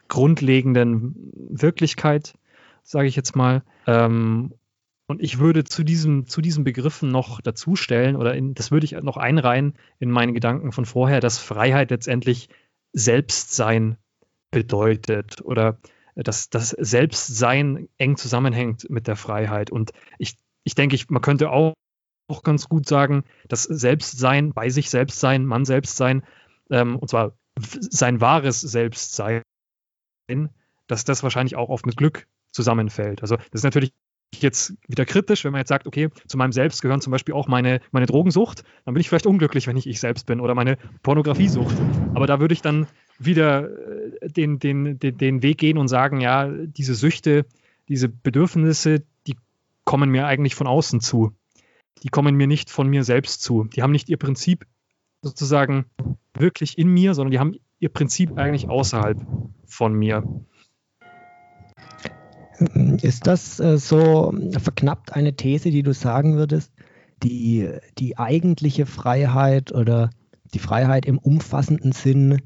[0.09, 2.35] grundlegenden Wirklichkeit,
[2.83, 3.63] sage ich jetzt mal.
[3.87, 4.53] Ähm,
[5.07, 8.93] und ich würde zu diesem, zu diesen Begriffen noch dazustellen, oder in, das würde ich
[8.93, 12.49] noch einreihen in meinen Gedanken von vorher, dass Freiheit letztendlich
[12.93, 13.99] Selbstsein
[14.51, 15.79] bedeutet oder
[16.17, 19.71] dass das Selbstsein eng zusammenhängt mit der Freiheit.
[19.71, 21.75] Und ich, ich denke, ich, man könnte auch,
[22.29, 26.25] auch ganz gut sagen, dass Selbstsein, bei sich selbst sein, Mann selbst sein,
[26.71, 29.43] ähm, und zwar sein wahres Selbstsein,
[30.89, 33.23] dass das wahrscheinlich auch oft mit Glück zusammenfällt.
[33.23, 33.93] Also das ist natürlich
[34.43, 37.49] jetzt wieder kritisch, wenn man jetzt sagt, okay, zu meinem Selbst gehören zum Beispiel auch
[37.49, 40.79] meine, meine Drogensucht, dann bin ich vielleicht unglücklich, wenn ich ich selbst bin oder meine
[41.03, 41.77] Pornografiesucht.
[42.15, 42.87] Aber da würde ich dann
[43.19, 47.47] wieder äh, den, den, den, den Weg gehen und sagen, ja, diese Süchte,
[47.89, 49.37] diese Bedürfnisse, die
[49.85, 51.33] kommen mir eigentlich von außen zu.
[52.03, 53.65] Die kommen mir nicht von mir selbst zu.
[53.65, 54.67] Die haben nicht ihr Prinzip
[55.23, 55.87] sozusagen
[56.35, 59.19] wirklich in mir, sondern die haben ihr Prinzip eigentlich außerhalb
[59.67, 60.23] von mir.
[63.03, 66.73] Ist das äh, so verknappt eine These, die du sagen würdest,
[67.23, 67.69] die,
[67.99, 70.11] die eigentliche Freiheit oder
[70.55, 72.43] die Freiheit im umfassenden Sinn,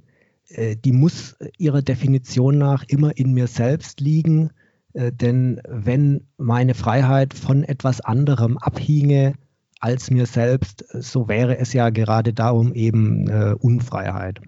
[0.48, 4.50] äh, die muss ihrer Definition nach immer in mir selbst liegen?
[4.94, 9.34] Äh, denn wenn meine Freiheit von etwas anderem abhinge
[9.78, 14.38] als mir selbst, so wäre es ja gerade darum eben Unfreiheit.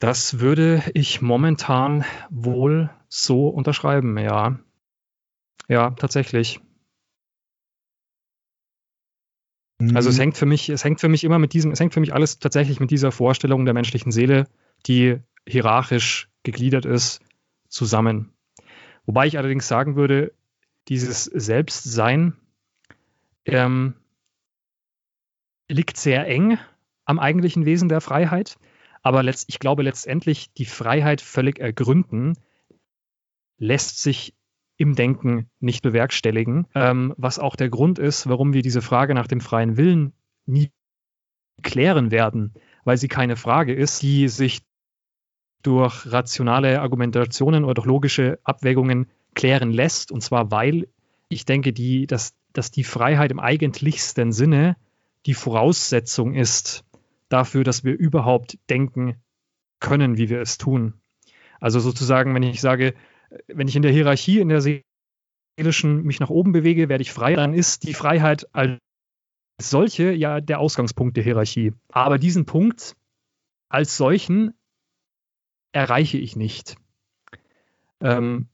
[0.00, 2.90] Das würde ich momentan wohl
[3.22, 4.58] so unterschreiben, ja.
[5.68, 6.60] Ja, tatsächlich.
[9.94, 10.20] Also es mhm.
[10.20, 12.38] hängt für mich, es hängt für mich immer mit diesem, es hängt für mich alles
[12.38, 14.48] tatsächlich mit dieser Vorstellung der menschlichen Seele,
[14.86, 17.20] die hierarchisch gegliedert ist,
[17.68, 18.32] zusammen.
[19.04, 20.32] Wobei ich allerdings sagen würde,
[20.88, 22.36] dieses Selbstsein
[23.44, 23.94] ähm,
[25.68, 26.58] liegt sehr eng
[27.04, 28.58] am eigentlichen Wesen der Freiheit.
[29.02, 32.34] Aber letzt, ich glaube letztendlich, die Freiheit völlig ergründen
[33.58, 34.34] lässt sich
[34.76, 39.26] im Denken nicht bewerkstelligen, ähm, was auch der Grund ist, warum wir diese Frage nach
[39.26, 40.12] dem freien Willen
[40.44, 40.70] nie
[41.62, 42.52] klären werden,
[42.84, 44.62] weil sie keine Frage ist, die sich
[45.62, 50.12] durch rationale Argumentationen oder durch logische Abwägungen klären lässt.
[50.12, 50.88] Und zwar, weil
[51.28, 54.76] ich denke, die, dass, dass die Freiheit im eigentlichsten Sinne
[55.24, 56.84] die Voraussetzung ist
[57.28, 59.16] dafür, dass wir überhaupt denken
[59.80, 60.94] können, wie wir es tun.
[61.58, 62.94] Also sozusagen, wenn ich sage,
[63.46, 67.34] wenn ich in der Hierarchie, in der seelischen mich nach oben bewege, werde ich frei,
[67.34, 68.78] dann ist die Freiheit als
[69.60, 71.72] solche ja der Ausgangspunkt der Hierarchie.
[71.88, 72.96] Aber diesen Punkt
[73.68, 74.54] als solchen
[75.72, 76.76] erreiche ich nicht.
[78.00, 78.48] Ähm,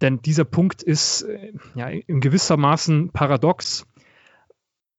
[0.00, 3.86] denn dieser Punkt ist äh, ja in gewissermaßen paradox,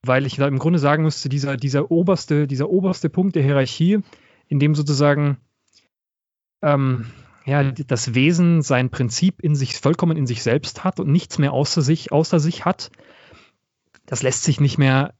[0.04, 4.00] weil ich im Grunde sagen müsste, dieser, dieser, oberste, dieser oberste Punkt der Hierarchie,
[4.48, 5.38] in dem sozusagen
[6.62, 7.12] ähm,
[7.46, 11.54] ja, das Wesen sein Prinzip in sich vollkommen in sich selbst hat und nichts mehr
[11.54, 12.92] außer sich, außer sich hat,
[14.06, 15.14] das lässt sich nicht mehr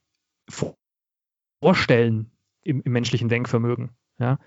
[1.62, 2.32] vorstellen
[2.64, 3.92] im, im menschlichen Denkvermögen.
[4.18, 4.40] Ja?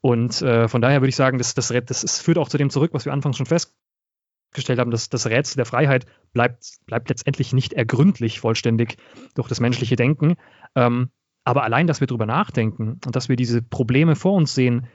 [0.00, 2.70] Und äh, von daher würde ich sagen, das, das, das, das führt auch zu dem
[2.70, 7.52] zurück, was wir anfangs schon festgestellt haben, dass das Rätsel der Freiheit bleibt, bleibt letztendlich
[7.52, 8.96] nicht ergründlich vollständig
[9.34, 10.34] durch das menschliche Denken.
[10.74, 11.10] Ähm,
[11.44, 14.88] aber allein, dass wir darüber nachdenken und dass wir diese Probleme vor uns sehen,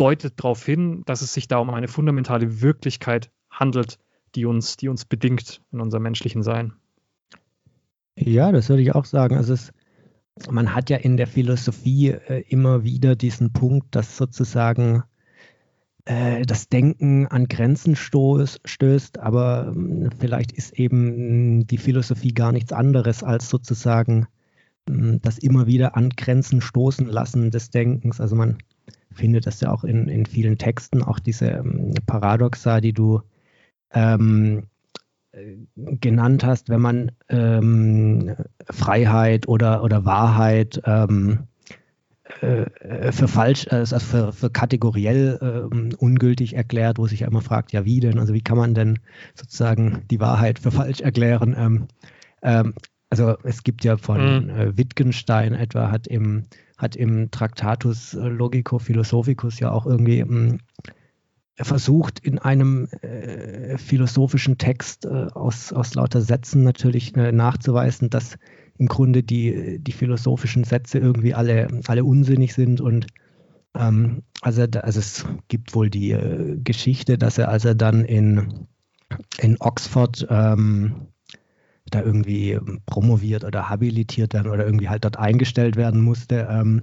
[0.00, 3.98] deutet darauf hin, dass es sich da um eine fundamentale Wirklichkeit handelt,
[4.34, 6.72] die uns, die uns bedingt in unserem menschlichen Sein.
[8.16, 9.36] Ja, das würde ich auch sagen.
[9.36, 9.72] Also es,
[10.50, 15.02] man hat ja in der Philosophie äh, immer wieder diesen Punkt, dass sozusagen
[16.06, 22.52] äh, das Denken an Grenzen stoß, stößt, aber äh, vielleicht ist eben die Philosophie gar
[22.52, 24.26] nichts anderes als sozusagen
[24.88, 28.20] hm, das immer wieder an Grenzen stoßen lassen des Denkens.
[28.20, 28.58] Also man
[29.12, 33.22] findet das ja auch in, in vielen Texten, auch diese ähm, Paradoxa, die du
[33.92, 34.64] ähm,
[35.74, 38.34] genannt hast, wenn man ähm,
[38.68, 41.46] Freiheit oder, oder Wahrheit ähm,
[42.40, 47.72] äh, für falsch, also für, für kategoriell äh, ungültig erklärt, wo sich ja immer fragt,
[47.72, 48.98] ja wie denn, also wie kann man denn
[49.34, 51.54] sozusagen die Wahrheit für falsch erklären?
[51.56, 51.88] Ähm,
[52.42, 52.74] ähm
[53.12, 54.50] also es gibt ja von mhm.
[54.50, 56.44] äh, Wittgenstein etwa, hat im,
[56.80, 60.60] hat im Tractatus Logico Philosophicus ja auch irgendwie ähm,
[61.56, 68.38] versucht in einem äh, philosophischen Text äh, aus, aus lauter Sätzen natürlich äh, nachzuweisen, dass
[68.78, 73.06] im Grunde die, die philosophischen Sätze irgendwie alle, alle unsinnig sind und
[73.74, 78.66] ähm, also, also es gibt wohl die äh, Geschichte, dass er, als er dann in,
[79.38, 81.08] in Oxford ähm,
[81.90, 86.82] da irgendwie promoviert oder habilitiert dann oder irgendwie halt dort eingestellt werden musste, ähm,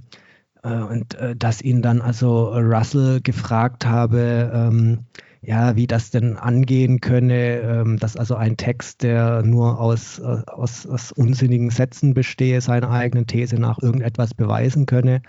[0.63, 5.05] äh, und äh, dass ihn dann also Russell gefragt habe, ähm,
[5.41, 10.41] ja, wie das denn angehen könne, ähm, dass also ein Text, der nur aus, äh,
[10.47, 15.21] aus, aus unsinnigen Sätzen bestehe, seiner eigenen These nach irgendetwas beweisen könne.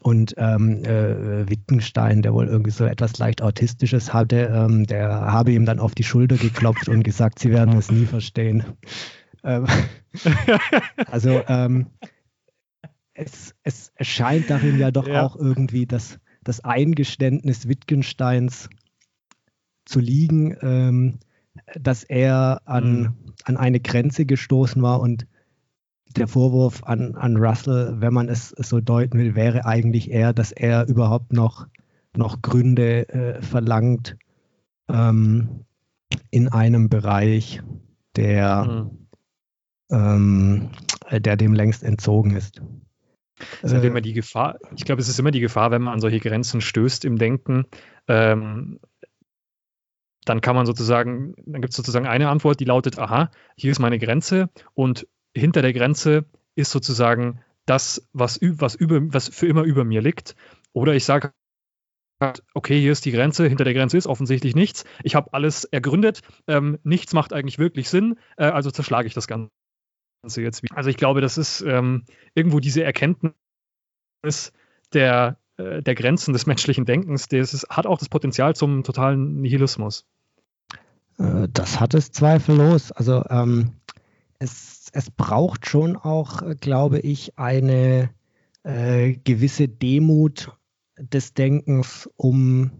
[0.00, 5.52] Und ähm, äh, Wittgenstein, der wohl irgendwie so etwas leicht Autistisches hatte, ähm, der habe
[5.52, 8.64] ihm dann auf die Schulter geklopft und gesagt, sie werden es nie verstehen.
[9.44, 9.66] Ähm,
[11.10, 11.86] also ähm,
[13.14, 15.24] es, es erscheint darin ja doch ja.
[15.24, 18.68] auch irgendwie das, das Eingeständnis Wittgensteins
[19.84, 21.18] zu liegen, ähm,
[21.74, 23.14] dass er an, mhm.
[23.44, 25.26] an eine Grenze gestoßen war und
[26.12, 30.52] der Vorwurf an, an Russell, wenn man es so deuten will, wäre eigentlich eher, dass
[30.52, 31.66] er überhaupt noch,
[32.16, 34.16] noch Gründe äh, verlangt
[34.88, 35.64] ähm,
[36.30, 37.62] in einem Bereich,
[38.16, 39.08] der, mhm.
[39.90, 40.70] ähm,
[41.10, 42.62] der dem längst entzogen ist.
[43.60, 45.94] Es ist halt immer die Gefahr, ich glaube, es ist immer die Gefahr, wenn man
[45.94, 47.64] an solche Grenzen stößt im Denken,
[48.06, 48.78] ähm,
[50.24, 53.80] dann kann man sozusagen, dann gibt es sozusagen eine Antwort, die lautet, aha, hier ist
[53.80, 59.62] meine Grenze und hinter der Grenze ist sozusagen das, was, was, über, was für immer
[59.62, 60.34] über mir liegt.
[60.72, 61.32] Oder ich sage,
[62.54, 64.84] okay, hier ist die Grenze, hinter der Grenze ist offensichtlich nichts.
[65.02, 69.26] Ich habe alles ergründet, ähm, nichts macht eigentlich wirklich Sinn, äh, also zerschlage ich das
[69.26, 69.50] Ganze
[70.36, 70.76] jetzt wieder.
[70.76, 72.04] Also ich glaube, das ist ähm,
[72.34, 73.32] irgendwo diese Erkenntnis
[74.92, 79.40] der, äh, der Grenzen des menschlichen Denkens, das ist, hat auch das Potenzial zum totalen
[79.40, 80.06] Nihilismus.
[81.18, 82.92] Äh, das hat es zweifellos.
[82.92, 83.72] Also ähm,
[84.38, 88.10] es, es braucht schon auch, glaube ich, eine
[88.62, 90.52] äh, gewisse Demut
[90.98, 92.70] des Denkens, um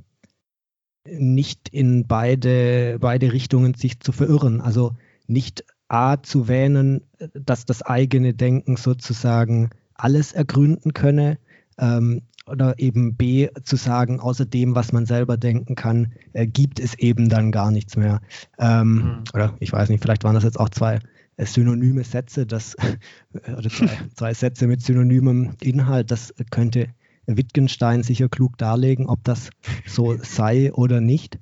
[1.05, 4.61] nicht in beide, beide Richtungen sich zu verirren.
[4.61, 4.93] Also
[5.27, 7.03] nicht A zu wähnen,
[7.35, 11.39] dass das eigene Denken sozusagen alles ergründen könne
[11.79, 16.81] ähm, oder eben B zu sagen, außer dem, was man selber denken kann, äh, gibt
[16.81, 18.21] es eben dann gar nichts mehr.
[18.59, 19.25] Ähm, mhm.
[19.33, 21.01] Oder ich weiß nicht, vielleicht waren das jetzt auch zwei äh,
[21.39, 22.77] synonyme Sätze, das,
[23.33, 26.89] oder zwei, zwei Sätze mit synonymem Inhalt, das könnte
[27.27, 29.51] Wittgenstein sicher klug darlegen, ob das
[29.87, 31.39] so sei oder nicht.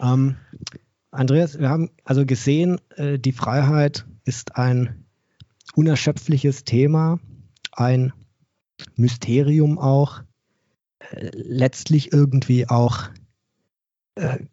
[0.00, 0.36] Ähm,
[1.10, 5.04] Andreas, wir haben also gesehen, äh, die Freiheit ist ein
[5.74, 7.18] unerschöpfliches Thema,
[7.72, 8.12] ein
[8.96, 10.22] Mysterium auch,
[10.98, 13.10] äh, letztlich irgendwie auch äh,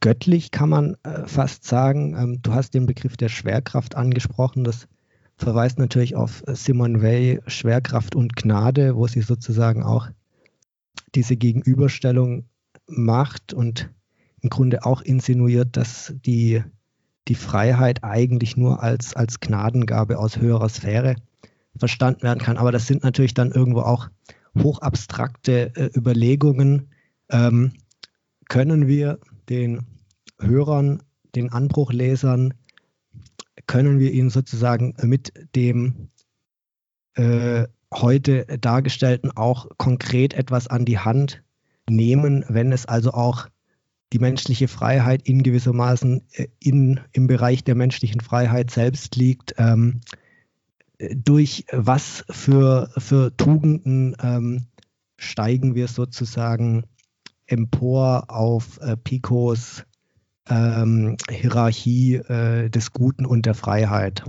[0.02, 2.16] göttlich, kann man äh, fast sagen.
[2.18, 4.64] Ähm, du hast den Begriff der Schwerkraft angesprochen.
[4.64, 4.88] Das
[5.38, 10.10] verweist natürlich auf äh, Simone Weil, Schwerkraft und Gnade, wo sie sozusagen auch
[11.16, 12.46] diese Gegenüberstellung
[12.88, 13.90] macht und
[14.42, 16.62] im Grunde auch insinuiert, dass die,
[17.30, 21.16] die Freiheit eigentlich nur als, als Gnadengabe aus höherer Sphäre
[21.78, 22.58] verstanden werden kann.
[22.58, 24.10] Aber das sind natürlich dann irgendwo auch
[24.62, 26.90] hochabstrakte äh, Überlegungen.
[27.30, 27.72] Ähm,
[28.50, 29.20] können wir
[29.50, 29.86] den
[30.40, 31.04] Hörern,
[31.36, 32.54] den Anbruchlesern,
[33.68, 36.10] können wir ihnen sozusagen mit dem
[37.16, 41.44] äh, heute dargestellten auch konkret etwas an die Hand
[41.90, 43.48] nehmen, wenn es also auch
[44.12, 50.02] die menschliche Freiheit in gewissermaßen äh, in, im Bereich der menschlichen Freiheit selbst liegt, ähm,
[51.00, 54.68] durch was für, für Tugenden ähm,
[55.18, 56.86] steigen wir sozusagen
[57.48, 59.86] empor auf äh, Picos
[60.50, 64.24] ähm, Hierarchie äh, des Guten und der Freiheit.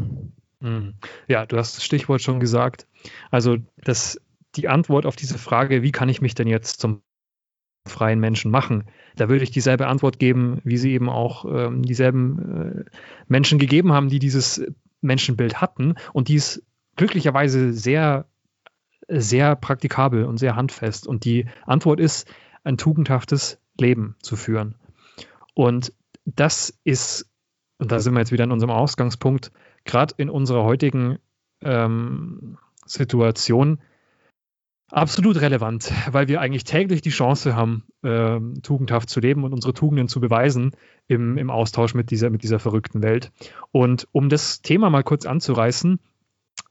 [0.60, 0.94] Hm.
[1.28, 2.86] Ja, du hast das Stichwort schon gesagt.
[3.30, 4.20] Also das,
[4.56, 7.02] die Antwort auf diese Frage, wie kann ich mich denn jetzt zum
[7.86, 8.84] freien Menschen machen?
[9.16, 12.90] Da würde ich dieselbe Antwort geben, wie sie eben auch ähm, dieselben äh,
[13.28, 14.64] Menschen gegeben haben, die dieses
[15.00, 16.62] Menschenbild hatten und die ist
[16.96, 18.26] glücklicherweise sehr,
[19.08, 21.06] sehr praktikabel und sehr handfest.
[21.06, 22.26] Und die Antwort ist,
[22.64, 24.74] ein tugendhaftes Leben zu führen.
[25.54, 25.92] Und
[26.24, 27.30] das ist,
[27.78, 29.52] und da sind wir jetzt wieder in unserem Ausgangspunkt,
[29.84, 31.18] gerade in unserer heutigen
[31.62, 33.80] ähm, Situation
[34.90, 39.74] absolut relevant, weil wir eigentlich täglich die Chance haben, ähm, tugendhaft zu leben und unsere
[39.74, 40.72] Tugenden zu beweisen
[41.08, 43.32] im, im Austausch mit dieser, mit dieser verrückten Welt.
[43.72, 45.98] Und um das Thema mal kurz anzureißen,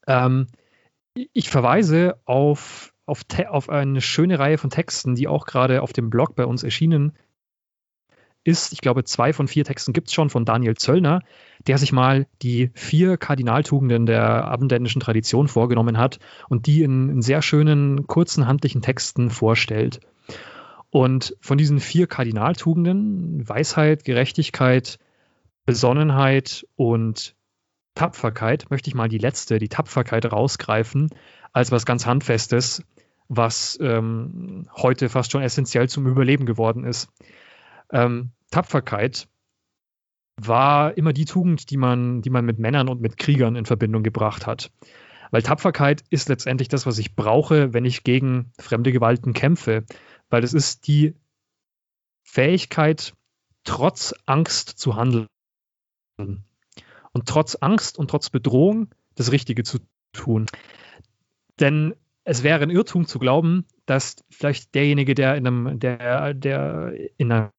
[0.07, 0.47] ähm,
[1.33, 6.09] ich verweise auf, auf, auf eine schöne Reihe von Texten, die auch gerade auf dem
[6.09, 7.13] Blog bei uns erschienen
[8.43, 11.21] ist, ich glaube, zwei von vier Texten gibt es schon von Daniel Zöllner,
[11.65, 16.19] der sich mal die vier Kardinaltugenden der abendländischen Tradition vorgenommen hat
[16.49, 20.01] und die in, in sehr schönen, kurzen, handlichen Texten vorstellt.
[20.89, 24.99] Und von diesen vier Kardinaltugenden, Weisheit, Gerechtigkeit,
[25.65, 27.35] Besonnenheit und
[27.95, 31.09] Tapferkeit, möchte ich mal die letzte, die Tapferkeit rausgreifen,
[31.53, 32.83] als was ganz Handfestes,
[33.35, 37.09] was ähm, heute fast schon essentiell zum Überleben geworden ist.
[37.91, 39.27] Ähm, Tapferkeit
[40.37, 44.03] war immer die Tugend, die man, die man mit Männern und mit Kriegern in Verbindung
[44.03, 44.71] gebracht hat.
[45.31, 49.83] Weil Tapferkeit ist letztendlich das, was ich brauche, wenn ich gegen fremde Gewalten kämpfe.
[50.29, 51.15] Weil es ist die
[52.23, 53.13] Fähigkeit,
[53.63, 55.27] trotz Angst zu handeln.
[56.17, 59.79] Und trotz Angst und trotz Bedrohung das Richtige zu
[60.13, 60.47] tun.
[61.59, 61.95] Denn
[62.25, 67.31] es wäre ein Irrtum zu glauben, dass vielleicht derjenige, der in einem, der, der in
[67.31, 67.49] einem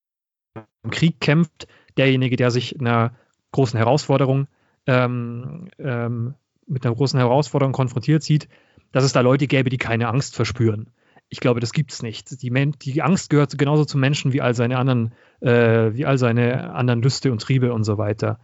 [0.91, 1.66] Krieg kämpft,
[1.97, 3.15] derjenige, der sich einer
[3.53, 4.47] großen Herausforderung
[4.86, 6.35] ähm, ähm,
[6.66, 8.49] mit einer großen Herausforderung konfrontiert sieht,
[8.93, 10.91] dass es da Leute gäbe, die keine Angst verspüren.
[11.28, 12.43] Ich glaube, das gibt es nicht.
[12.43, 16.73] Die, die, Angst gehört genauso zum Menschen wie all seine anderen, äh, wie all seine
[16.74, 18.39] anderen Lüste und Triebe und so weiter.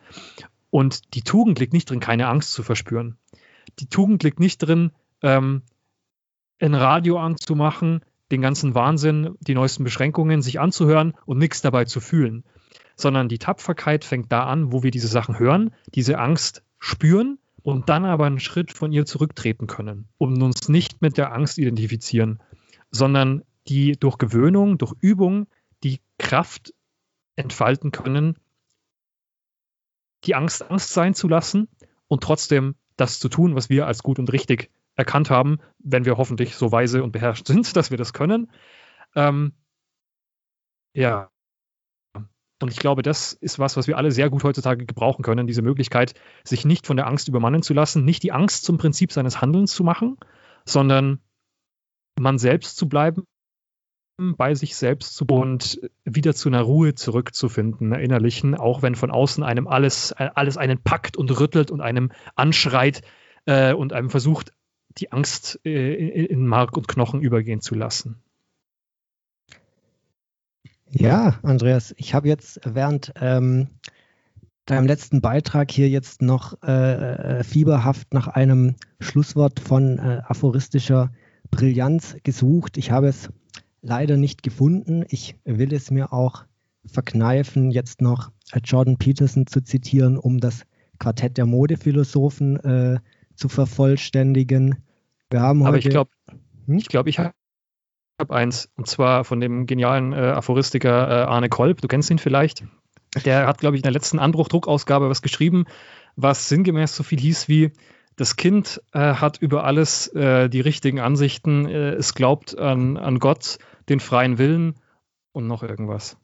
[0.70, 3.16] Und die Tugend liegt nicht drin, keine Angst zu verspüren.
[3.78, 4.92] Die Tugend liegt nicht drin,
[5.22, 5.62] ähm,
[6.60, 8.00] ein Radio anzumachen,
[8.30, 12.44] den ganzen Wahnsinn, die neuesten Beschränkungen sich anzuhören und nichts dabei zu fühlen.
[12.96, 17.88] Sondern die Tapferkeit fängt da an, wo wir diese Sachen hören, diese Angst spüren und
[17.88, 22.40] dann aber einen Schritt von ihr zurücktreten können, um uns nicht mit der Angst identifizieren,
[22.90, 25.46] sondern die durch Gewöhnung, durch Übung
[25.82, 26.74] die Kraft
[27.36, 28.36] entfalten können,
[30.24, 31.68] die Angst Angst sein zu lassen
[32.08, 34.70] und trotzdem das zu tun, was wir als gut und richtig
[35.00, 38.50] erkannt haben, wenn wir hoffentlich so weise und beherrscht sind, dass wir das können.
[39.16, 39.52] Ähm,
[40.94, 41.30] ja.
[42.62, 45.62] Und ich glaube, das ist was, was wir alle sehr gut heutzutage gebrauchen können, diese
[45.62, 46.12] Möglichkeit,
[46.44, 49.72] sich nicht von der Angst übermannen zu lassen, nicht die Angst zum Prinzip seines Handelns
[49.72, 50.18] zu machen,
[50.66, 51.20] sondern
[52.18, 53.24] man selbst zu bleiben
[54.36, 59.10] bei sich selbst zu und wieder zu einer Ruhe zurückzufinden, einer innerlichen, auch wenn von
[59.10, 63.00] außen einem alles, alles einen packt und rüttelt und einem anschreit
[63.46, 64.52] äh, und einem versucht,
[64.98, 68.16] die Angst äh, in Mark und Knochen übergehen zu lassen.
[70.90, 73.68] Ja, Andreas, ich habe jetzt während ähm,
[74.66, 81.12] deinem letzten Beitrag hier jetzt noch äh, äh, fieberhaft nach einem Schlusswort von äh, aphoristischer
[81.50, 82.76] Brillanz gesucht.
[82.76, 83.30] Ich habe es
[83.82, 85.04] leider nicht gefunden.
[85.08, 86.44] Ich will es mir auch
[86.86, 90.64] verkneifen, jetzt noch äh, Jordan Peterson zu zitieren, um das
[90.98, 93.00] Quartett der Modephilosophen äh,
[93.40, 94.84] zu vervollständigen.
[95.30, 96.10] Wir haben Aber heute, ich glaube,
[96.66, 96.76] hm?
[96.76, 97.32] ich, glaub, ich habe
[98.28, 101.80] eins, und zwar von dem genialen äh, Aphoristiker äh, Arne Kolb.
[101.80, 102.64] Du kennst ihn vielleicht.
[103.24, 105.64] Der hat, glaube ich, in der letzten Anbruch-Druckausgabe was geschrieben,
[106.16, 107.72] was sinngemäß so viel hieß wie:
[108.16, 113.18] Das Kind äh, hat über alles äh, die richtigen Ansichten, äh, es glaubt an, an
[113.18, 113.58] Gott,
[113.88, 114.74] den freien Willen
[115.32, 116.18] und noch irgendwas.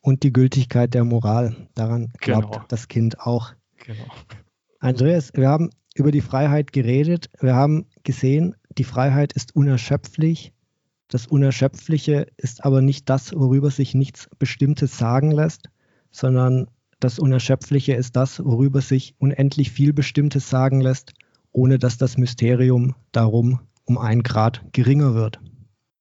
[0.00, 1.68] Und die Gültigkeit der Moral.
[1.74, 2.64] Daran glaubt genau.
[2.68, 3.52] das Kind auch.
[3.76, 4.06] Genau.
[4.80, 7.30] Andreas, wir haben über die Freiheit geredet.
[7.40, 10.52] Wir haben gesehen, die Freiheit ist unerschöpflich.
[11.08, 15.70] Das Unerschöpfliche ist aber nicht das, worüber sich nichts Bestimmtes sagen lässt,
[16.10, 16.66] sondern
[16.98, 21.12] das Unerschöpfliche ist das, worüber sich unendlich viel Bestimmtes sagen lässt,
[21.52, 25.38] ohne dass das Mysterium darum um ein Grad geringer wird.